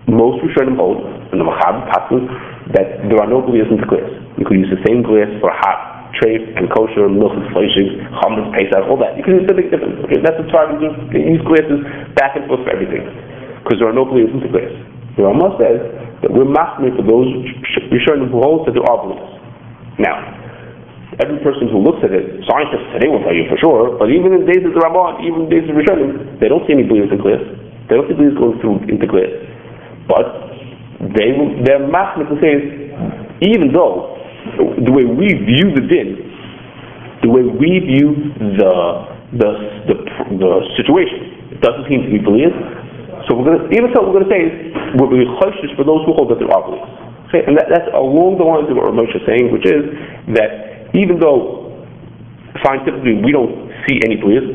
Most 0.06 0.42
rishonim 0.44 0.76
hold, 0.76 1.06
and 1.32 1.40
the 1.40 1.44
mechaber 1.44 1.88
paskens, 1.88 2.28
that 2.70 3.02
there 3.10 3.18
are 3.18 3.26
no 3.26 3.42
blias 3.42 3.66
and 3.66 3.82
tiglias. 3.82 4.14
You 4.38 4.46
could 4.46 4.62
use 4.62 4.70
the 4.70 4.82
same 4.86 5.02
glass 5.02 5.26
for 5.42 5.50
hot, 5.50 6.14
treif, 6.22 6.40
and 6.54 6.70
kosher, 6.70 7.10
milk 7.10 7.34
and 7.34 7.50
fleishigs, 7.50 7.98
chametz, 8.22 8.46
pesach, 8.54 8.86
all 8.86 8.96
that. 9.02 9.18
You 9.18 9.26
can 9.26 9.42
use 9.42 9.48
a 9.50 9.56
big 9.56 9.74
difference. 9.74 9.98
Okay, 10.06 10.22
that's 10.22 10.38
the 10.38 10.46
time 10.54 10.78
you 10.78 10.94
use 11.36 11.42
glasses 11.42 11.82
back 12.14 12.38
and 12.38 12.46
forth 12.46 12.62
for 12.62 12.70
everything, 12.70 13.02
because 13.66 13.82
there 13.82 13.90
are 13.90 13.96
no 13.96 14.06
blias 14.06 14.30
and 14.30 14.40
tiglias. 14.46 14.72
The 15.18 15.26
Rama 15.26 15.58
says 15.58 15.82
that 16.22 16.30
we're 16.30 16.48
masking 16.48 16.94
for 16.94 17.04
those 17.04 17.28
rishonim 17.90 18.30
who 18.30 18.38
hold 18.40 18.70
that 18.70 18.78
there 18.78 18.86
are 18.86 18.98
blias. 19.02 19.32
Now, 20.00 20.16
every 21.20 21.36
person 21.44 21.68
who 21.68 21.84
looks 21.84 22.00
at 22.00 22.14
it, 22.14 22.40
scientists 22.48 22.88
today 22.96 23.12
will 23.12 23.20
tell 23.20 23.36
you 23.36 23.44
for 23.50 23.60
sure, 23.60 24.00
but 24.00 24.08
even 24.08 24.32
in 24.32 24.48
days 24.48 24.64
of 24.64 24.72
the 24.72 24.80
Ramban, 24.80 25.20
even 25.20 25.44
in 25.44 25.48
days 25.52 25.68
of 25.68 25.76
Rishonim, 25.76 26.40
they 26.40 26.48
don't 26.48 26.64
see 26.64 26.72
any 26.72 26.88
bleeds 26.88 27.12
in 27.12 27.20
glass. 27.20 27.44
They 27.92 28.00
don't 28.00 28.08
see 28.08 28.16
bleeds 28.16 28.32
going 28.40 28.56
through 28.64 28.88
into 28.88 29.04
glass. 29.04 29.28
But 30.08 30.24
they 31.02 31.34
will, 31.34 31.50
they're 31.66 31.82
masking 31.82 32.30
to 32.30 32.36
say, 32.38 32.54
even 33.42 33.74
though 33.74 34.14
the 34.78 34.92
way 34.94 35.02
we 35.02 35.34
view 35.34 35.74
the 35.74 35.82
din, 35.82 36.30
the 37.26 37.30
way 37.30 37.42
we 37.42 37.82
view 37.82 38.30
the 38.38 38.74
the 39.34 39.50
the, 39.90 39.96
the 40.38 40.50
situation, 40.78 41.50
it 41.50 41.58
doesn't 41.58 41.90
seem 41.90 42.06
to 42.06 42.10
be 42.10 42.22
bleeds. 42.22 42.54
So 43.26 43.38
we're 43.38 43.50
gonna, 43.50 43.70
even 43.74 43.90
so, 43.94 44.02
we're 44.02 44.18
going 44.18 44.26
to 44.26 44.34
say 44.34 44.42
we're 44.98 45.10
going 45.10 45.22
to 45.22 45.30
be 45.30 45.34
cautious 45.38 45.70
for 45.78 45.82
those 45.86 46.02
who 46.06 46.14
hold 46.14 46.30
that 46.34 46.38
there 46.42 46.50
are 46.50 46.62
bleeds. 46.62 46.86
Okay, 47.30 47.42
and 47.46 47.54
that, 47.58 47.70
that's 47.70 47.90
along 47.94 48.38
the 48.38 48.46
lines 48.46 48.70
of 48.70 48.76
what 48.78 48.90
Moshe 48.94 49.14
is 49.14 49.22
saying, 49.26 49.50
which 49.50 49.66
is 49.66 49.88
that 50.34 50.90
even 50.94 51.18
though 51.18 51.70
scientifically 52.62 53.22
we 53.22 53.30
don't 53.30 53.70
see 53.88 53.98
any 54.04 54.18
bleeds, 54.18 54.46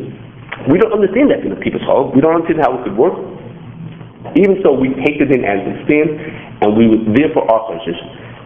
we 0.69 0.79
don't 0.79 0.91
understand 0.91 1.31
that 1.31 1.41
in 1.43 1.51
the 1.51 1.60
people's 1.60 1.83
hall. 1.83 2.12
We 2.12 2.21
don't 2.21 2.36
understand 2.36 2.60
how 2.62 2.75
it 2.77 2.83
could 2.83 2.95
work. 2.95 3.15
Even 4.38 4.62
so, 4.62 4.69
we 4.71 4.93
take 5.02 5.17
it 5.17 5.34
in 5.34 5.41
as 5.41 5.60
it 5.65 5.78
stands, 5.89 6.13
and 6.62 6.78
we 6.78 6.86
would 6.86 7.10
therefore 7.17 7.50
are 7.50 7.65
conscious. 7.73 7.97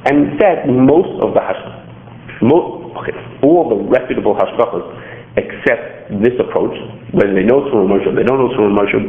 And 0.07 0.31
in 0.31 0.39
fact, 0.39 0.65
most 0.71 1.11
of 1.19 1.35
the 1.35 1.41
hash, 1.43 1.59
mo 2.41 2.81
okay, 2.95 3.13
all 3.43 3.67
the 3.69 3.79
reputable 3.91 4.33
hashgachas 4.33 4.87
accept 5.35 6.15
this 6.23 6.35
approach, 6.39 6.75
whether 7.11 7.31
they 7.35 7.43
know 7.43 7.63
from 7.71 7.87
Moshe, 7.87 8.07
they 8.15 8.23
don't 8.23 8.39
know 8.39 8.51
from 8.55 8.71
Moshe, 8.75 8.99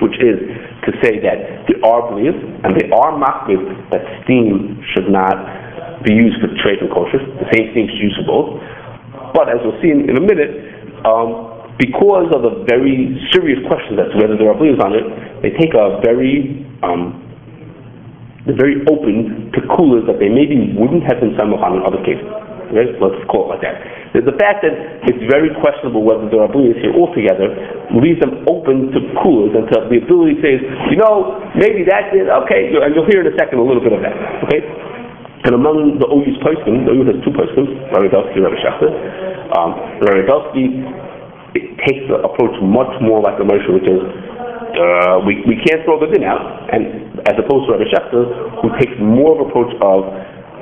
which 0.00 0.16
is 0.20 0.36
to 0.84 0.90
say 1.04 1.20
that 1.20 1.68
there 1.68 1.80
are 1.84 2.12
bleeds, 2.12 2.36
and 2.64 2.76
they 2.76 2.88
are 2.92 3.12
makpid 3.16 3.60
that 3.92 4.02
steam 4.24 4.80
should 4.92 5.08
not 5.08 5.36
be 6.04 6.14
used 6.14 6.40
for 6.40 6.48
treif 6.60 6.80
and 6.80 6.90
kosher. 6.90 7.20
The 7.40 7.48
same 7.56 7.72
thing 7.74 7.88
is 7.88 8.16
both. 8.26 8.60
But 9.34 9.48
as 9.48 9.60
we'll 9.64 9.80
see 9.80 9.90
in, 9.90 10.08
in 10.10 10.16
a 10.16 10.24
minute, 10.24 10.50
um, 11.06 11.51
because 11.78 12.28
of 12.34 12.42
the 12.44 12.64
very 12.68 13.16
serious 13.32 13.60
question 13.68 13.96
as 14.00 14.12
to 14.12 14.16
whether 14.20 14.36
there 14.36 14.50
are 14.52 14.58
bleeds 14.58 14.80
on 14.80 14.92
it, 14.92 15.04
they 15.40 15.50
take 15.56 15.72
a 15.72 16.00
very 16.04 16.64
um, 16.84 17.22
they're 18.44 18.58
very 18.58 18.82
open 18.90 19.54
to 19.54 19.58
kulos 19.70 20.02
that 20.10 20.18
they 20.18 20.26
maybe 20.26 20.74
wouldn't 20.74 21.06
have 21.06 21.22
been 21.22 21.38
simulchan 21.38 21.78
in 21.78 21.82
other 21.86 22.02
cases. 22.02 22.26
Okay? 22.74 22.98
Let's 22.98 23.22
call 23.30 23.46
it 23.46 23.54
like 23.54 23.62
that. 23.62 23.78
There's 24.10 24.26
the 24.26 24.34
fact 24.34 24.66
that 24.66 24.74
it's 25.06 25.22
very 25.30 25.54
questionable 25.62 26.02
whether 26.02 26.26
there 26.26 26.42
are 26.42 26.50
bleeds 26.50 26.76
here 26.82 26.90
altogether 26.90 27.54
leaves 27.94 28.18
them 28.18 28.42
open 28.50 28.90
to 28.92 28.98
kulos 29.22 29.54
and 29.54 29.70
to 29.70 29.86
the 29.86 30.02
ability 30.02 30.36
to 30.36 30.40
say, 30.42 30.52
you 30.90 30.98
know, 30.98 31.38
maybe 31.54 31.86
that 31.86 32.10
is, 32.10 32.26
it, 32.26 32.34
okay, 32.44 32.74
and 32.74 32.90
you'll 32.98 33.06
hear 33.06 33.22
in 33.22 33.30
a 33.30 33.36
second 33.38 33.62
a 33.62 33.64
little 33.64 33.80
bit 33.80 33.94
of 33.94 34.02
that. 34.02 34.16
Okay? 34.50 34.60
And 35.46 35.54
among 35.54 36.02
the 36.02 36.06
OU's 36.10 36.38
poskim, 36.42 36.86
the 36.86 36.92
OU 36.98 37.14
has 37.14 37.18
two 37.22 37.34
poskim, 37.34 37.66
Rabbi 37.94 38.10
Belsky 38.10 38.42
and 38.42 38.46
Rabbi 38.46 38.58
Schachter. 38.58 38.90
Um, 39.54 39.70
Rabbi 40.02 40.22
Belsky 40.26 40.66
it 41.54 41.76
takes 41.84 42.04
the 42.08 42.20
approach 42.24 42.54
much 42.64 42.92
more 43.00 43.20
like 43.20 43.36
the 43.36 43.44
Moshe, 43.44 43.68
which 43.68 43.88
is 43.88 44.00
uh, 44.72 45.20
we, 45.28 45.44
we 45.44 45.60
can't 45.64 45.84
throw 45.84 46.00
the 46.00 46.08
din 46.08 46.24
out, 46.24 46.40
and 46.72 47.20
as 47.28 47.36
opposed 47.36 47.68
to 47.68 47.76
Rabbi 47.76 47.88
Schachter, 47.92 48.24
who 48.64 48.72
takes 48.80 48.96
more 49.00 49.36
of 49.36 49.44
an 49.44 49.46
approach 49.52 49.72
of 49.84 50.08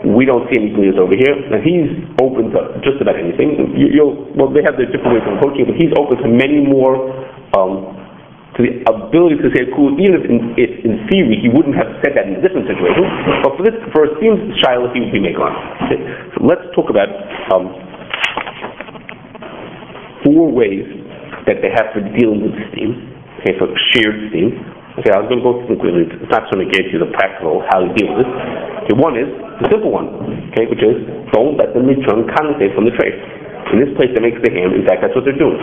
we 0.03 0.24
don't 0.24 0.48
see 0.48 0.57
any 0.57 0.72
bleeds 0.72 0.96
over 0.96 1.12
here, 1.12 1.31
and 1.31 1.61
he's 1.61 1.92
open 2.18 2.50
to 2.57 2.81
just 2.81 2.98
about 3.05 3.20
anything. 3.20 3.76
You, 3.76 3.87
you'll 3.92 4.16
well, 4.35 4.48
they 4.50 4.64
have 4.64 4.81
their 4.81 4.88
different 4.88 5.20
ways 5.20 5.26
of 5.29 5.38
approaching, 5.38 5.68
but 5.68 5.76
he's 5.76 5.92
open 5.94 6.18
to 6.24 6.29
many 6.29 6.64
more. 6.64 6.96
Um, 7.55 8.00
to 8.59 8.66
the 8.66 8.83
ability 8.90 9.38
to 9.46 9.48
say 9.55 9.62
cool, 9.79 9.94
even 9.94 10.18
if 10.18 10.24
in, 10.26 10.38
if 10.59 10.70
in 10.83 11.07
theory 11.07 11.38
he 11.38 11.46
wouldn't 11.46 11.79
have 11.79 11.87
said 12.03 12.18
that 12.18 12.26
in 12.26 12.35
a 12.35 12.42
different 12.42 12.66
situation, 12.66 13.07
but 13.46 13.55
for 13.55 13.62
this, 13.62 13.79
for 13.94 14.11
a 14.11 14.11
steam 14.18 14.35
shiloh, 14.59 14.90
he 14.90 15.07
would 15.07 15.14
be 15.14 15.22
making 15.22 15.38
on. 15.38 15.55
Okay. 15.87 16.03
So 16.35 16.42
let's 16.42 16.66
talk 16.74 16.90
about 16.90 17.07
um, 17.55 17.70
four 20.24 20.50
ways 20.50 20.87
that 21.46 21.62
they 21.64 21.72
have 21.72 21.92
to 21.96 22.00
deal 22.16 22.37
with 22.37 22.52
steam. 22.72 23.11
Okay, 23.40 23.56
so 23.56 23.68
shared 23.96 24.28
steam. 24.28 24.61
Okay, 25.00 25.14
I 25.14 25.22
was 25.22 25.33
going 25.33 25.40
to 25.40 25.46
go 25.46 25.54
through 25.64 25.76
them 25.76 25.80
quickly. 25.80 26.04
It's 26.04 26.33
not 26.35 26.50
going 26.52 26.66
to 26.66 26.70
get 26.70 26.92
you 26.92 27.00
the 27.00 27.09
practical 27.16 27.64
how 27.73 27.81
you 27.81 27.92
deal 27.96 28.12
with 28.12 28.27
this. 28.27 28.33
Okay, 28.85 28.96
one 28.98 29.16
is 29.16 29.31
the 29.64 29.66
simple 29.73 29.92
one. 29.94 30.12
Okay, 30.52 30.68
which 30.68 30.83
is 30.83 30.98
don't 31.33 31.56
let 31.56 31.73
them 31.73 31.88
return 31.88 32.29
condensate 32.35 32.75
from 32.77 32.85
the 32.85 32.94
treif. 32.98 33.16
In 33.71 33.79
this 33.79 33.92
place, 33.94 34.10
that 34.12 34.21
makes 34.21 34.42
the 34.42 34.50
ham. 34.50 34.75
In 34.75 34.83
fact, 34.83 35.00
that's 35.00 35.14
what 35.14 35.23
they're 35.23 35.38
doing. 35.38 35.56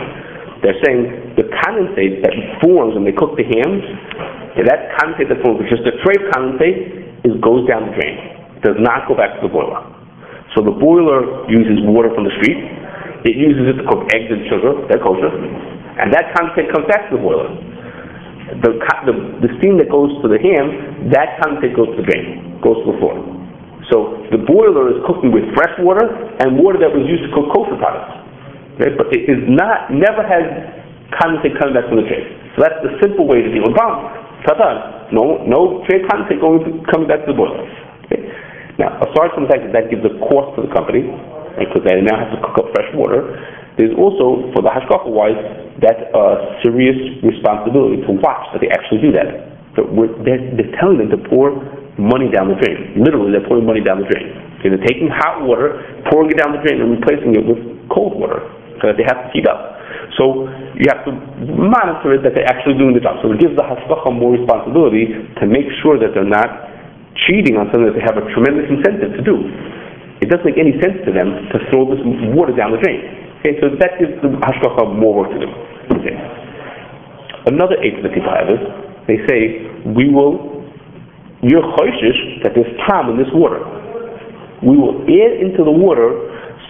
They're 0.64 0.80
saying 0.82 1.36
the 1.38 1.46
condensate 1.62 2.24
that 2.24 2.34
forms 2.64 2.96
when 2.98 3.04
they 3.06 3.14
cook 3.14 3.38
the 3.38 3.46
hams, 3.46 3.84
okay, 4.56 4.64
that 4.66 4.96
condensate 4.98 5.30
that 5.30 5.38
forms, 5.44 5.62
which 5.62 5.70
is 5.70 5.82
the 5.86 5.94
treif 6.02 6.18
condensate, 6.34 7.22
is 7.22 7.36
goes 7.38 7.62
down 7.70 7.90
the 7.90 7.94
drain. 7.94 8.16
It 8.58 8.62
does 8.66 8.78
not 8.82 9.06
go 9.06 9.14
back 9.14 9.38
to 9.38 9.46
the 9.46 9.52
boiler. 9.52 9.86
So 10.56 10.64
the 10.64 10.74
boiler 10.74 11.46
uses 11.46 11.84
water 11.86 12.10
from 12.10 12.26
the 12.26 12.34
street. 12.42 12.58
It 13.26 13.34
uses 13.34 13.74
it 13.74 13.82
to 13.82 13.84
cook 13.90 14.06
eggs 14.14 14.30
and 14.30 14.46
sugar, 14.46 14.78
they're 14.86 15.02
kosher, 15.02 15.30
and 15.98 16.14
that 16.14 16.30
condensate 16.38 16.70
comes 16.70 16.86
back 16.86 17.10
to 17.10 17.18
the 17.18 17.22
boiler. 17.22 17.50
The, 18.62 18.78
the, 18.78 19.14
the 19.44 19.50
steam 19.58 19.76
that 19.82 19.90
goes 19.90 20.14
to 20.22 20.30
the 20.30 20.38
ham, 20.38 21.10
that 21.10 21.42
condensate 21.42 21.74
goes 21.74 21.90
to 21.92 21.96
the 21.98 22.06
drain, 22.06 22.62
goes 22.62 22.78
to 22.86 22.94
the 22.94 22.98
floor. 23.02 23.18
So 23.90 24.22
the 24.30 24.38
boiler 24.38 24.92
is 24.94 25.02
cooking 25.08 25.34
with 25.34 25.48
fresh 25.56 25.74
water 25.82 26.06
and 26.44 26.60
water 26.60 26.78
that 26.78 26.94
was 26.94 27.02
used 27.08 27.24
to 27.26 27.30
cook 27.34 27.50
kosher 27.50 27.76
products. 27.80 28.14
Okay? 28.78 28.94
But 28.94 29.10
it 29.10 29.26
is 29.26 29.42
not, 29.50 29.90
never 29.90 30.22
has 30.22 30.44
condensate 31.18 31.58
coming 31.58 31.74
back 31.74 31.90
from 31.90 31.98
the 31.98 32.06
treif. 32.06 32.24
So 32.54 32.62
that's 32.62 32.78
the 32.86 32.94
simple 33.02 33.26
way 33.26 33.42
to 33.42 33.50
deal 33.50 33.66
with 33.66 33.74
bomb. 33.74 34.12
Tatan, 34.46 35.10
no, 35.10 35.42
no 35.42 35.82
treif 35.90 36.06
condensate 36.06 36.38
going 36.38 36.62
to, 36.62 36.70
coming 36.92 37.10
back 37.10 37.26
to 37.26 37.32
the 37.32 37.36
boiler. 37.36 37.64
Okay? 38.06 38.28
Now, 38.78 38.94
aside 39.02 39.34
from 39.34 39.48
the 39.48 39.50
fact 39.50 39.66
that 39.66 39.74
that 39.74 39.86
gives 39.90 40.06
a 40.06 40.14
cost 40.30 40.54
to 40.54 40.68
the 40.68 40.70
company, 40.70 41.08
because 41.66 41.82
they 41.82 41.98
now 42.00 42.16
have 42.18 42.32
to 42.34 42.40
cook 42.40 42.62
up 42.62 42.68
fresh 42.74 42.90
water, 42.94 43.34
there's 43.78 43.94
also, 43.94 44.50
for 44.54 44.62
the 44.62 44.70
hashgacha 44.70 45.06
wise, 45.06 45.38
that's 45.78 46.02
a 46.10 46.18
uh, 46.18 46.34
serious 46.66 46.98
responsibility 47.22 48.02
to 48.06 48.12
watch 48.18 48.42
that 48.50 48.58
they 48.58 48.70
actually 48.74 48.98
do 48.98 49.14
that. 49.14 49.54
So 49.78 49.86
they're, 50.26 50.42
they're 50.58 50.74
telling 50.82 50.98
them 50.98 51.14
to 51.14 51.20
pour 51.30 51.54
money 51.94 52.26
down 52.26 52.50
the 52.50 52.58
drain. 52.58 52.98
Literally, 52.98 53.30
they're 53.30 53.46
pouring 53.46 53.62
money 53.62 53.78
down 53.78 54.02
the 54.02 54.10
drain. 54.10 54.34
Okay, 54.58 54.74
they're 54.74 54.86
taking 54.86 55.06
hot 55.06 55.46
water, 55.46 55.78
pouring 56.10 56.34
it 56.34 56.38
down 56.42 56.50
the 56.50 56.62
drain, 56.66 56.82
and 56.82 56.90
replacing 56.90 57.38
it 57.38 57.46
with 57.46 57.62
cold 57.94 58.18
water 58.18 58.42
that 58.82 58.98
they 58.98 59.06
have 59.06 59.22
to 59.22 59.28
heat 59.30 59.46
up. 59.46 59.78
So 60.18 60.50
you 60.74 60.86
have 60.90 61.06
to 61.06 61.14
monitor 61.46 62.18
it 62.18 62.26
that 62.26 62.34
they're 62.34 62.50
actually 62.50 62.78
doing 62.78 62.98
the 62.98 63.02
job. 63.02 63.22
So 63.22 63.30
it 63.30 63.38
gives 63.38 63.54
the 63.54 63.62
hashgacha 63.62 64.10
more 64.10 64.34
responsibility 64.34 65.14
to 65.38 65.44
make 65.46 65.70
sure 65.82 65.98
that 66.02 66.14
they're 66.14 66.26
not 66.26 66.50
cheating 67.26 67.58
on 67.58 67.70
something 67.70 67.86
that 67.90 67.98
they 67.98 68.06
have 68.06 68.18
a 68.18 68.26
tremendous 68.34 68.66
incentive 68.70 69.14
to 69.18 69.22
do. 69.22 69.38
It 70.20 70.28
doesn't 70.30 70.46
make 70.46 70.58
any 70.58 70.74
sense 70.82 70.98
to 71.06 71.12
them 71.14 71.46
to 71.54 71.56
throw 71.70 71.86
this 71.86 72.02
water 72.34 72.54
down 72.54 72.74
the 72.74 72.82
drain. 72.82 73.00
Okay, 73.40 73.54
so 73.62 73.70
that 73.78 74.02
gives 74.02 74.18
the 74.18 74.34
hashgacha 74.42 74.82
more 74.98 75.22
work 75.22 75.30
to 75.30 75.38
do. 75.38 75.50
Okay. 75.94 76.16
Another 77.46 77.78
aid 77.78 78.02
that 78.02 78.10
people 78.10 78.34
have 78.34 78.50
is 78.50 78.60
they 79.06 79.22
say 79.30 79.38
we 79.94 80.10
will 80.10 80.58
you're 81.40 81.62
choishish 81.78 82.42
that 82.42 82.50
there's 82.58 82.70
time 82.90 83.14
in 83.14 83.16
this 83.16 83.30
water. 83.30 83.62
We 84.58 84.74
will 84.74 85.06
add 85.06 85.32
into 85.38 85.62
the 85.62 85.70
water 85.70 86.10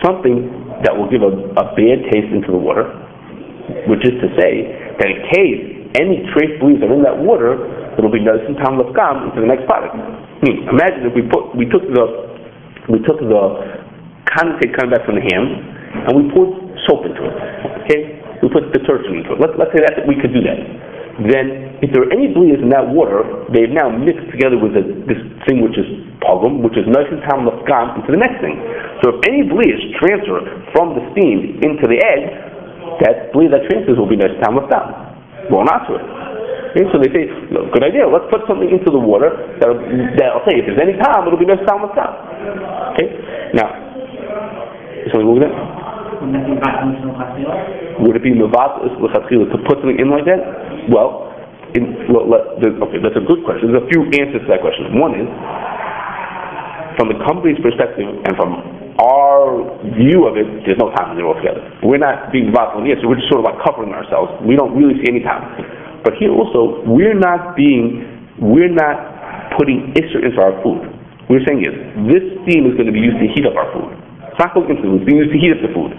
something 0.05 0.53
that 0.85 0.93
will 0.93 1.09
give 1.09 1.25
a, 1.25 1.33
a 1.57 1.65
bad 1.73 1.99
taste 2.13 2.29
into 2.29 2.53
the 2.53 2.61
water, 2.61 2.85
which 3.89 4.05
is 4.05 4.13
to 4.21 4.29
say 4.37 4.93
that 5.01 5.09
in 5.09 5.19
case 5.33 5.61
any 5.97 6.21
trace 6.37 6.53
bleeds 6.61 6.85
are 6.85 6.93
in 6.93 7.01
that 7.03 7.17
water, 7.17 7.57
it'll 7.97 8.13
be 8.13 8.21
noticing 8.21 8.61
tam 8.61 8.77
lifgam 8.77 9.33
into 9.33 9.41
the 9.41 9.49
next 9.49 9.65
product. 9.65 9.97
Hmm. 10.45 10.69
Imagine 10.69 11.09
if 11.09 11.17
we 11.17 11.25
put 11.25 11.57
we 11.57 11.65
took 11.65 11.83
the 11.89 12.38
we 12.89 12.99
took 13.05 13.21
the 13.21 13.43
condensate 14.33 14.73
coming 14.77 14.93
back 14.93 15.05
from 15.05 15.17
the 15.21 15.25
ham 15.25 15.45
and 16.09 16.13
we 16.17 16.29
poured 16.33 16.53
soap 16.89 17.05
into 17.05 17.21
it. 17.21 17.37
Okay? 17.85 18.01
We 18.41 18.49
put 18.49 18.73
detergent 18.73 19.25
into 19.25 19.37
it. 19.37 19.41
Let, 19.41 19.59
let's 19.61 19.73
say 19.77 19.83
that 19.85 20.05
we 20.09 20.17
could 20.17 20.33
do 20.33 20.41
that. 20.45 20.59
Then, 21.19 21.83
if 21.83 21.91
there 21.91 22.07
are 22.07 22.13
any 22.15 22.31
bleeds 22.31 22.63
in 22.63 22.71
that 22.71 22.87
water, 22.87 23.27
they've 23.51 23.75
now 23.75 23.91
mixed 23.91 24.31
together 24.31 24.55
with 24.55 24.79
a, 24.79 24.87
this 25.11 25.19
thing 25.51 25.67
which 25.67 25.75
is 25.75 25.87
pogum, 26.23 26.63
which 26.63 26.79
is 26.79 26.87
nice 26.87 27.11
and 27.11 27.19
tam 27.27 27.43
lifgam, 27.43 27.99
into 27.99 28.15
the 28.15 28.23
next 28.23 28.39
thing. 28.39 28.55
So 29.03 29.19
if 29.19 29.27
any 29.27 29.43
bleeds 29.43 29.83
transfer 29.99 30.47
from 30.71 30.95
the 30.95 31.03
steam 31.11 31.59
into 31.59 31.91
the 31.91 31.99
egg, 31.99 32.23
that 33.03 33.35
bleed 33.35 33.51
that 33.51 33.67
transfers 33.67 33.99
will 33.99 34.07
be 34.07 34.15
nice 34.15 34.31
and 34.31 34.43
tam 34.47 34.63
lifgam. 34.63 34.87
Well, 35.51 35.67
not 35.67 35.91
to 35.91 35.99
it. 35.99 36.07
Okay, 36.69 36.85
so 36.93 37.01
they 37.01 37.09
say, 37.09 37.25
look, 37.49 37.73
good 37.73 37.85
idea. 37.85 38.05
Let's 38.05 38.29
put 38.29 38.45
something 38.45 38.69
into 38.69 38.93
the 38.93 39.01
water 39.01 39.33
that'll, 39.57 39.81
that'll 40.21 40.45
say 40.45 40.61
if 40.61 40.69
there's 40.69 40.81
any 40.81 41.01
time, 41.01 41.25
it'll 41.25 41.41
be 41.41 41.49
nice 41.49 41.65
tam 41.65 41.81
lifgam. 41.81 42.13
Okay. 42.93 43.09
Now, 43.57 43.73
so 45.13 45.25
move 45.25 45.41
that. 45.41 45.53
Would 48.05 48.17
it 48.17 48.23
be 48.23 48.35
mevat 48.37 48.85
to 48.85 49.59
put 49.65 49.79
something 49.81 49.97
in 49.97 50.11
like 50.11 50.27
that? 50.29 50.41
Well, 50.93 51.33
in, 51.73 52.11
well 52.13 52.29
let, 52.29 52.61
okay, 52.61 53.01
that's 53.01 53.17
a 53.17 53.25
good 53.25 53.45
question. 53.49 53.73
There's 53.73 53.85
a 53.85 53.89
few 53.89 54.05
answers 54.21 54.45
to 54.45 54.49
that 54.53 54.61
question. 54.61 54.99
One 55.01 55.17
is, 55.17 55.29
from 57.01 57.09
the 57.09 57.19
company's 57.25 57.61
perspective 57.63 58.11
and 58.11 58.35
from 58.37 58.61
our 58.99 59.63
view 59.95 60.27
of 60.27 60.35
it, 60.35 60.67
there's 60.67 60.81
no 60.83 60.91
time 60.99 61.15
there 61.15 61.25
altogether. 61.25 61.63
We're 61.87 62.03
not 62.03 62.35
being 62.35 62.51
mevat 62.51 62.75
on 62.75 62.83
the 62.83 62.91
answer. 62.91 63.07
We're 63.07 63.23
just 63.23 63.31
sort 63.31 63.41
of 63.41 63.47
like 63.47 63.63
covering 63.63 63.95
ourselves. 63.95 64.35
We 64.43 64.59
don't 64.59 64.75
really 64.75 64.99
see 64.99 65.07
any 65.07 65.23
time. 65.23 65.47
But 66.05 66.15
here 66.19 66.31
also, 66.31 66.83
we're 66.87 67.19
not 67.19 67.57
being, 67.57 68.07
we're 68.39 68.73
not 68.73 69.57
putting 69.59 69.95
isser 69.99 70.23
into 70.23 70.39
our 70.39 70.55
food. 70.63 70.85
We're 71.29 71.45
saying 71.45 71.61
is, 71.67 71.75
this 72.09 72.25
steam 72.45 72.65
is 72.71 72.75
going 72.79 72.89
to 72.89 72.95
be 72.95 73.03
used 73.05 73.21
to 73.21 73.29
heat 73.35 73.45
up 73.45 73.59
our 73.59 73.69
food. 73.75 73.93
It's 74.33 74.41
not 74.41 74.55
cooking 74.55 74.81
food. 74.81 75.03
It's 75.03 75.07
being 75.09 75.21
used 75.21 75.35
to 75.35 75.41
heat 75.41 75.53
up 75.53 75.61
the 75.61 75.73
food. 75.75 75.93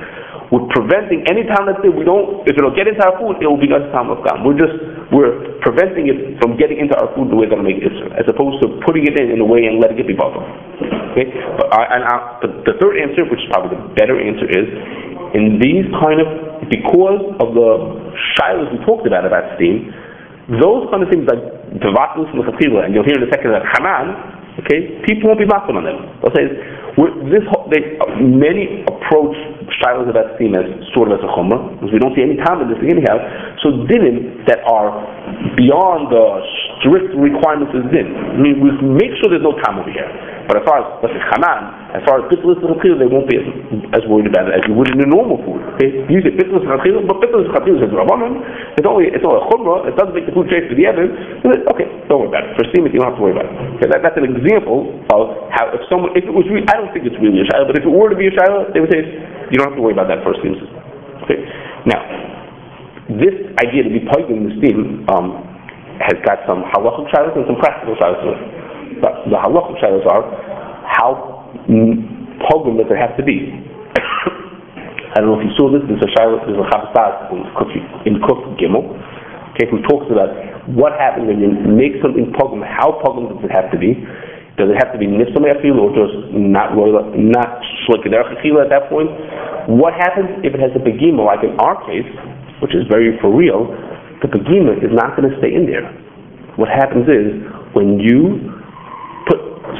We're 0.50 0.66
preventing 0.74 1.30
any 1.30 1.46
time 1.46 1.70
that 1.70 1.78
we 1.86 2.02
don't, 2.02 2.42
if 2.50 2.58
it'll 2.58 2.74
get 2.74 2.90
into 2.90 3.06
our 3.06 3.14
food, 3.22 3.38
it 3.38 3.46
will 3.46 3.62
be 3.62 3.70
us 3.70 3.86
time 3.94 4.10
of 4.10 4.26
God. 4.26 4.42
We're 4.42 4.58
just, 4.58 4.74
we're 5.14 5.62
preventing 5.62 6.10
it 6.10 6.42
from 6.42 6.58
getting 6.58 6.82
into 6.82 6.98
our 6.98 7.14
food 7.14 7.30
the 7.30 7.38
way 7.38 7.46
that'll 7.46 7.62
make 7.62 7.78
Isra, 7.86 8.18
as 8.18 8.26
opposed 8.26 8.58
to 8.66 8.82
putting 8.82 9.06
it 9.06 9.14
in 9.14 9.30
in 9.30 9.38
a 9.38 9.46
way 9.46 9.70
and 9.70 9.78
letting 9.78 10.02
it 10.02 10.10
be 10.10 10.18
bubble. 10.18 10.42
Okay? 11.14 11.30
But, 11.54 11.70
I, 11.70 11.82
and 11.94 12.02
I, 12.02 12.16
but 12.42 12.66
the 12.66 12.74
third 12.82 12.98
answer, 12.98 13.30
which 13.30 13.46
is 13.46 13.50
probably 13.54 13.78
the 13.78 13.94
better 13.94 14.18
answer, 14.18 14.50
is 14.50 14.66
in 15.38 15.62
these 15.62 15.86
kind 16.02 16.18
of, 16.18 16.49
because 16.70 17.36
of 17.42 17.54
the 17.58 17.70
shilas 18.38 18.70
we 18.72 18.78
talked 18.86 19.06
about 19.06 19.26
about 19.26 19.58
steam, 19.58 19.92
those 20.62 20.90
kind 20.90 21.06
of 21.06 21.10
things 21.10 21.30
like 21.30 21.42
Devatus 21.78 22.30
and 22.34 22.42
and 22.42 22.90
you'll 22.94 23.06
hear 23.06 23.22
in 23.22 23.26
a 23.26 23.30
second 23.30 23.54
that 23.54 23.62
Hanan, 23.78 24.62
okay, 24.66 24.98
people 25.06 25.30
won't 25.30 25.38
be 25.38 25.46
mocking 25.46 25.78
on 25.78 25.86
them. 25.86 26.10
They'll 26.22 26.34
say, 26.34 26.50
this 27.30 27.46
they, 27.70 27.96
many 28.18 28.82
approach 28.90 29.38
shilas 29.78 30.10
about 30.10 30.36
steam 30.36 30.58
as 30.58 30.66
sort 30.98 31.14
of 31.14 31.22
as 31.22 31.24
a 31.24 31.30
chumrah, 31.38 31.78
because 31.78 31.94
we 31.94 32.00
don't 32.02 32.18
see 32.18 32.26
any 32.26 32.36
time 32.42 32.66
in 32.66 32.68
this 32.74 32.82
thing 32.82 32.98
anyhow. 32.98 33.22
So 33.62 33.86
dinim 33.86 34.46
that 34.50 34.66
are 34.66 34.90
beyond 35.54 36.10
the 36.10 36.26
strict 36.82 37.14
requirements 37.14 37.72
of 37.78 37.88
din. 37.94 38.10
I 38.18 38.38
mean, 38.42 38.58
we 38.60 38.74
make 38.82 39.14
sure 39.22 39.30
there's 39.30 39.46
no 39.46 39.54
time 39.62 39.78
over 39.80 39.94
here. 39.94 40.10
But 40.50 40.58
as 40.58 40.66
far 40.66 40.82
as 40.82 40.86
say 41.06 41.14
chanan, 41.30 41.94
as 41.94 42.02
far 42.10 42.18
as 42.18 42.26
bitlis 42.26 42.58
and 42.58 42.74
they 42.74 43.06
won't 43.06 43.30
be 43.30 43.38
as, 43.38 43.46
as 43.94 44.04
worried 44.10 44.26
about 44.26 44.50
it 44.50 44.58
as 44.58 44.66
you 44.66 44.74
would 44.74 44.90
in 44.90 44.98
a 44.98 45.06
normal 45.06 45.38
food. 45.46 45.62
Okay, 45.78 45.94
you 46.10 46.26
say 46.26 46.34
bitlis 46.34 46.66
and 46.66 47.06
but 47.06 47.22
bitlis 47.22 47.54
and 47.54 47.70
is 47.70 47.94
rabbanon. 47.94 48.42
It's 48.74 48.82
only 48.90 49.14
it's 49.14 49.22
only 49.22 49.38
a 49.38 49.46
chumrah. 49.46 49.86
It 49.86 49.94
doesn't 49.94 50.18
make 50.18 50.26
the 50.26 50.34
food 50.34 50.50
taste 50.50 50.66
for 50.66 50.74
the 50.74 50.90
other. 50.90 51.06
Okay, 51.70 51.86
don't 52.10 52.26
worry 52.26 52.34
about 52.34 52.50
it. 52.50 52.58
For 52.58 52.66
steam, 52.74 52.90
you 52.90 52.98
don't 52.98 53.14
have 53.14 53.22
to 53.22 53.24
worry 53.30 53.38
about 53.38 53.46
it. 53.46 53.54
Okay, 53.78 53.94
that, 53.94 54.02
that's 54.02 54.18
an 54.18 54.26
example 54.26 54.90
of 55.14 55.54
how 55.54 55.70
if 55.70 55.86
someone 55.86 56.18
if 56.18 56.26
it 56.26 56.34
was 56.34 56.50
really, 56.50 56.66
I 56.66 56.82
don't 56.82 56.90
think 56.98 57.06
it's 57.06 57.22
really 57.22 57.46
a 57.46 57.48
shiloh, 57.54 57.70
but 57.70 57.78
if 57.78 57.86
it 57.86 57.94
were 57.94 58.10
to 58.10 58.18
be 58.18 58.26
a 58.26 58.34
shiloh, 58.34 58.74
they 58.74 58.82
would 58.82 58.90
say 58.90 59.06
you 59.54 59.62
don't 59.62 59.70
have 59.70 59.78
to 59.78 59.86
worry 59.86 59.94
about 59.94 60.10
that 60.10 60.26
first 60.26 60.42
steam 60.42 60.58
system. 60.58 60.82
Okay, 61.30 61.46
now 61.86 62.02
this 63.22 63.38
idea 63.62 63.86
to 63.86 63.94
be 63.94 64.02
plugged 64.02 64.34
in 64.34 64.50
the 64.50 64.54
steam 64.58 65.06
um, 65.14 65.46
has 66.02 66.18
got 66.26 66.42
some 66.50 66.66
halachic 66.74 67.06
shilos 67.14 67.38
and 67.38 67.46
some 67.46 67.62
practical 67.62 67.94
shilos 68.02 68.59
it. 68.90 69.02
The, 69.02 69.38
halachic 69.38 69.78
shilos 69.80 70.06
are 70.10 70.26
how 70.90 71.54
pogum 72.50 72.78
does 72.82 72.90
it 72.90 72.98
have 72.98 73.16
to 73.18 73.24
be. 73.24 73.54
I 75.14 75.22
don't 75.22 75.34
know 75.34 75.40
if 75.40 75.46
you 75.46 75.54
saw 75.58 75.70
this. 75.70 75.82
There's 75.86 76.02
a 76.02 76.12
shiloh, 76.18 76.42
there's 76.46 76.58
a 76.58 76.68
Chavos 76.70 76.94
Daas 76.94 77.30
in 78.06 78.18
Kuf 78.22 78.40
Gimel. 78.58 78.86
Okay, 79.54 79.66
who 79.70 79.82
talks 79.90 80.08
about 80.14 80.30
what 80.72 80.94
happens 80.96 81.26
when 81.28 81.42
you 81.42 81.50
make 81.68 81.98
something 82.02 82.30
pogum. 82.38 82.62
How 82.62 83.02
pogum 83.02 83.28
does 83.34 83.42
it 83.44 83.52
have 83.52 83.72
to 83.74 83.78
be? 83.78 83.98
Does 84.60 84.70
it 84.70 84.78
have 84.78 84.92
to 84.92 85.00
be 85.00 85.08
nifsam 85.08 85.40
or 85.48 85.90
just 85.96 86.16
not 86.36 86.76
not 86.76 87.64
shlikadar 87.88 88.28
at 88.28 88.70
that 88.70 88.90
point? 88.92 89.08
What 89.72 89.94
happens 89.96 90.44
if 90.44 90.54
it 90.54 90.60
has 90.60 90.72
a 90.76 90.84
pegima, 90.84 91.24
like 91.26 91.48
in 91.48 91.56
our 91.64 91.80
case, 91.88 92.06
which 92.62 92.76
is 92.76 92.84
very 92.92 93.18
for 93.24 93.32
real? 93.32 93.72
The 94.22 94.28
pegima 94.28 94.76
is 94.84 94.92
not 94.92 95.16
going 95.16 95.32
to 95.32 95.36
stay 95.40 95.56
in 95.56 95.66
there. 95.66 95.88
What 96.60 96.68
happens 96.68 97.08
is 97.08 97.40
when 97.72 98.04
you 98.04 98.59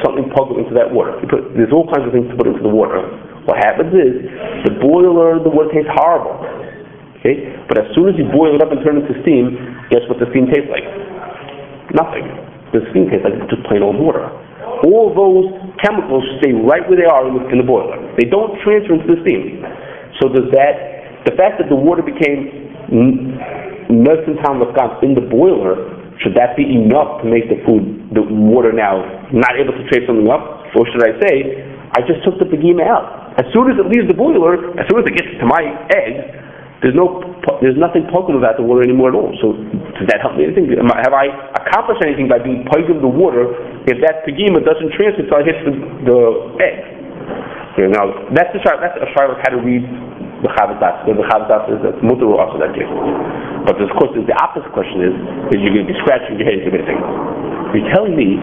something 0.02 0.30
pogum 0.34 0.62
into 0.62 0.74
that 0.78 0.88
water, 0.88 1.18
you 1.18 1.26
put, 1.26 1.54
there's 1.58 1.74
all 1.74 1.88
kinds 1.90 2.06
of 2.06 2.12
things 2.14 2.30
to 2.30 2.36
put 2.38 2.46
into 2.46 2.62
the 2.62 2.72
water. 2.72 3.02
What 3.48 3.58
happens 3.58 3.90
is 3.90 4.12
the 4.68 4.74
boiler, 4.78 5.42
the 5.42 5.50
water 5.50 5.72
tastes 5.74 5.90
horrible. 5.90 6.38
Okay, 7.20 7.52
but 7.68 7.76
as 7.76 7.88
soon 7.92 8.08
as 8.08 8.16
you 8.16 8.24
boil 8.32 8.56
it 8.56 8.64
up 8.64 8.72
and 8.72 8.80
turn 8.80 8.96
it 8.96 9.04
into 9.04 9.16
steam, 9.20 9.60
guess 9.92 10.00
what 10.08 10.16
the 10.16 10.28
steam 10.32 10.48
tastes 10.48 10.72
like? 10.72 10.86
Nothing. 11.92 12.24
The 12.72 12.80
steam 12.94 13.12
tastes 13.12 13.26
like 13.26 13.36
just 13.52 13.60
plain 13.68 13.84
old 13.84 14.00
water 14.00 14.30
all 14.84 15.12
those 15.12 15.48
chemicals 15.84 16.24
stay 16.40 16.52
right 16.52 16.84
where 16.88 16.96
they 16.96 17.08
are 17.08 17.28
in 17.28 17.36
the, 17.36 17.42
in 17.52 17.58
the 17.60 17.66
boiler. 17.66 18.00
They 18.16 18.28
don't 18.28 18.56
transfer 18.64 18.96
into 18.96 19.12
the 19.12 19.20
steam. 19.24 19.60
So 20.20 20.28
does 20.32 20.48
that, 20.56 21.24
the 21.28 21.36
fact 21.36 21.60
that 21.60 21.68
the 21.68 21.76
water 21.76 22.02
became 22.02 22.70
nursing 23.88 24.36
time 24.44 24.64
of 24.64 24.72
God 24.72 25.02
in 25.04 25.12
the 25.14 25.24
boiler, 25.24 25.99
should 26.20 26.36
that 26.36 26.52
be 26.56 26.68
enough 26.68 27.24
to 27.24 27.26
make 27.28 27.48
the 27.48 27.56
food, 27.64 28.12
the 28.12 28.20
water 28.20 28.76
now 28.76 29.00
not 29.32 29.56
able 29.56 29.72
to 29.72 29.84
trace 29.88 30.04
something 30.04 30.28
up? 30.28 30.68
Or 30.76 30.84
should 30.92 31.00
I 31.00 31.16
say, 31.24 31.64
I 31.96 32.04
just 32.04 32.22
took 32.22 32.36
the 32.36 32.46
pegima 32.46 32.84
out. 32.84 33.34
As 33.40 33.48
soon 33.56 33.72
as 33.72 33.76
it 33.80 33.88
leaves 33.88 34.06
the 34.06 34.14
boiler, 34.14 34.76
as 34.76 34.84
soon 34.86 35.00
as 35.00 35.06
it 35.08 35.16
gets 35.16 35.32
to 35.40 35.46
my 35.48 35.64
egg, 35.96 36.12
there's 36.84 36.96
no, 36.96 37.24
there's 37.60 37.76
nothing 37.76 38.08
poking 38.08 38.36
about 38.36 38.56
the 38.56 38.64
water 38.64 38.84
anymore 38.84 39.12
at 39.12 39.16
all. 39.16 39.32
So 39.40 39.52
does 39.96 40.08
that 40.08 40.20
help 40.20 40.36
me 40.36 40.48
anything? 40.48 40.68
Have 40.76 41.12
I 41.12 41.28
accomplished 41.56 42.00
anything 42.04 42.28
by 42.28 42.40
being 42.40 42.64
poking 42.68 43.00
the 43.00 43.10
water 43.10 43.52
if 43.88 44.00
that 44.04 44.24
pegima 44.24 44.60
doesn't 44.64 44.92
transfer 44.96 45.24
until 45.24 45.40
I 45.40 45.44
hit 45.44 45.56
the, 45.64 45.72
the 46.04 46.18
egg? 46.60 46.78
Okay, 47.76 47.86
now 47.86 48.28
that's 48.34 48.52
a 48.52 48.60
that's 48.60 48.98
a 48.98 49.08
Charlotte 49.14 49.40
how 49.44 49.56
to 49.56 49.60
read 49.62 49.84
the 50.40 50.50
Chavos 50.56 50.80
Daas, 50.80 51.04
the 51.04 51.12
Chavos 51.28 51.48
Daas 51.48 51.64
is 51.68 51.80
a 51.84 51.92
mutar 52.00 52.32
or 52.32 52.40
also 52.40 52.56
that 52.56 52.72
case. 52.72 52.88
But 53.68 53.76
of 53.76 53.92
course, 54.00 54.12
the 54.16 54.36
opposite 54.40 54.72
question 54.72 55.04
is, 55.04 55.14
is 55.52 55.60
you're 55.60 55.76
going 55.76 55.84
to 55.84 55.92
be 55.92 55.98
scratching 56.00 56.40
your 56.40 56.48
head, 56.48 56.64
you're 56.64 56.72
you're 56.72 57.90
telling 57.94 58.18
me 58.18 58.40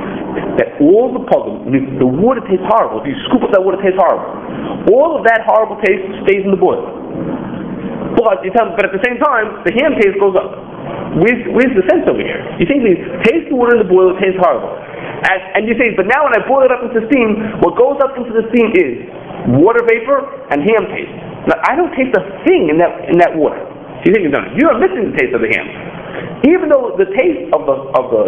that 0.62 0.80
all 0.80 1.12
the 1.12 1.24
puzzle, 1.28 1.66
the 1.68 2.08
water 2.08 2.39
tastes 2.48 2.64
horrible, 2.70 3.04
if 3.04 3.12
you 3.12 3.18
scoop 3.28 3.43
up 3.43 3.52
that 3.52 3.64
water, 3.64 3.82
tastes 3.82 4.00
horrible. 4.00 4.30
All 4.93 5.18
of 5.20 5.26
that 5.28 5.43
horrible 5.43 5.76
taste 5.84 6.06
stays 6.24 6.45
in 6.45 6.52
the 6.54 6.60
boil. 6.60 6.80
But 8.28 8.43
you 8.43 8.51
tell 8.51 8.67
but 8.75 8.84
at 8.84 8.91
the 8.91 8.99
same 9.07 9.23
time, 9.23 9.63
the 9.63 9.71
ham 9.71 9.95
taste 9.95 10.19
goes 10.19 10.36
up. 10.36 10.51
Where's, 11.15 11.47
where's 11.47 11.71
the 11.71 11.88
sense 11.88 12.03
over 12.11 12.19
here? 12.19 12.43
You 12.59 12.67
think 12.67 12.84
me, 12.84 12.99
taste 13.23 13.47
the 13.47 13.55
water 13.55 13.80
in 13.80 13.82
the 13.82 13.88
boil, 13.88 14.11
it 14.11 14.19
tastes 14.19 14.36
horrible. 14.36 14.67
And, 14.67 15.39
and 15.55 15.61
you 15.63 15.80
say, 15.80 15.95
but 15.95 16.11
now 16.11 16.28
when 16.28 16.36
I 16.36 16.43
boil 16.43 16.67
it 16.67 16.71
up 16.75 16.84
into 16.84 16.99
steam, 17.07 17.63
what 17.63 17.80
goes 17.80 17.95
up 18.03 18.19
into 18.19 18.36
the 18.36 18.43
steam 18.51 18.75
is 18.75 19.07
water 19.55 19.80
vapor 19.88 20.28
and 20.51 20.59
ham 20.59 20.91
taste. 20.91 21.15
Now, 21.47 21.55
I 21.63 21.80
don't 21.80 21.95
taste 21.95 22.11
a 22.19 22.23
thing 22.43 22.67
in 22.67 22.75
that, 22.84 23.07
in 23.07 23.15
that 23.23 23.32
water. 23.32 23.63
You 24.03 24.11
think 24.11 24.28
you've 24.28 24.36
done. 24.36 24.59
You 24.59 24.67
are 24.67 24.75
missing 24.75 25.07
the 25.07 25.15
taste 25.15 25.32
of 25.32 25.39
the 25.39 25.47
ham. 25.47 26.43
Even 26.51 26.67
though 26.67 26.99
the 26.99 27.07
taste 27.15 27.47
of 27.55 27.63
the, 27.63 27.75
of 27.95 28.05
the, 28.11 28.23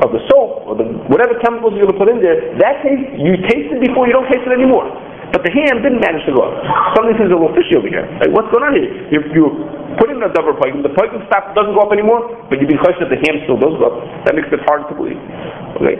of 0.00 0.08
the 0.08 0.24
soap 0.32 0.72
or 0.72 0.80
the, 0.80 0.88
whatever 1.12 1.36
chemicals 1.44 1.76
you're 1.76 1.84
going 1.84 2.00
to 2.00 2.00
put 2.00 2.08
in 2.08 2.24
there, 2.24 2.56
that 2.64 2.80
taste, 2.80 3.12
you 3.20 3.36
taste 3.44 3.76
it 3.76 3.80
before, 3.84 4.08
you 4.08 4.16
don't 4.16 4.32
taste 4.32 4.48
it 4.48 4.56
anymore. 4.56 4.88
But 5.32 5.48
the 5.48 5.52
ham 5.52 5.80
didn't 5.80 6.04
manage 6.04 6.28
to 6.28 6.36
go 6.36 6.44
up. 6.44 6.54
Something 6.92 7.16
seems 7.16 7.32
a 7.32 7.36
little 7.40 7.56
fishy 7.56 7.72
over 7.72 7.88
here. 7.88 8.04
Like, 8.20 8.28
what's 8.36 8.52
going 8.52 8.68
on 8.68 8.76
here? 8.76 8.84
You, 9.08 9.18
you 9.32 9.44
put 9.96 10.12
in 10.12 10.20
a 10.20 10.28
double 10.28 10.52
pike, 10.60 10.76
the 10.84 10.92
pike 10.92 11.08
stop 11.28 11.56
doesn't 11.56 11.72
go 11.72 11.80
up 11.80 11.92
anymore, 11.92 12.28
but 12.52 12.60
you've 12.60 12.68
been 12.68 12.80
questioning 12.80 13.08
that 13.08 13.16
the 13.16 13.22
ham 13.24 13.40
still 13.48 13.56
does 13.56 13.72
go 13.80 13.84
up. 13.88 13.96
That 14.28 14.36
makes 14.36 14.52
it 14.52 14.60
hard 14.68 14.84
to 14.92 14.94
believe. 14.94 15.16
Okay? 15.80 15.96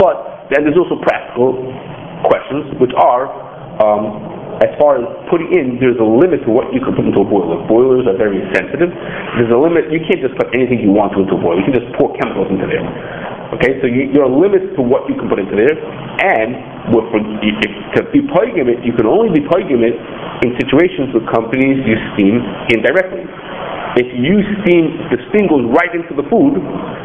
But 0.00 0.48
then 0.48 0.64
there's 0.64 0.80
also 0.80 0.96
practical 1.04 1.60
questions, 2.24 2.72
which 2.80 2.96
are, 2.96 3.28
um, 3.84 4.58
as 4.64 4.72
far 4.80 4.96
as 4.96 5.04
putting 5.28 5.52
in, 5.52 5.76
there's 5.76 6.00
a 6.00 6.08
limit 6.08 6.40
to 6.48 6.50
what 6.50 6.72
you 6.72 6.80
can 6.80 6.96
put 6.96 7.04
into 7.04 7.20
a 7.20 7.28
boiler. 7.28 7.60
Boilers 7.68 8.08
are 8.08 8.16
very 8.16 8.40
sensitive. 8.56 8.90
There's 9.36 9.52
a 9.52 9.60
limit. 9.60 9.92
You 9.92 10.00
can't 10.08 10.24
just 10.24 10.34
put 10.40 10.50
anything 10.56 10.80
you 10.80 10.90
want 10.90 11.12
to 11.14 11.22
into 11.22 11.36
a 11.36 11.40
boiler. 11.40 11.60
You 11.60 11.68
can 11.68 11.76
just 11.76 11.92
pour 12.00 12.16
chemicals 12.16 12.48
into 12.48 12.64
there. 12.64 12.82
Okay, 13.48 13.80
so 13.80 13.88
you, 13.88 14.12
there 14.12 14.28
are 14.28 14.28
limits 14.28 14.76
to 14.76 14.84
what 14.84 15.08
you 15.08 15.16
can 15.16 15.24
put 15.24 15.40
into 15.40 15.56
there, 15.56 15.72
and 15.72 16.92
with, 16.92 17.08
if, 17.40 17.72
to 17.96 18.04
be 18.12 18.20
polygamous, 18.28 18.76
you 18.84 18.92
can 18.92 19.08
only 19.08 19.32
be 19.32 19.40
polygamous 19.48 19.96
in 20.44 20.52
situations 20.60 21.16
where 21.16 21.24
companies 21.32 21.80
use 21.88 22.02
steam 22.12 22.44
indirectly. 22.68 23.24
If 23.98 24.06
you 24.14 24.38
steam, 24.62 24.94
the 25.10 25.18
steam 25.34 25.50
goes 25.50 25.66
right 25.74 25.90
into 25.90 26.14
the 26.14 26.22
food, 26.30 26.54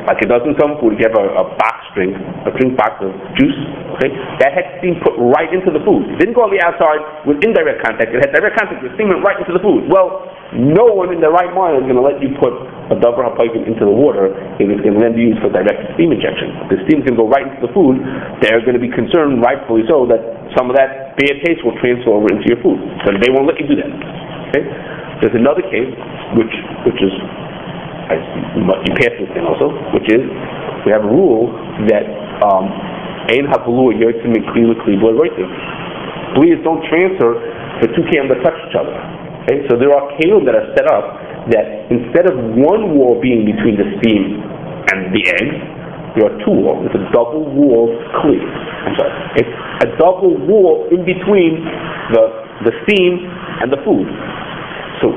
like 0.05 0.21
it 0.21 0.29
does 0.29 0.45
in 0.45 0.53
some 0.61 0.77
food. 0.77 0.93
If 0.93 1.01
you 1.01 1.09
have 1.09 1.17
a, 1.17 1.41
a 1.41 1.45
box 1.57 1.81
drink, 1.97 2.13
a 2.13 2.53
drink 2.53 2.77
box 2.77 3.01
of 3.01 3.09
juice, 3.33 3.57
okay, 3.97 4.13
that 4.37 4.53
had 4.53 4.77
steam 4.77 5.01
put 5.01 5.17
right 5.17 5.49
into 5.49 5.73
the 5.73 5.81
food. 5.81 6.05
It 6.13 6.21
didn't 6.21 6.37
go 6.37 6.45
on 6.45 6.53
the 6.53 6.61
outside 6.61 7.01
with 7.25 7.41
indirect 7.41 7.81
contact. 7.81 8.13
It 8.13 8.21
had 8.21 8.29
direct 8.29 8.61
contact. 8.61 8.85
The 8.85 8.93
steam 8.93 9.09
went 9.09 9.25
right 9.25 9.41
into 9.41 9.57
the 9.57 9.63
food. 9.65 9.89
Well, 9.89 10.29
no 10.53 10.85
one 10.85 11.09
in 11.09 11.17
their 11.17 11.33
right 11.33 11.49
mind 11.49 11.81
is 11.81 11.89
going 11.89 11.97
to 11.97 12.05
let 12.05 12.21
you 12.21 12.37
put 12.37 12.53
a 12.93 12.97
double 13.01 13.25
pipe 13.33 13.57
into 13.57 13.89
the 13.89 13.95
water 13.95 14.29
if 14.61 14.69
it's 14.69 14.85
going 14.85 14.93
to 14.93 15.01
then 15.01 15.17
be 15.17 15.33
used 15.33 15.41
for 15.41 15.49
direct 15.49 15.97
steam 15.97 16.13
injection. 16.13 16.69
The 16.69 16.77
steam 16.85 17.01
can 17.01 17.17
go 17.17 17.25
right 17.25 17.49
into 17.49 17.65
the 17.65 17.73
food. 17.73 17.97
They're 18.45 18.61
going 18.61 18.77
to 18.77 18.83
be 18.83 18.93
concerned, 18.93 19.41
rightfully 19.41 19.81
so, 19.89 20.05
that 20.13 20.21
some 20.53 20.69
of 20.69 20.77
that 20.77 21.17
bad 21.17 21.41
taste 21.41 21.65
will 21.65 21.73
transfer 21.81 22.13
over 22.13 22.29
into 22.29 22.45
your 22.45 22.61
food. 22.61 22.77
So 23.01 23.17
they 23.17 23.33
won't 23.33 23.49
let 23.49 23.57
you 23.57 23.65
do 23.65 23.81
that. 23.81 23.89
Okay. 24.53 24.92
There's 25.23 25.39
another 25.39 25.63
case, 25.71 25.87
which 26.35 26.51
which 26.83 26.99
is 26.99 27.15
I, 28.11 28.19
you 28.59 28.91
pass 28.99 29.15
this 29.15 29.31
thing 29.31 29.47
also, 29.47 29.71
which 29.95 30.11
is 30.11 30.19
we 30.83 30.91
have 30.91 31.07
a 31.07 31.07
rule 31.07 31.47
that 31.87 32.03
um, 32.43 32.67
ein 33.31 33.47
habluah 33.47 33.95
yotzim 33.95 34.35
mikli 34.35 34.67
l'kli 34.67 34.99
Bleeds 36.35 36.59
don't 36.67 36.83
transfer 36.91 37.39
the 37.79 37.87
two 37.95 38.03
came 38.11 38.27
that 38.27 38.43
touch 38.43 38.59
each 38.67 38.75
other. 38.75 38.91
Okay, 39.47 39.63
so 39.71 39.79
there 39.79 39.95
are 39.95 40.11
kelim 40.19 40.43
that 40.43 40.59
are 40.59 40.67
set 40.75 40.91
up 40.91 41.15
that 41.55 41.87
instead 41.87 42.27
of 42.27 42.35
one 42.59 42.91
wall 42.91 43.15
being 43.23 43.47
between 43.47 43.79
the 43.79 43.87
steam 44.03 44.43
and 44.91 45.15
the 45.15 45.23
eggs, 45.39 45.55
there 46.19 46.27
are 46.27 46.35
two 46.43 46.51
walls. 46.51 46.83
It's 46.91 46.99
a 46.99 47.07
double 47.15 47.47
wall 47.47 47.95
kli. 48.19 48.43
I'm 48.43 48.95
sorry. 48.99 49.13
It's 49.39 49.55
a 49.87 49.95
double 49.95 50.35
wall 50.51 50.91
in 50.91 51.07
between 51.07 51.63
the 52.11 52.43
the 52.67 52.75
steam 52.83 53.23
and 53.63 53.71
the 53.71 53.79
food. 53.87 54.07
So, 55.03 55.11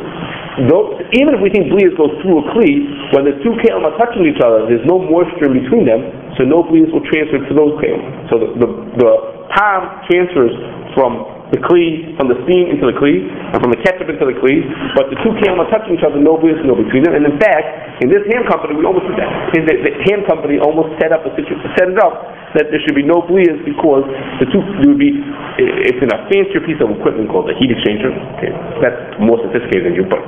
though, 0.67 0.99
even 1.15 1.39
if 1.39 1.41
we 1.41 1.55
think 1.55 1.71
blias 1.71 1.95
goes 1.95 2.11
through 2.19 2.43
a 2.43 2.45
kli, 2.51 3.15
when 3.15 3.23
the 3.23 3.39
two 3.47 3.55
keilim 3.63 3.87
are 3.87 3.95
touching 3.95 4.27
each 4.27 4.43
other, 4.43 4.67
there's 4.67 4.83
no 4.83 4.99
moisture 4.99 5.47
between 5.47 5.87
them, 5.87 6.03
so 6.35 6.43
no 6.43 6.67
blias 6.67 6.91
will 6.91 7.07
transfer 7.07 7.39
to 7.39 7.53
those 7.55 7.79
keilim. 7.79 8.03
So 8.27 8.43
the, 8.43 8.49
the, 8.59 8.69
the 8.99 9.11
palm 9.55 10.03
transfers 10.11 10.51
from 10.99 11.23
the 11.55 11.63
kli, 11.63 12.19
from 12.19 12.27
the 12.27 12.35
steam 12.43 12.75
into 12.75 12.91
the 12.91 12.97
kli, 12.99 13.23
and 13.23 13.63
from 13.63 13.71
the 13.71 13.79
ketchup 13.87 14.11
into 14.11 14.27
the 14.27 14.35
kli, 14.35 14.67
but 14.99 15.07
the 15.15 15.19
two 15.23 15.31
keilim 15.39 15.63
are 15.63 15.71
touching 15.71 15.95
each 15.95 16.03
other, 16.03 16.19
no 16.19 16.35
blias 16.35 16.59
no 16.67 16.75
between 16.75 17.07
them. 17.07 17.15
And 17.15 17.23
in 17.23 17.39
fact, 17.39 18.03
in 18.03 18.11
this 18.11 18.27
ham 18.35 18.43
company, 18.51 18.75
we 18.75 18.83
almost 18.83 19.07
did 19.07 19.23
that. 19.23 19.31
The, 19.55 19.63
the 19.63 19.95
ham 20.11 20.27
company 20.27 20.59
almost 20.59 20.99
set 20.99 21.15
up 21.15 21.23
a 21.23 21.31
situation, 21.39 21.63
set 21.79 21.87
it 21.87 22.01
up 22.03 22.35
that 22.59 22.73
there 22.73 22.81
should 22.83 22.97
be 22.97 23.05
no 23.07 23.23
blias 23.23 23.61
because 23.63 24.03
the 24.41 24.49
two 24.51 24.65
there 24.81 24.89
would 24.91 24.99
be 24.99 25.13
it's 25.57 26.01
in 26.05 26.13
a 26.13 26.21
fancier 26.29 26.61
piece 26.61 26.77
of 26.85 26.93
equipment 26.93 27.33
called 27.33 27.49
a 27.49 27.57
heat 27.57 27.73
exchanger. 27.73 28.13
Okay, 28.37 28.53
that's 28.85 29.17
more 29.17 29.41
sophisticated 29.41 29.89
than 29.89 29.95
you, 29.97 30.05
but 30.05 30.21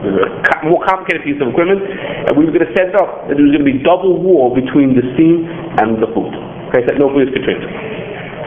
more 0.64 0.80
complicated 0.88 1.24
piece 1.24 1.36
of 1.40 1.52
equipment, 1.52 1.84
and 1.84 2.32
we 2.32 2.48
were 2.48 2.54
going 2.54 2.64
to 2.64 2.72
set 2.72 2.92
it 2.92 2.96
up 2.96 3.28
that 3.28 3.36
there 3.36 3.44
was 3.44 3.52
going 3.52 3.64
to 3.64 3.70
be 3.70 3.80
double 3.84 4.16
wall 4.16 4.56
between 4.56 4.96
the 4.96 5.04
steam 5.16 5.44
and 5.80 6.00
the 6.00 6.08
food. 6.16 6.32
Okay, 6.72 6.84
so 6.84 6.92
that 6.92 6.96
no 6.96 7.12
blias 7.12 7.28
could 7.32 7.44
transfer. 7.44 7.72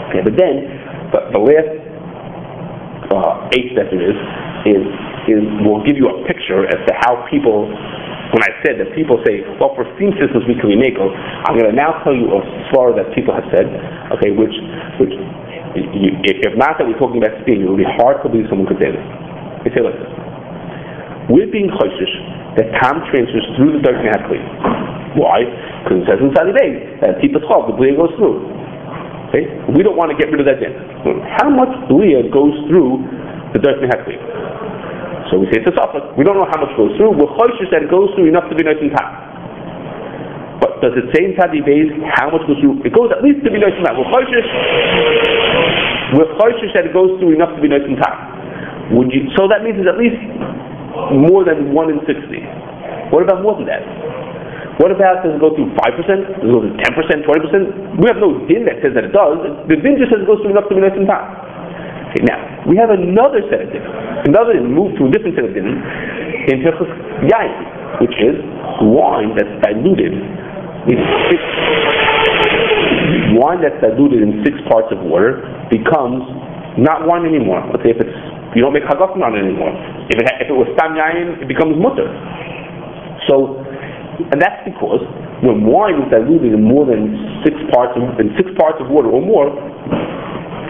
Okay, 0.09 0.21
but 0.25 0.33
then 0.33 0.65
the, 1.13 1.19
the 1.37 1.41
last 1.41 1.71
uh, 3.13 3.53
eighth 3.53 3.77
step 3.77 3.93
is 3.93 4.17
is 4.65 4.83
is 5.29 5.41
will 5.61 5.85
give 5.85 5.97
you 5.97 6.09
a 6.09 6.17
picture 6.25 6.65
as 6.65 6.81
to 6.89 6.93
how 7.05 7.29
people 7.29 7.69
when 8.31 8.47
I 8.47 8.51
said 8.63 8.79
that 8.79 8.95
people 8.95 9.19
say, 9.27 9.43
well, 9.59 9.75
for 9.75 9.83
steam 9.99 10.15
systems 10.15 10.47
we 10.47 10.55
can 10.55 10.71
them, 10.71 11.11
I'm 11.43 11.59
going 11.59 11.67
to 11.67 11.75
now 11.75 11.99
tell 11.99 12.15
you 12.15 12.31
a 12.31 12.39
story 12.71 12.95
that 12.95 13.11
people 13.11 13.35
have 13.35 13.43
said, 13.51 13.67
okay, 14.15 14.31
which, 14.31 14.55
which 15.03 15.11
you, 15.75 16.11
if 16.27 16.53
not 16.57 16.77
that 16.77 16.87
we're 16.87 16.99
talking 16.99 17.21
about 17.23 17.35
steam, 17.43 17.63
it 17.63 17.69
would 17.69 17.79
be 17.79 17.87
hard 17.99 18.19
to 18.23 18.27
believe 18.27 18.47
someone 18.51 18.67
could 18.67 18.79
say 18.81 18.91
this. 18.91 19.07
They 19.63 19.71
say 19.71 19.81
this. 19.83 19.95
We're 21.29 21.47
being 21.47 21.71
choishish 21.71 22.15
that 22.59 22.67
time 22.83 22.99
transfers 23.07 23.45
through 23.55 23.79
the 23.79 23.81
dark 23.85 24.03
Hatli. 24.03 24.41
Why? 25.15 25.47
Because 25.83 26.03
it 26.03 26.05
says 26.07 26.19
in 26.19 26.31
Tzadi 26.35 26.51
Beis 26.51 26.75
that 27.03 27.19
Tipa 27.23 27.39
12, 27.39 27.71
the 27.71 27.75
Blia 27.79 27.95
goes 27.95 28.11
through. 28.19 28.43
Okay? 29.31 29.47
We 29.71 29.83
don't 29.83 29.95
want 29.95 30.11
to 30.11 30.17
get 30.19 30.27
rid 30.27 30.43
of 30.43 30.47
that 30.51 30.59
din. 30.59 30.75
How 31.39 31.47
much 31.47 31.71
Blia 31.87 32.27
goes 32.27 32.51
through 32.67 32.99
the 33.55 33.59
dark 33.63 33.79
Hatli? 33.79 34.19
So 35.31 35.39
we 35.39 35.47
say 35.47 35.63
it's 35.63 35.71
a 35.71 35.75
suffix. 35.79 36.03
We 36.19 36.27
don't 36.27 36.35
know 36.35 36.49
how 36.51 36.59
much 36.59 36.75
goes 36.75 36.91
through. 36.99 37.15
We're 37.15 37.31
choishish 37.39 37.71
that 37.71 37.87
it 37.87 37.91
goes 37.91 38.11
through 38.19 38.27
enough 38.27 38.51
to 38.51 38.55
be 38.55 38.67
nice 38.67 38.79
and 38.83 38.91
time. 38.91 39.30
Does 40.81 40.97
it 40.97 41.13
say 41.13 41.29
in 41.29 41.37
Tzadi 41.37 41.61
Beis 41.61 41.93
how 42.17 42.33
much 42.33 42.41
goes 42.49 42.57
through? 42.57 42.81
It 42.81 42.89
goes 42.89 43.13
at 43.13 43.21
least 43.21 43.45
to 43.45 43.53
be 43.53 43.61
nice 43.61 43.77
and 43.77 43.85
time. 43.85 44.01
We're 44.01 44.09
choishish. 44.09 44.49
We're 46.17 46.31
choishish 46.41 46.73
that 46.73 46.89
it 46.89 46.93
goes 46.93 47.13
through 47.21 47.37
enough 47.37 47.53
to 47.53 47.61
be 47.61 47.69
nice 47.69 47.85
and 47.85 48.01
time. 48.01 48.97
Would 48.97 49.13
you? 49.13 49.29
So 49.37 49.45
that 49.45 49.61
means 49.61 49.77
it's 49.77 49.85
at 49.85 50.01
least 50.01 50.17
more 51.13 51.45
than 51.45 51.69
one 51.69 51.93
in 51.93 52.01
sixty. 52.09 52.41
What 53.13 53.21
about 53.23 53.45
more 53.45 53.53
than 53.61 53.69
that? 53.69 53.85
What 54.81 54.89
about 54.89 55.21
does 55.21 55.37
it 55.37 55.41
go 55.43 55.53
through 55.53 55.69
five 55.77 55.93
percent? 55.93 56.25
Does 56.41 56.49
it 56.49 56.51
go 56.51 56.65
through 56.65 56.75
ten 56.81 56.93
percent, 56.97 57.29
twenty 57.29 57.45
percent? 57.45 57.65
We 58.01 58.09
have 58.09 58.17
no 58.17 58.41
din 58.49 58.65
that 58.65 58.81
says 58.81 58.97
that 58.97 59.05
it 59.05 59.13
does. 59.13 59.37
The 59.69 59.77
din 59.77 60.01
just 60.01 60.09
says 60.09 60.25
it 60.25 60.27
goes 60.27 60.41
through 60.41 60.57
enough 60.57 60.65
to 60.67 60.75
be 60.75 60.81
nice 60.81 60.97
and 60.97 61.05
time. 61.05 61.29
Okay, 62.09 62.25
now 62.25 62.41
we 62.65 62.73
have 62.81 62.89
another 62.89 63.45
set 63.53 63.63
of 63.63 63.69
din. 63.69 63.85
Another 64.33 64.57
move 64.65 64.97
to 64.97 65.05
a 65.05 65.09
different 65.13 65.37
set 65.37 65.45
of 65.45 65.53
din 65.53 65.77
in 66.49 66.65
Hilchos 66.65 66.89
Yayin, 67.29 68.01
which 68.01 68.17
is 68.17 68.35
wine 68.81 69.37
that's 69.37 69.53
diluted 69.61 70.17
in 70.89 70.97
six 71.29 71.41
wine 73.37 73.61
that's 73.61 73.77
diluted 73.81 74.21
in 74.21 74.41
six 74.45 74.57
parts 74.69 74.89
of 74.91 74.99
water 75.05 75.41
becomes 75.69 76.23
not 76.77 77.05
wine 77.05 77.25
anymore. 77.25 77.61
Let's 77.69 77.83
say 77.83 77.91
if 77.91 77.99
it's 78.01 78.15
you 78.55 78.61
don't 78.61 78.73
make 78.75 78.83
hagafen 78.83 79.23
on 79.23 79.35
it 79.35 79.47
anymore. 79.47 79.71
If 80.11 80.19
it, 80.19 80.27
if 80.43 80.47
it 80.51 80.57
was 80.57 80.67
stam 80.75 80.99
yayin, 80.99 81.39
it 81.39 81.47
becomes 81.47 81.79
mutar. 81.79 82.03
So, 83.31 83.63
and 84.19 84.41
that's 84.41 84.59
because 84.67 84.99
when 85.39 85.63
wine 85.63 86.03
is 86.03 86.07
diluted 86.11 86.51
in 86.51 86.63
more 86.63 86.83
than 86.83 87.15
six 87.47 87.55
parts 87.71 87.95
of, 87.95 88.19
in 88.19 88.35
six 88.35 88.51
parts 88.59 88.75
of 88.83 88.91
water 88.91 89.07
or 89.07 89.23
more, 89.23 89.55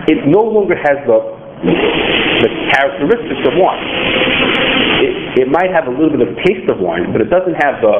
it 0.06 0.30
no 0.30 0.46
longer 0.46 0.78
has 0.78 0.98
the 1.10 1.18
the 1.62 2.50
characteristics 2.74 3.46
of 3.50 3.54
wine. 3.58 3.82
It, 5.40 5.48
might 5.48 5.72
have 5.72 5.88
a 5.88 5.94
little 5.94 6.12
bit 6.12 6.24
of 6.28 6.36
taste 6.44 6.68
of 6.68 6.80
wine, 6.80 7.12
but 7.12 7.22
it 7.22 7.30
doesn't 7.32 7.56
have 7.60 7.80
the 7.80 7.96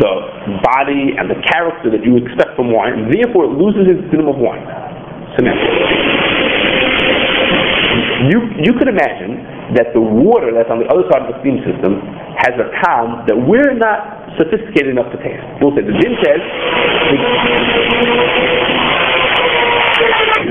the 0.00 0.12
body 0.60 1.16
and 1.16 1.30
the 1.30 1.40
character 1.48 1.88
that 1.88 2.04
you 2.04 2.16
expect 2.20 2.56
from 2.56 2.72
wine. 2.72 3.08
Therefore, 3.08 3.48
it 3.48 3.54
loses 3.56 3.88
its 3.88 4.04
din 4.12 4.26
of 4.28 4.36
wine. 4.36 4.64
So 5.36 5.44
you 8.28 8.38
you 8.62 8.72
could 8.78 8.88
imagine 8.88 9.42
that 9.74 9.92
the 9.94 10.00
water 10.00 10.52
that's 10.52 10.70
on 10.70 10.78
the 10.78 10.88
other 10.92 11.04
side 11.10 11.24
of 11.24 11.32
the 11.34 11.40
steam 11.40 11.58
system 11.64 12.00
has 12.38 12.54
a 12.60 12.68
tom 12.84 13.24
that 13.26 13.36
we're 13.36 13.74
not 13.74 14.28
sophisticated 14.38 14.92
enough 14.92 15.10
to 15.12 15.18
taste. 15.22 15.42
We'll 15.60 15.74
say 15.74 15.82
the 15.82 15.96
din 15.96 16.14
says. 16.22 16.42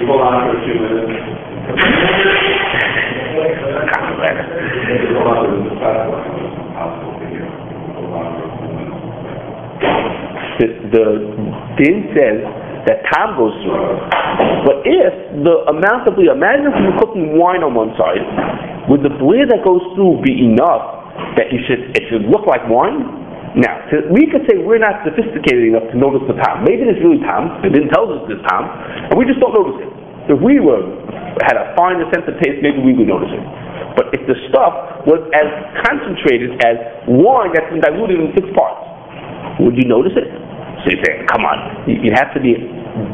Hold 0.07 0.21
on 0.21 0.51
for 0.51 0.57
minutes. 0.67 2.42
That. 4.23 4.37
Of 6.79 6.91
the 7.03 7.23
The, 10.93 11.05
din 11.81 12.13
says 12.13 12.45
that 12.85 13.01
time 13.09 13.33
goes 13.35 13.55
through. 13.65 13.97
But 14.63 14.85
if 14.85 15.13
the 15.43 15.55
amount 15.67 16.07
of 16.07 16.15
bleed, 16.15 16.29
imagine 16.29 16.69
if 16.69 16.75
you 16.77 16.93
were 16.93 16.99
cooking 17.01 17.35
wine 17.41 17.65
on 17.65 17.73
one 17.73 17.91
side, 17.97 18.21
would 18.87 19.01
the 19.01 19.11
bleed 19.17 19.49
that 19.49 19.65
goes 19.65 19.81
through 19.97 20.21
be 20.21 20.45
enough 20.45 21.03
that 21.35 21.49
you 21.51 21.59
should, 21.65 21.91
it 21.97 22.03
should 22.07 22.29
look 22.29 22.45
like 22.45 22.61
wine? 22.69 23.01
Now, 23.57 23.81
to- 23.91 24.07
we 24.13 24.29
could 24.29 24.45
say 24.45 24.61
we're 24.61 24.81
not 24.81 25.01
sophisticated 25.03 25.73
enough 25.73 25.89
to 25.91 25.97
notice 25.97 26.23
the 26.29 26.37
time. 26.37 26.63
Maybe 26.63 26.85
it's 26.85 27.01
really 27.01 27.19
time, 27.25 27.59
it 27.65 27.73
didn't 27.73 27.89
tell 27.91 28.07
us 28.13 28.21
this 28.29 28.39
time, 28.47 28.65
and 29.09 29.17
we 29.17 29.25
just 29.25 29.41
don't 29.41 29.53
notice 29.57 29.83
it. 29.83 29.91
If 30.31 30.39
we 30.39 30.61
were, 30.63 31.02
had 31.41 31.57
a 31.57 31.73
finer 31.73 32.05
sense 32.13 32.29
of 32.29 32.37
taste, 32.43 32.61
maybe 32.61 32.77
we 32.77 32.93
would 32.93 33.09
notice 33.09 33.33
it. 33.33 33.43
But 33.97 34.13
if 34.13 34.25
the 34.29 34.37
stuff 34.49 35.05
was 35.05 35.21
as 35.33 35.47
concentrated 35.85 36.57
as 36.61 36.77
wine 37.09 37.53
that's 37.53 37.69
been 37.69 37.81
diluted 37.81 38.17
in 38.21 38.29
six 38.37 38.45
parts, 38.53 38.81
would 39.61 39.77
you 39.77 39.85
notice 39.85 40.13
it? 40.17 40.29
So 40.83 40.91
you 40.91 40.99
say, 40.99 41.23
come 41.31 41.47
on, 41.47 41.87
you, 41.87 42.11
have 42.11 42.33
to 42.35 42.41
be 42.43 42.59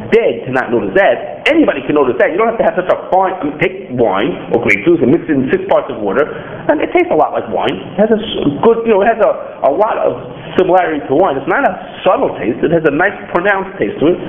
dead 0.09 0.47
to 0.47 0.49
not 0.49 0.73
notice 0.73 0.89
that. 0.97 1.45
Anybody 1.45 1.85
can 1.85 1.93
notice 1.93 2.17
that. 2.17 2.33
You 2.33 2.37
don't 2.41 2.49
have 2.49 2.57
to 2.57 2.65
have 2.65 2.73
such 2.73 2.89
a 2.89 2.97
fine, 3.13 3.37
I 3.37 3.53
take 3.61 3.93
wine 3.93 4.49
or 4.55 4.65
grape 4.65 4.81
juice 4.87 4.97
and 5.05 5.13
mix 5.13 5.29
it 5.29 5.37
in 5.37 5.45
six 5.53 5.61
parts 5.69 5.85
of 5.93 6.01
water, 6.01 6.25
and 6.25 6.81
it 6.81 6.89
tastes 6.89 7.13
a 7.13 7.17
lot 7.19 7.35
like 7.35 7.45
wine. 7.53 7.77
It 7.93 7.99
has 8.01 8.09
a 8.09 8.19
good, 8.65 8.89
you 8.89 8.97
know, 8.97 9.05
it 9.05 9.09
has 9.13 9.21
a, 9.21 9.69
a 9.69 9.71
lot 9.71 10.01
of 10.01 10.17
similarity 10.57 11.05
to 11.05 11.13
wine. 11.13 11.37
It's 11.37 11.45
not 11.45 11.61
a 11.61 11.73
subtle 12.01 12.33
taste. 12.41 12.57
It 12.65 12.73
has 12.73 12.81
a 12.89 12.93
nice 12.95 13.13
pronounced 13.29 13.77
taste 13.77 14.01
to 14.01 14.05
it. 14.09 14.19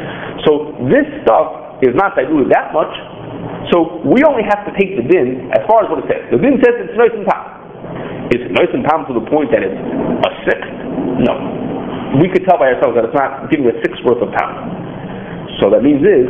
So 0.44 0.76
this 0.92 1.08
stuff 1.24 1.80
is 1.80 1.96
not 1.96 2.12
diluted 2.20 2.52
that 2.52 2.76
much. 2.76 2.92
So 3.70 4.02
we 4.02 4.26
only 4.26 4.42
have 4.46 4.66
to 4.66 4.72
take 4.74 4.98
the 4.98 5.06
din 5.06 5.50
as 5.54 5.62
far 5.70 5.86
as 5.86 5.88
what 5.90 6.02
it 6.02 6.10
says. 6.10 6.26
The 6.34 6.42
din 6.42 6.58
says 6.58 6.74
it's 6.82 6.98
nice 6.98 7.14
and 7.14 7.26
top. 7.26 7.60
Is 8.34 8.42
it 8.46 8.52
nice 8.54 8.70
and 8.70 8.86
palm 8.86 9.06
to 9.10 9.14
the 9.14 9.26
point 9.26 9.50
that 9.50 9.62
it's 9.62 9.74
a 9.74 10.30
sixth? 10.46 10.70
No. 11.22 11.34
We 12.18 12.30
could 12.30 12.46
tell 12.46 12.58
by 12.58 12.74
ourselves 12.74 12.98
that 12.98 13.06
it's 13.06 13.14
not 13.14 13.50
giving 13.50 13.66
a 13.70 13.74
sixth 13.82 14.02
worth 14.06 14.22
of 14.22 14.30
pound. 14.34 15.58
So 15.62 15.70
that 15.70 15.82
means 15.82 16.02
is, 16.02 16.26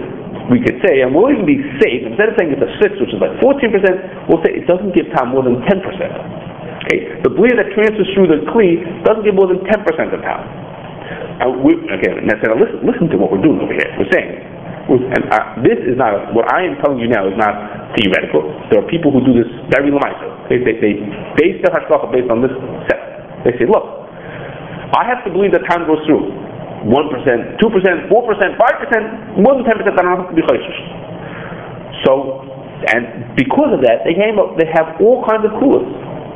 we 0.53 0.61
could 0.61 0.81
say, 0.85 1.01
and 1.01 1.15
we'll 1.15 1.31
even 1.31 1.47
be 1.47 1.61
safe, 1.81 2.03
instead 2.05 2.33
of 2.33 2.35
saying 2.37 2.53
it's 2.53 2.65
a 2.65 2.73
six, 2.83 2.97
which 2.99 3.15
is 3.15 3.21
like 3.23 3.37
14%, 3.39 4.29
we'll 4.29 4.43
say 4.43 4.57
it 4.57 4.67
doesn't 4.67 4.93
give 4.93 5.09
pound 5.15 5.33
more 5.33 5.47
than 5.47 5.63
10%. 5.63 5.81
Okay? 6.85 7.23
The 7.23 7.31
bleed 7.31 7.55
that 7.57 7.71
transfers 7.73 8.09
through 8.17 8.33
the 8.33 8.43
kli 8.51 8.83
doesn't 9.07 9.23
give 9.23 9.39
more 9.39 9.47
than 9.47 9.63
10% 9.63 9.77
of 9.87 10.21
pound. 10.25 10.49
And 11.41 11.65
we, 11.65 11.73
again, 11.89 12.21
and 12.21 12.29
I 12.29 12.37
said, 12.43 12.53
listen, 12.59 12.85
listen 12.85 13.07
to 13.13 13.17
what 13.17 13.33
we're 13.33 13.41
doing 13.45 13.63
over 13.63 13.73
here. 13.73 13.89
We're 13.97 14.11
saying, 14.13 14.50
and 14.99 15.23
uh, 15.31 15.63
this 15.63 15.79
is 15.87 15.95
not, 15.95 16.35
what 16.35 16.51
I 16.51 16.67
am 16.67 16.75
telling 16.83 16.99
you 16.99 17.07
now 17.07 17.23
is 17.31 17.37
not 17.39 17.95
theoretical. 17.95 18.43
There 18.75 18.83
are 18.83 18.89
people 18.91 19.15
who 19.15 19.23
do 19.23 19.31
this 19.39 19.47
very 19.71 19.95
lamaisa. 19.95 20.51
They, 20.51 20.59
they, 20.67 20.75
they 20.83 20.93
base 21.39 21.63
their 21.63 21.71
hashgacha 21.71 22.11
based 22.11 22.27
on 22.27 22.43
this 22.43 22.51
set. 22.91 22.99
They 23.47 23.55
say, 23.55 23.71
look, 23.71 23.87
I 24.91 25.07
have 25.07 25.23
to 25.23 25.31
believe 25.31 25.55
that 25.55 25.63
time 25.71 25.87
goes 25.87 26.03
through. 26.11 26.35
1%, 26.83 26.91
2%, 26.91 27.61
4%, 27.61 28.11
5%, 28.11 29.39
more 29.39 29.55
than 29.55 29.65
10% 29.69 29.79
I 29.79 30.03
don't 30.03 30.27
have 30.27 30.33
to 30.33 30.35
be 30.35 30.43
chayshish. 30.43 30.81
So, 32.03 32.43
and 32.91 33.37
because 33.37 33.77
of 33.77 33.85
that, 33.87 34.03
they 34.09 34.17
came 34.17 34.41
up, 34.41 34.57
they 34.59 34.67
have 34.75 34.99
all 34.99 35.23
kinds 35.29 35.45
of 35.45 35.53
kulos. 35.61 35.85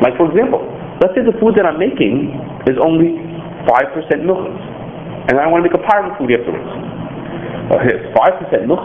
Like 0.05 0.15
for 0.21 0.29
example, 0.31 0.61
let's 1.01 1.17
say 1.17 1.25
the 1.25 1.35
food 1.41 1.57
that 1.57 1.65
I'm 1.67 1.81
making 1.81 2.31
is 2.69 2.77
only 2.79 3.17
5% 3.67 4.29
milk. 4.29 4.47
And 5.27 5.41
I 5.41 5.49
want 5.49 5.65
to 5.65 5.73
make 5.73 5.75
a 5.75 5.81
pareve 5.81 6.13
food 6.21 6.29
afterwards. 6.37 6.69
Well, 7.71 7.81
here's 7.83 8.05
5% 8.13 8.69
milk. 8.69 8.85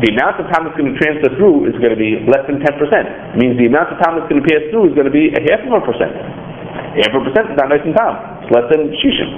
The 0.00 0.16
amount 0.16 0.40
of 0.40 0.48
time 0.48 0.64
that's 0.64 0.80
going 0.80 0.96
to 0.96 0.96
transfer 0.96 1.28
through 1.36 1.68
is 1.68 1.76
going 1.76 1.92
to 1.92 2.00
be 2.00 2.24
less 2.24 2.40
than 2.48 2.56
10%. 2.64 2.64
It 2.64 3.36
means 3.36 3.60
the 3.60 3.68
amount 3.68 3.92
of 3.92 4.00
time 4.00 4.16
that's 4.16 4.32
going 4.32 4.40
to 4.40 4.48
pass 4.48 4.64
through 4.72 4.88
is 4.88 4.94
going 4.96 5.04
to 5.04 5.12
be 5.12 5.28
a 5.28 5.40
half 5.44 5.60
of 5.60 5.76
a 5.76 5.82
percent. 5.84 6.16
Half 7.04 7.12
a 7.12 7.20
percent 7.20 7.52
is 7.52 7.56
not 7.60 7.68
nice 7.68 7.84
and 7.84 7.92
time. 7.92 8.16
It's 8.40 8.48
less 8.48 8.64
than 8.72 8.88
shishim. 8.96 9.30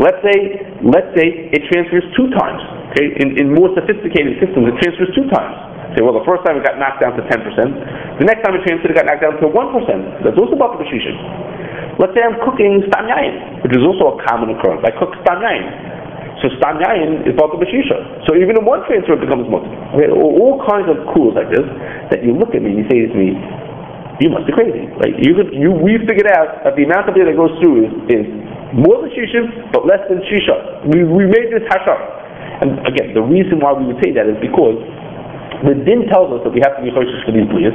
Let's 0.00 0.20
say, 0.24 0.64
let's 0.80 1.12
say 1.12 1.52
it 1.52 1.60
transfers 1.68 2.08
two 2.16 2.32
times. 2.32 2.62
Okay, 2.96 3.12
in, 3.20 3.36
in 3.36 3.52
more 3.52 3.68
sophisticated 3.76 4.40
systems, 4.40 4.70
it 4.70 4.76
transfers 4.80 5.12
two 5.12 5.28
times. 5.28 5.54
Say, 5.92 6.02
well, 6.02 6.16
the 6.16 6.24
first 6.26 6.42
time 6.42 6.56
it 6.56 6.64
got 6.64 6.80
knocked 6.80 7.04
down 7.04 7.12
to 7.14 7.22
10%. 7.22 8.18
The 8.18 8.26
next 8.26 8.42
time 8.42 8.56
it 8.56 8.64
transferred, 8.64 8.90
it 8.90 8.98
got 8.98 9.06
knocked 9.06 9.22
down 9.22 9.36
to 9.38 9.46
1%. 9.46 10.24
That's 10.24 10.38
also 10.40 10.56
about 10.56 10.80
the. 10.80 10.88
Let's 12.00 12.10
say 12.16 12.26
I'm 12.26 12.34
cooking 12.42 12.82
stam 12.90 13.06
which 13.62 13.76
is 13.76 13.84
also 13.86 14.18
a 14.18 14.24
common 14.26 14.50
occurrence. 14.56 14.82
I 14.82 14.90
cook 14.98 15.14
stam. 15.22 15.93
So 16.44 16.52
stam 16.60 16.76
yayin 16.76 17.24
is 17.24 17.32
about 17.32 17.56
the 17.56 17.64
shisha. 17.64 18.28
So 18.28 18.36
even 18.36 18.60
in 18.60 18.68
one 18.68 18.84
transfer, 18.84 19.16
it 19.16 19.24
becomes 19.24 19.48
mutar. 19.48 19.64
Okay, 19.96 20.12
all, 20.12 20.60
kinds 20.68 20.92
of 20.92 21.00
cools 21.16 21.32
like 21.32 21.48
this 21.48 21.64
that 22.12 22.20
you 22.20 22.36
look 22.36 22.52
at 22.52 22.60
me 22.60 22.76
and 22.76 22.84
you 22.84 22.86
say 22.92 23.08
to 23.08 23.16
me, 23.16 23.32
you 24.20 24.28
must 24.28 24.44
be 24.44 24.52
crazy. 24.52 24.84
Like 25.00 25.16
you, 25.24 25.32
could, 25.32 25.56
you, 25.56 25.72
we 25.72 25.96
figured 26.04 26.28
out 26.28 26.60
that 26.68 26.76
the 26.76 26.84
amount 26.84 27.08
of 27.08 27.16
beer 27.16 27.24
that 27.24 27.32
goes 27.32 27.48
through 27.64 27.88
is, 27.88 27.92
is 28.12 28.24
more 28.76 29.00
than 29.00 29.08
shisha, 29.16 29.72
but 29.72 29.88
less 29.88 30.04
than 30.12 30.20
shisha. 30.28 30.84
We, 30.84 31.08
we 31.08 31.24
made 31.24 31.48
this 31.48 31.64
hashar. 31.72 31.96
And 32.60 32.76
again, 32.84 33.16
the 33.16 33.24
reason 33.24 33.64
why 33.64 33.72
we 33.72 33.88
would 33.88 34.04
say 34.04 34.12
that 34.12 34.28
is 34.28 34.36
because 34.44 34.76
the 35.64 35.80
din 35.80 36.04
tells 36.12 36.28
us 36.28 36.44
that 36.44 36.52
we 36.52 36.60
have 36.60 36.76
to 36.76 36.84
be 36.84 36.92
choishes 36.92 37.24
for 37.24 37.32
these 37.32 37.48
bliyas. 37.48 37.72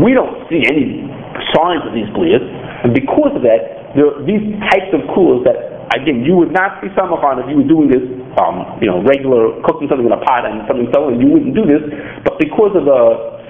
We 0.00 0.16
don't 0.16 0.48
see 0.48 0.64
any 0.64 1.04
signs 1.52 1.84
of 1.84 1.92
these 1.92 2.08
bliyas, 2.16 2.40
and 2.88 2.96
because 2.96 3.36
of 3.36 3.44
that, 3.44 3.92
there 3.92 4.08
are 4.08 4.24
these 4.24 4.40
types 4.72 4.88
of 4.96 5.04
coolers 5.12 5.44
that 5.44 5.71
again 5.90 6.22
you 6.22 6.38
would 6.38 6.54
not 6.54 6.78
be 6.78 6.88
samachan 6.94 7.42
if 7.42 7.46
you 7.50 7.58
were 7.62 7.70
doing 7.70 7.88
this, 7.90 8.04
um, 8.38 8.78
you 8.78 8.86
know, 8.86 9.02
regular 9.02 9.58
cooking 9.66 9.90
something 9.90 10.06
in 10.06 10.14
a 10.14 10.22
pot 10.22 10.46
and 10.46 10.62
something 10.70 10.86
selling, 10.94 11.18
you 11.18 11.28
wouldn't 11.28 11.54
do 11.54 11.66
this. 11.66 11.82
But 12.22 12.38
because 12.38 12.72
of 12.78 12.86
the 12.86 13.00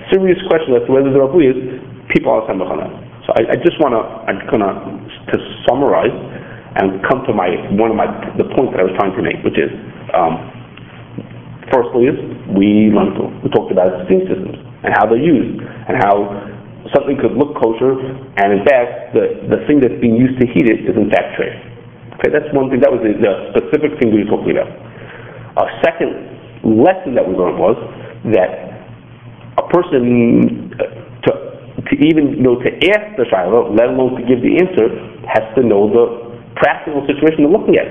serious 0.08 0.40
question 0.48 0.76
as 0.76 0.84
to 0.88 0.90
whether 0.92 1.12
there 1.12 1.22
are 1.24 1.30
bliyas, 1.32 1.58
people 2.12 2.32
are 2.32 2.42
samachan. 2.48 2.88
So 3.28 3.36
I, 3.38 3.54
I 3.54 3.56
just 3.60 3.78
want 3.78 3.94
to, 3.94 4.02
I'm 4.26 4.40
gonna 4.50 4.72
to 5.30 5.36
summarize 5.68 6.14
and 6.80 7.04
come 7.04 7.22
to 7.28 7.32
my 7.36 7.52
one 7.76 7.92
of 7.92 7.96
my 8.00 8.08
the 8.40 8.48
point 8.56 8.72
that 8.72 8.80
I 8.80 8.86
was 8.88 8.96
trying 8.96 9.12
to 9.14 9.22
make, 9.22 9.44
which 9.44 9.60
is. 9.60 9.70
Um, 10.16 10.62
Firstly, 11.72 12.04
is 12.04 12.18
we 12.52 12.92
learned 12.92 13.16
we 13.40 13.48
talked 13.48 13.72
about 13.72 14.04
steam 14.04 14.28
systems 14.28 14.60
and 14.84 14.92
how 14.92 15.08
they're 15.08 15.16
used 15.16 15.56
and 15.56 15.96
how 16.04 16.28
something 16.92 17.16
could 17.16 17.32
look 17.32 17.56
kosher 17.56 17.96
and 18.36 18.52
in 18.52 18.60
fact 18.68 19.16
the 19.16 19.40
the 19.48 19.64
thing 19.64 19.80
that's 19.80 19.96
being 19.96 20.12
used 20.12 20.36
to 20.36 20.44
heat 20.52 20.68
it 20.68 20.84
is 20.84 20.92
in 20.92 21.08
fact 21.08 21.38
treif. 21.40 21.71
Okay, 22.22 22.30
that's 22.30 22.54
one 22.54 22.70
thing. 22.70 22.78
That 22.78 22.94
was 22.94 23.02
the, 23.02 23.18
the 23.18 23.50
specific 23.50 23.98
thing 23.98 24.14
we 24.14 24.22
were 24.22 24.30
talking 24.30 24.54
about. 24.54 24.70
A 25.58 25.66
second 25.82 26.14
lesson 26.62 27.18
that 27.18 27.26
we 27.26 27.34
learned 27.34 27.58
was 27.58 27.74
that 28.30 28.78
a 29.58 29.64
person 29.66 30.70
uh, 30.78 30.86
to 31.26 31.30
to 31.82 31.94
even 31.98 32.38
know 32.38 32.62
to 32.62 32.70
ask 32.94 33.18
the 33.18 33.26
shiloh, 33.26 33.74
let 33.74 33.90
alone 33.90 34.14
to 34.14 34.22
give 34.22 34.38
the 34.38 34.54
answer, 34.54 34.86
has 35.34 35.42
to 35.58 35.66
know 35.66 35.90
the 35.90 36.06
practical 36.62 37.02
situation 37.10 37.42
they're 37.42 37.50
looking 37.58 37.74
at. 37.74 37.90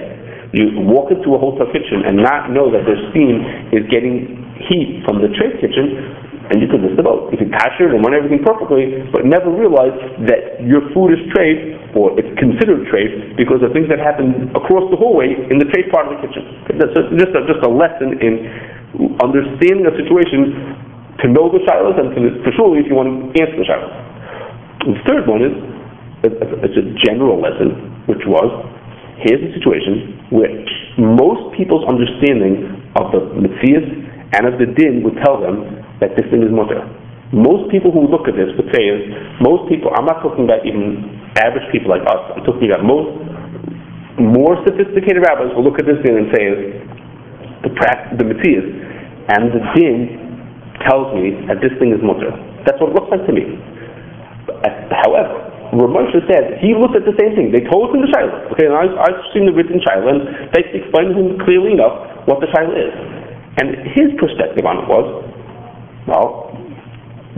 You 0.56 0.80
walk 0.80 1.12
into 1.12 1.36
a 1.36 1.40
hotel 1.40 1.68
kitchen 1.68 2.08
and 2.08 2.24
not 2.24 2.56
know 2.56 2.72
that 2.72 2.88
their 2.88 3.04
steam 3.12 3.44
is 3.76 3.84
getting 3.92 4.40
heat 4.64 5.04
from 5.04 5.20
the 5.20 5.28
treif 5.36 5.60
kitchen, 5.60 6.16
and 6.50 6.58
you 6.58 6.68
could 6.68 6.82
miss 6.82 6.98
the 6.98 7.06
boat. 7.06 7.30
You 7.30 7.38
could 7.38 7.54
kasher 7.54 7.94
and 7.94 8.02
run 8.02 8.18
everything 8.18 8.42
perfectly, 8.42 9.06
but 9.14 9.24
never 9.24 9.54
realize 9.54 9.94
that 10.26 10.60
your 10.66 10.82
food 10.92 11.14
is 11.14 11.22
treif, 11.32 11.94
or 11.94 12.18
it's 12.18 12.32
considered 12.42 12.90
treif, 12.90 13.38
because 13.38 13.62
of 13.62 13.72
things 13.72 13.88
that 13.94 14.02
happen 14.02 14.50
across 14.58 14.90
the 14.90 14.98
hallway 14.98 15.32
in 15.32 15.62
the 15.62 15.68
treif 15.70 15.88
part 15.94 16.10
of 16.10 16.18
the 16.18 16.20
kitchen. 16.26 16.44
That's 16.82 16.92
just, 16.98 17.34
a, 17.38 17.42
just 17.46 17.62
a 17.62 17.72
lesson 17.72 18.18
in 18.20 18.50
understanding 19.22 19.86
a 19.88 19.94
situation 19.96 20.76
to 21.24 21.30
know 21.30 21.54
the 21.54 21.62
shilohs 21.64 21.96
and 22.02 22.12
to, 22.18 22.22
for 22.44 22.52
sure 22.58 22.74
if 22.76 22.90
you 22.90 22.98
want 22.98 23.08
to 23.12 23.38
answer 23.38 23.56
the 23.56 23.68
shilohs. 23.68 23.94
The 24.82 24.98
third 25.06 25.30
one 25.30 25.46
is, 25.46 25.54
it's 26.26 26.78
a 26.78 26.86
general 27.06 27.40
lesson, 27.40 28.02
which 28.10 28.26
was, 28.26 28.50
here's 29.22 29.40
a 29.40 29.52
situation 29.54 30.18
where 30.34 30.50
most 30.98 31.56
people's 31.56 31.86
understanding 31.86 32.82
of 32.98 33.14
the 33.14 33.22
metzius 33.38 33.86
and 34.34 34.48
of 34.48 34.58
the 34.60 34.66
din 34.66 35.04
would 35.04 35.18
tell 35.24 35.40
them 35.40 35.81
that 36.02 36.18
this 36.18 36.26
thing 36.34 36.42
is 36.44 36.52
mutar. 36.52 36.84
Most 37.32 37.72
people 37.72 37.94
who 37.96 38.10
look 38.12 38.28
at 38.28 38.36
this 38.36 38.52
would 38.60 38.68
say 38.76 38.84
is, 38.84 39.08
most 39.40 39.70
people, 39.72 39.94
I'm 39.96 40.04
not 40.04 40.20
talking 40.20 40.44
about 40.44 40.68
even 40.68 41.08
average 41.40 41.64
people 41.72 41.88
like 41.94 42.04
us, 42.04 42.22
I'm 42.36 42.44
talking 42.44 42.68
about 42.68 42.84
most 42.84 43.08
more 44.20 44.60
sophisticated 44.68 45.24
rabbis 45.24 45.56
will 45.56 45.64
look 45.64 45.80
at 45.80 45.88
this 45.88 45.98
din 46.04 46.20
and 46.20 46.28
say 46.36 46.44
is, 46.44 46.60
the, 47.64 47.72
prac- 47.78 48.18
the 48.20 48.26
metzius 48.28 48.68
and 49.32 49.54
the 49.56 49.62
din 49.78 50.20
tells 50.84 51.14
me 51.16 51.38
that 51.48 51.62
this 51.64 51.72
thing 51.80 51.94
is 51.96 52.02
mutar. 52.04 52.34
That's 52.68 52.76
what 52.82 52.92
it 52.92 52.96
looks 53.00 53.10
like 53.14 53.24
to 53.30 53.34
me. 53.34 53.56
However, 54.92 55.52
Rav 55.72 55.88
Moshe 55.88 56.20
said 56.28 56.60
he 56.60 56.76
looked 56.76 57.00
at 57.00 57.08
the 57.08 57.16
same 57.16 57.32
thing. 57.38 57.56
They 57.56 57.64
told 57.64 57.96
him 57.96 58.04
the 58.04 58.12
shiloh. 58.12 58.44
Okay, 58.52 58.68
and 58.68 58.76
I, 58.76 58.92
I've 58.92 59.24
seen 59.32 59.48
the 59.48 59.56
written 59.56 59.80
shiloh, 59.80 60.12
and 60.12 60.52
they 60.52 60.68
explained 60.68 61.16
to 61.16 61.18
him 61.24 61.40
clearly 61.48 61.80
enough 61.80 62.28
what 62.28 62.44
the 62.44 62.52
shiloh 62.52 62.76
is. 62.76 62.92
And 63.62 63.80
his 63.96 64.12
perspective 64.20 64.68
on 64.68 64.84
it 64.84 64.88
was, 64.92 65.08
well, 66.08 66.54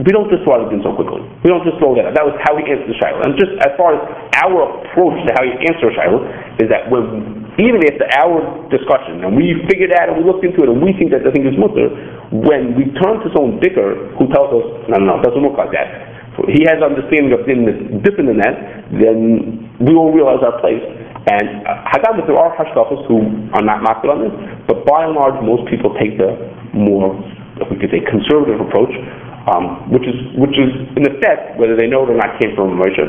we 0.00 0.10
don't 0.10 0.26
just 0.26 0.42
it 0.42 0.74
in 0.74 0.82
so 0.82 0.90
quickly. 0.98 1.22
We 1.46 1.54
don't 1.54 1.62
just 1.62 1.78
throw 1.78 1.94
that 1.94 2.10
out. 2.10 2.14
That 2.18 2.26
was 2.26 2.34
how 2.42 2.58
he 2.58 2.66
answered 2.66 2.90
the 2.90 2.98
shiloh. 2.98 3.22
And 3.22 3.38
just 3.38 3.54
as 3.62 3.70
far 3.78 3.94
as 3.94 4.02
our 4.42 4.82
approach 4.82 5.22
to 5.22 5.30
how 5.38 5.46
he 5.46 5.54
answered 5.70 5.90
a 5.90 5.94
shiloh 5.94 6.20
is 6.58 6.66
that 6.66 6.90
when, 6.90 7.46
even 7.62 7.78
after 7.86 8.08
our 8.18 8.42
discussion, 8.74 9.22
and 9.22 9.38
we 9.38 9.62
figured 9.70 9.94
out 9.94 10.10
and 10.10 10.18
we 10.18 10.26
looked 10.26 10.42
into 10.42 10.66
it 10.66 10.68
and 10.68 10.82
we 10.82 10.90
think 10.98 11.14
that 11.14 11.22
the 11.22 11.30
thing 11.30 11.46
is 11.46 11.54
mutar, 11.54 11.86
when 12.34 12.74
we 12.74 12.90
turn 12.98 13.22
to 13.22 13.30
someone 13.30 13.62
bigger 13.62 14.10
who 14.18 14.26
tells 14.34 14.50
us, 14.50 14.66
no, 14.90 14.98
no, 14.98 15.14
no, 15.14 15.22
it 15.22 15.24
doesn't 15.30 15.38
work 15.46 15.54
like 15.54 15.70
that, 15.70 16.14
he 16.50 16.66
has 16.66 16.82
understanding 16.82 17.30
of 17.30 17.46
things 17.46 17.62
that's 17.62 18.02
different 18.02 18.34
than 18.34 18.42
that, 18.42 18.56
then 18.90 19.70
we 19.78 19.94
won't 19.94 20.10
realize 20.14 20.42
our 20.42 20.58
place. 20.58 20.82
And 21.30 21.62
uh, 21.62 21.86
Hagam, 21.94 22.18
there 22.26 22.36
are 22.36 22.50
hashgachas 22.58 23.06
who 23.06 23.22
are 23.54 23.62
not 23.62 23.86
knocked 23.86 24.04
on 24.10 24.26
this, 24.26 24.34
but 24.66 24.82
by 24.84 25.06
and 25.06 25.14
large, 25.14 25.38
most 25.46 25.70
people 25.70 25.94
take 25.96 26.18
the 26.18 26.34
more, 26.74 27.14
if 27.60 27.66
we 27.70 27.76
could 27.78 27.90
say, 27.90 28.00
conservative 28.02 28.58
approach, 28.62 28.90
um, 29.50 29.90
which 29.92 30.06
is, 30.08 30.16
which 30.40 30.56
is, 30.56 30.70
in 30.96 31.04
effect, 31.06 31.58
whether 31.60 31.76
they 31.76 31.86
know 31.86 32.02
it 32.06 32.10
or 32.10 32.18
not, 32.18 32.40
came 32.40 32.56
from 32.56 32.74
Moshe, 32.80 33.04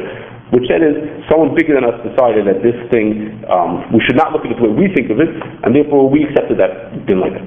which 0.53 0.67
then 0.69 0.83
is, 0.83 0.95
someone 1.31 1.55
bigger 1.55 1.75
than 1.79 1.85
us 1.87 1.97
decided 2.05 2.45
that 2.45 2.61
this 2.61 2.75
thing, 2.91 3.39
um, 3.49 3.87
we 3.93 4.01
should 4.05 4.17
not 4.19 4.31
look 4.35 4.45
at 4.45 4.51
it 4.51 4.57
the 4.59 4.67
way 4.69 4.87
we 4.87 4.87
think 4.93 5.09
of 5.09 5.17
it, 5.23 5.31
and 5.63 5.73
therefore 5.73 6.09
we 6.09 6.25
accepted 6.27 6.59
that, 6.59 6.93
didn't 7.07 7.21
like 7.23 7.33
it. 7.33 7.45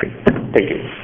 Okay, 0.00 0.10
Thank 0.56 0.70
you. 0.70 0.99